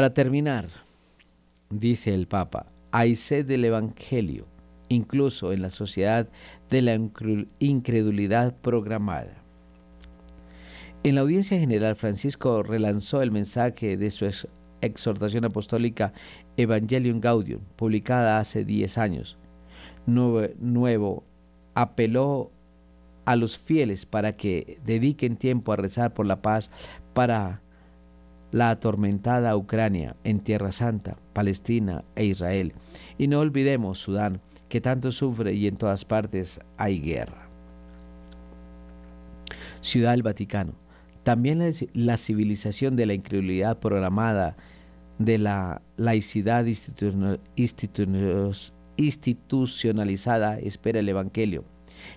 Para 0.00 0.14
terminar, 0.14 0.64
dice 1.68 2.14
el 2.14 2.26
Papa, 2.26 2.72
hay 2.90 3.16
sed 3.16 3.44
del 3.44 3.66
Evangelio, 3.66 4.46
incluso 4.88 5.52
en 5.52 5.60
la 5.60 5.68
sociedad 5.68 6.26
de 6.70 6.80
la 6.80 6.98
incredulidad 7.58 8.56
programada. 8.62 9.34
En 11.02 11.16
la 11.16 11.20
audiencia 11.20 11.58
general, 11.58 11.96
Francisco 11.96 12.62
relanzó 12.62 13.20
el 13.20 13.30
mensaje 13.30 13.98
de 13.98 14.10
su 14.10 14.24
exhortación 14.80 15.44
apostólica 15.44 16.14
Evangelium 16.56 17.20
Gaudium, 17.20 17.60
publicada 17.76 18.38
hace 18.38 18.64
10 18.64 18.96
años. 18.96 19.36
Nuevo, 20.06 20.48
nuevo 20.60 21.24
apeló 21.74 22.50
a 23.26 23.36
los 23.36 23.58
fieles 23.58 24.06
para 24.06 24.34
que 24.34 24.80
dediquen 24.82 25.36
tiempo 25.36 25.72
a 25.72 25.76
rezar 25.76 26.14
por 26.14 26.24
la 26.24 26.40
paz 26.40 26.70
para 27.12 27.60
la 28.52 28.70
atormentada 28.70 29.56
Ucrania 29.56 30.16
en 30.24 30.40
Tierra 30.40 30.72
Santa, 30.72 31.16
Palestina 31.32 32.04
e 32.16 32.24
Israel. 32.24 32.72
Y 33.18 33.28
no 33.28 33.40
olvidemos 33.40 33.98
Sudán, 33.98 34.40
que 34.68 34.80
tanto 34.80 35.12
sufre 35.12 35.52
y 35.52 35.66
en 35.66 35.76
todas 35.76 36.04
partes 36.04 36.60
hay 36.76 37.00
guerra. 37.00 37.48
Ciudad 39.80 40.12
del 40.12 40.22
Vaticano. 40.22 40.74
También 41.22 41.62
la, 41.92 42.16
civilización 42.16 42.96
de 42.96 43.06
la 43.06 43.14
incredulidad 43.14 43.78
programada 43.78 44.56
de 45.18 45.38
la 45.38 45.82
laicidad 45.96 46.64
institucionalizada 48.96 50.58
espera 50.58 51.00
el 51.00 51.08
Evangelio. 51.08 51.64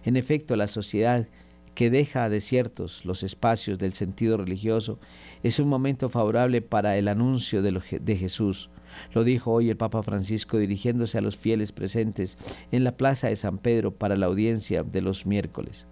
En 0.05 0.15
efecto, 0.15 0.55
la 0.55 0.67
sociedad 0.67 1.27
que 1.75 1.89
deja 1.89 2.29
desiertos 2.29 3.03
los 3.05 3.23
espacios 3.23 3.79
del 3.79 3.93
sentido 3.93 4.37
religioso 4.37 4.99
es 5.41 5.59
un 5.59 5.67
momento 5.67 6.09
favorable 6.09 6.61
para 6.61 6.97
el 6.97 7.07
anuncio 7.07 7.61
de, 7.61 8.15
Jesús. 8.15 8.69
Lo 9.13 9.23
dijo 9.23 9.51
hoy 9.51 9.69
el 9.69 9.77
Papa 9.77 10.03
Francisco 10.03 10.57
dirigiéndose 10.57 11.17
a 11.17 11.21
los 11.21 11.35
fieles 11.35 11.71
presentes 11.71 12.37
en 12.71 12.83
la 12.83 12.95
Plaza 12.95 13.27
de 13.27 13.35
San 13.35 13.57
Pedro 13.57 13.95
para 13.95 14.15
la 14.15 14.27
audiencia 14.27 14.83
de 14.83 15.01
los 15.01 15.25
miércoles. 15.25 15.87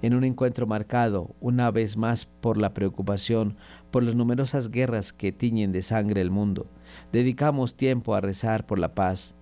En 0.00 0.14
un 0.14 0.24
encuentro 0.24 0.66
marcado, 0.66 1.36
una 1.40 1.70
vez 1.70 1.96
más, 1.96 2.26
por 2.26 2.58
la 2.58 2.74
preocupación 2.74 3.56
por 3.90 4.02
las 4.02 4.14
numerosas 4.14 4.70
guerras 4.70 5.12
que 5.12 5.32
tiñen 5.32 5.70
de 5.70 5.82
sangre 5.82 6.22
el 6.22 6.30
mundo, 6.30 6.66
dedicamos 7.12 7.76
tiempo 7.76 8.14
a 8.14 8.20
rezar 8.20 8.66
por 8.66 8.78
la 8.78 8.94
paz, 8.94 9.34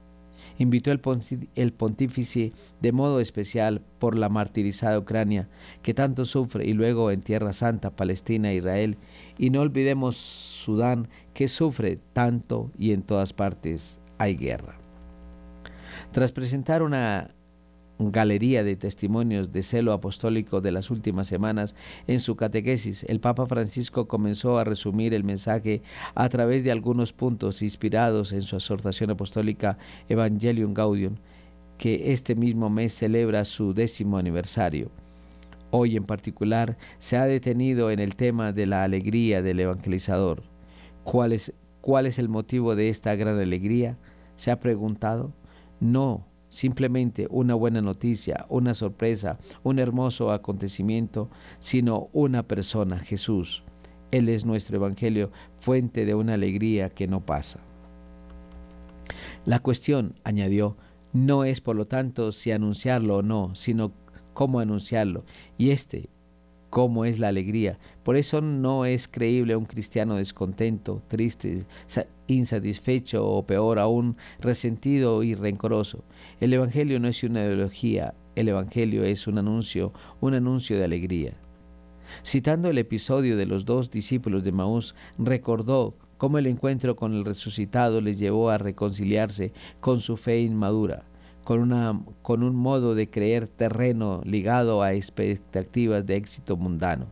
invitó 0.61 0.93
el, 0.93 1.73
pontífice 1.73 2.53
de 2.83 2.93
modo 2.93 3.21
especial 3.21 3.81
por 3.99 4.17
la 4.17 4.29
martirizada 4.29 4.99
Ucrania, 4.99 5.49
que 5.83 5.95
tanto 5.95 6.27
sufre, 6.27 6.67
y 6.67 6.75
luego 6.75 7.11
en 7.11 7.23
Tierra 7.23 7.55
Santa, 7.55 7.97
Palestina, 7.97 8.53
Israel, 8.53 8.99
y 9.39 9.49
no 9.49 9.63
olvidemos 9.63 10.17
Sudán, 10.17 11.09
que 11.33 11.49
sufre 11.49 11.99
tanto 12.13 12.71
y 12.79 12.93
en 12.93 13.03
todas 13.03 13.33
partes 13.33 14.01
hay 14.19 14.37
guerra. 14.37 14.77
Tras 16.13 16.31
presentar 16.31 16.83
una 16.83 17.31
galería 18.01 18.65
de 18.65 18.77
testimonios 18.77 19.53
de 19.53 19.63
celo 19.63 19.93
apostólico 19.93 20.61
de 20.61 20.73
las 20.73 20.91
últimas 20.91 21.29
semanas, 21.29 21.75
en 22.07 22.21
su 22.21 22.35
catequesis, 22.35 23.05
el 23.05 23.21
Papa 23.21 23.47
Francisco 23.47 24.09
comenzó 24.09 24.59
a 24.59 24.65
resumir 24.65 25.13
el 25.13 25.25
mensaje 25.25 25.83
a 26.15 26.29
través 26.31 26.65
de 26.65 26.73
algunos 26.73 27.13
puntos 27.13 27.61
inspirados 27.61 28.33
en 28.33 28.43
su 28.43 28.57
exhortación 28.57 29.11
apostólica 29.11 29.77
Evangelium 30.09 30.73
Gaudium, 30.73 31.17
que 31.77 32.13
este 32.13 32.35
mismo 32.35 32.71
mes 32.71 32.95
celebra 32.95 33.45
su 33.45 33.75
décimo 33.75 34.17
aniversario. 34.17 34.91
Hoy 35.71 35.97
en 35.97 36.05
particular 36.05 36.77
se 36.99 37.17
ha 37.17 37.27
detenido 37.27 37.91
en 37.91 38.01
el 38.01 38.17
tema 38.17 38.53
de 38.53 38.67
la 38.67 38.83
alegría 38.83 39.41
del 39.41 39.61
evangelizador. 39.61 40.43
¿Cuál 41.05 41.33
es, 41.33 41.53
cuál 41.81 42.07
es 42.07 42.19
el 42.19 42.29
motivo 42.29 42.75
de 42.75 42.89
esta 42.89 43.15
gran 43.15 43.39
alegría? 43.39 43.97
¿Se 44.37 44.51
ha 44.51 44.59
preguntado? 44.59 45.33
No, 45.79 46.27
simplemente 46.51 47.27
una 47.31 47.55
buena 47.55 47.81
noticia, 47.81 48.45
una 48.49 48.75
sorpresa, 48.75 49.39
un 49.63 49.79
hermoso 49.79 50.33
acontecimiento, 50.33 51.31
sino 51.59 52.11
una 52.13 52.43
persona, 52.43 52.99
Jesús. 52.99 53.63
Él 54.11 54.29
es 54.29 54.45
nuestro 54.45 54.77
Evangelio, 54.77 55.31
fuente 55.61 56.05
de 56.05 56.15
una 56.15 56.35
alegría 56.35 56.91
que 56.91 57.07
no 57.07 57.25
pasa. 57.25 57.61
La 59.47 59.61
cuestión, 59.61 60.17
añadió, 60.25 60.77
no 61.13 61.45
es 61.45 61.61
por 61.61 61.77
lo 61.77 61.87
tanto 61.87 62.33
si 62.33 62.53
anunciarlo 62.53 63.19
o 63.19 63.23
no, 63.23 63.55
sino 63.55 63.93
cómo 64.35 64.61
anunciarlo. 64.61 65.25
Y 65.57 65.71
este 65.71 66.11
cómo 66.71 67.05
es 67.05 67.19
la 67.19 67.29
alegría. 67.29 67.79
Por 68.03 68.17
eso 68.17 68.41
no 68.41 68.87
es 68.87 69.09
creíble 69.09 69.57
un 69.57 69.67
cristiano 69.67 70.17
descontento, 70.17 71.03
triste, 71.09 71.65
insatisfecho 72.29 73.27
o 73.27 73.45
peor 73.45 73.79
aún, 73.79 74.17
resentido 74.41 75.23
y 75.23 75.35
rencoroso. 75.35 76.05
El 76.41 76.55
Evangelio 76.55 76.99
no 77.01 77.09
es 77.09 77.23
una 77.25 77.45
ideología, 77.45 78.15
el 78.37 78.49
Evangelio 78.49 79.05
es 79.05 79.27
un 79.27 79.39
anuncio, 79.39 79.93
un 80.21 80.35
anuncio 80.35 80.79
de 80.79 80.85
alegría. 80.85 81.35
Citando 82.25 82.69
el 82.69 82.79
episodio 82.79 83.37
de 83.37 83.47
los 83.47 83.65
dos 83.65 83.91
discípulos 83.91 84.43
de 84.43 84.53
Maús, 84.53 84.95
recordó 85.19 85.97
cómo 86.17 86.39
el 86.39 86.47
encuentro 86.47 86.97
con 86.97 87.15
el 87.15 87.25
resucitado 87.25 88.01
les 88.01 88.19
llevó 88.19 88.51
a 88.51 88.59
reconciliarse 88.59 89.53
con 89.81 90.01
su 90.01 90.17
fe 90.17 90.41
inmadura 90.41 91.10
con, 91.51 91.63
una, 91.63 92.01
con 92.23 92.45
un 92.45 92.55
modo 92.55 92.95
de 92.95 93.11
creer 93.11 93.49
terreno 93.49 94.23
ligado 94.25 94.85
a 94.85 94.93
expectativas 94.93 96.07
de 96.07 96.15
éxito 96.15 96.57
mundano, 96.57 97.09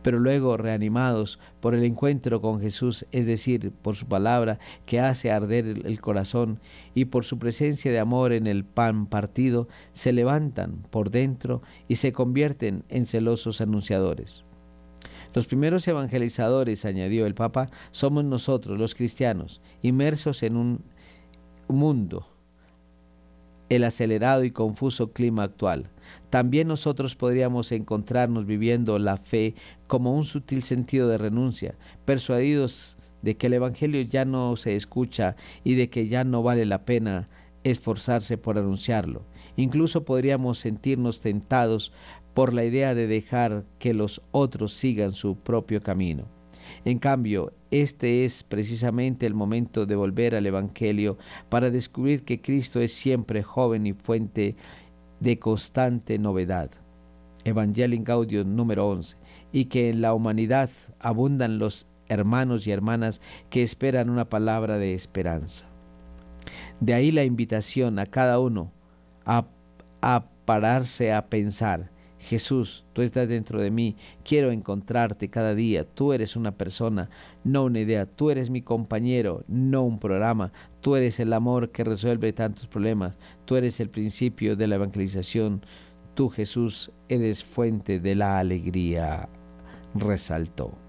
pero 0.00 0.18
luego 0.18 0.56
reanimados 0.56 1.38
por 1.60 1.74
el 1.74 1.84
encuentro 1.84 2.40
con 2.40 2.62
Jesús, 2.62 3.04
es 3.12 3.26
decir, 3.26 3.72
por 3.72 3.94
su 3.94 4.06
palabra 4.06 4.58
que 4.86 5.00
hace 5.00 5.30
arder 5.30 5.82
el 5.84 6.00
corazón 6.00 6.60
y 6.94 7.04
por 7.04 7.26
su 7.26 7.38
presencia 7.38 7.92
de 7.92 7.98
amor 7.98 8.32
en 8.32 8.46
el 8.46 8.64
pan 8.64 9.06
partido, 9.06 9.68
se 9.92 10.14
levantan 10.14 10.86
por 10.88 11.10
dentro 11.10 11.60
y 11.86 11.96
se 11.96 12.14
convierten 12.14 12.84
en 12.88 13.04
celosos 13.04 13.60
anunciadores. 13.60 14.44
Los 15.34 15.44
primeros 15.44 15.86
evangelizadores, 15.86 16.86
añadió 16.86 17.26
el 17.26 17.34
Papa, 17.34 17.68
somos 17.90 18.24
nosotros, 18.24 18.78
los 18.78 18.94
cristianos, 18.94 19.60
inmersos 19.82 20.42
en 20.42 20.56
un 20.56 20.84
mundo 21.68 22.33
el 23.76 23.84
acelerado 23.84 24.44
y 24.44 24.50
confuso 24.50 25.12
clima 25.12 25.44
actual. 25.44 25.90
También 26.30 26.68
nosotros 26.68 27.14
podríamos 27.14 27.72
encontrarnos 27.72 28.46
viviendo 28.46 28.98
la 28.98 29.16
fe 29.16 29.54
como 29.86 30.14
un 30.14 30.24
sutil 30.24 30.62
sentido 30.62 31.08
de 31.08 31.18
renuncia, 31.18 31.76
persuadidos 32.04 32.96
de 33.22 33.36
que 33.36 33.46
el 33.46 33.54
Evangelio 33.54 34.02
ya 34.02 34.24
no 34.24 34.56
se 34.56 34.76
escucha 34.76 35.36
y 35.64 35.74
de 35.74 35.88
que 35.88 36.08
ya 36.08 36.24
no 36.24 36.42
vale 36.42 36.66
la 36.66 36.84
pena 36.84 37.28
esforzarse 37.62 38.36
por 38.36 38.58
anunciarlo. 38.58 39.22
Incluso 39.56 40.04
podríamos 40.04 40.58
sentirnos 40.58 41.20
tentados 41.20 41.92
por 42.34 42.52
la 42.52 42.64
idea 42.64 42.94
de 42.94 43.06
dejar 43.06 43.64
que 43.78 43.94
los 43.94 44.20
otros 44.32 44.74
sigan 44.74 45.12
su 45.12 45.36
propio 45.36 45.82
camino. 45.82 46.33
En 46.84 46.98
cambio, 46.98 47.52
este 47.70 48.24
es 48.24 48.44
precisamente 48.44 49.24
el 49.24 49.34
momento 49.34 49.86
de 49.86 49.96
volver 49.96 50.34
al 50.34 50.46
Evangelio 50.46 51.16
para 51.48 51.70
descubrir 51.70 52.24
que 52.24 52.42
Cristo 52.42 52.80
es 52.80 52.92
siempre 52.92 53.42
joven 53.42 53.86
y 53.86 53.94
fuente 53.94 54.56
de 55.20 55.38
constante 55.38 56.18
novedad. 56.18 56.70
Evangelium 57.44 58.04
Gaudium 58.04 58.54
número 58.54 58.88
11. 58.88 59.16
Y 59.52 59.66
que 59.66 59.88
en 59.88 60.02
la 60.02 60.12
humanidad 60.12 60.70
abundan 61.00 61.58
los 61.58 61.86
hermanos 62.08 62.66
y 62.66 62.70
hermanas 62.70 63.20
que 63.48 63.62
esperan 63.62 64.10
una 64.10 64.28
palabra 64.28 64.76
de 64.76 64.92
esperanza. 64.92 65.66
De 66.80 66.92
ahí 66.92 67.12
la 67.12 67.24
invitación 67.24 67.98
a 67.98 68.06
cada 68.06 68.38
uno 68.40 68.72
a 69.24 69.46
pararse 70.44 71.14
a 71.14 71.26
pensar 71.30 71.93
Jesús, 72.24 72.86
tú 72.94 73.02
estás 73.02 73.28
dentro 73.28 73.60
de 73.60 73.70
mí, 73.70 73.96
quiero 74.24 74.50
encontrarte 74.50 75.28
cada 75.28 75.54
día, 75.54 75.84
tú 75.84 76.14
eres 76.14 76.36
una 76.36 76.52
persona, 76.52 77.10
no 77.44 77.64
una 77.64 77.80
idea, 77.80 78.06
tú 78.06 78.30
eres 78.30 78.48
mi 78.48 78.62
compañero, 78.62 79.44
no 79.46 79.82
un 79.82 79.98
programa, 79.98 80.50
tú 80.80 80.96
eres 80.96 81.20
el 81.20 81.34
amor 81.34 81.70
que 81.70 81.84
resuelve 81.84 82.32
tantos 82.32 82.66
problemas, 82.66 83.14
tú 83.44 83.56
eres 83.56 83.78
el 83.78 83.90
principio 83.90 84.56
de 84.56 84.66
la 84.66 84.76
evangelización, 84.76 85.66
tú 86.14 86.30
Jesús 86.30 86.92
eres 87.10 87.44
fuente 87.44 88.00
de 88.00 88.14
la 88.14 88.38
alegría, 88.38 89.28
resaltó. 89.94 90.83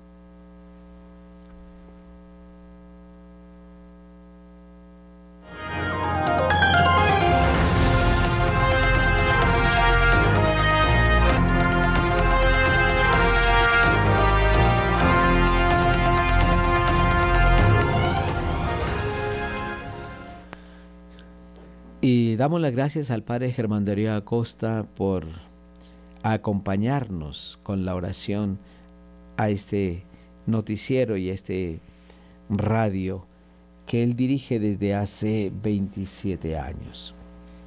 Damos 22.45 22.61
las 22.61 22.73
gracias 22.73 23.09
al 23.09 23.23
Padre 23.23 23.51
Germán 23.51 23.85
Darío 23.85 24.13
Acosta 24.13 24.85
por 24.95 25.25
acompañarnos 26.21 27.57
con 27.63 27.85
la 27.85 27.95
oración 27.95 28.59
a 29.35 29.49
este 29.49 30.03
noticiero 30.45 31.17
y 31.17 31.31
a 31.31 31.33
este 31.33 31.79
radio 32.47 33.25
que 33.87 34.03
él 34.03 34.15
dirige 34.15 34.59
desde 34.59 34.93
hace 34.93 35.51
27 35.63 36.55
años. 36.55 37.15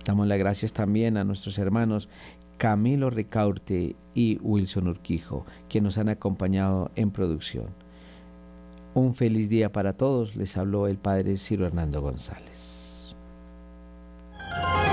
Damos 0.05 0.29
las 0.29 0.39
gracias 0.39 0.73
también 0.73 1.17
a 1.17 1.25
nuestros 1.25 1.59
hermanos 1.59 2.09
Camilo 2.57 3.11
Ricaurte 3.11 3.97
y 4.15 4.39
Wilson 4.43 4.87
Urquijo, 4.87 5.45
que 5.69 5.81
nos 5.81 5.99
han 5.99 6.09
acompañado 6.09 6.93
en 6.95 7.11
producción. 7.11 7.67
Un 8.95 9.17
feliz 9.17 9.49
día 9.49 9.73
para 9.73 9.95
todos, 9.95 10.37
les 10.37 10.57
habló 10.57 10.87
el 10.87 10.99
Padre 10.99 11.37
Ciro 11.37 11.67
Hernando 11.67 12.01
González. 12.01 12.78
Bye. 14.51 14.88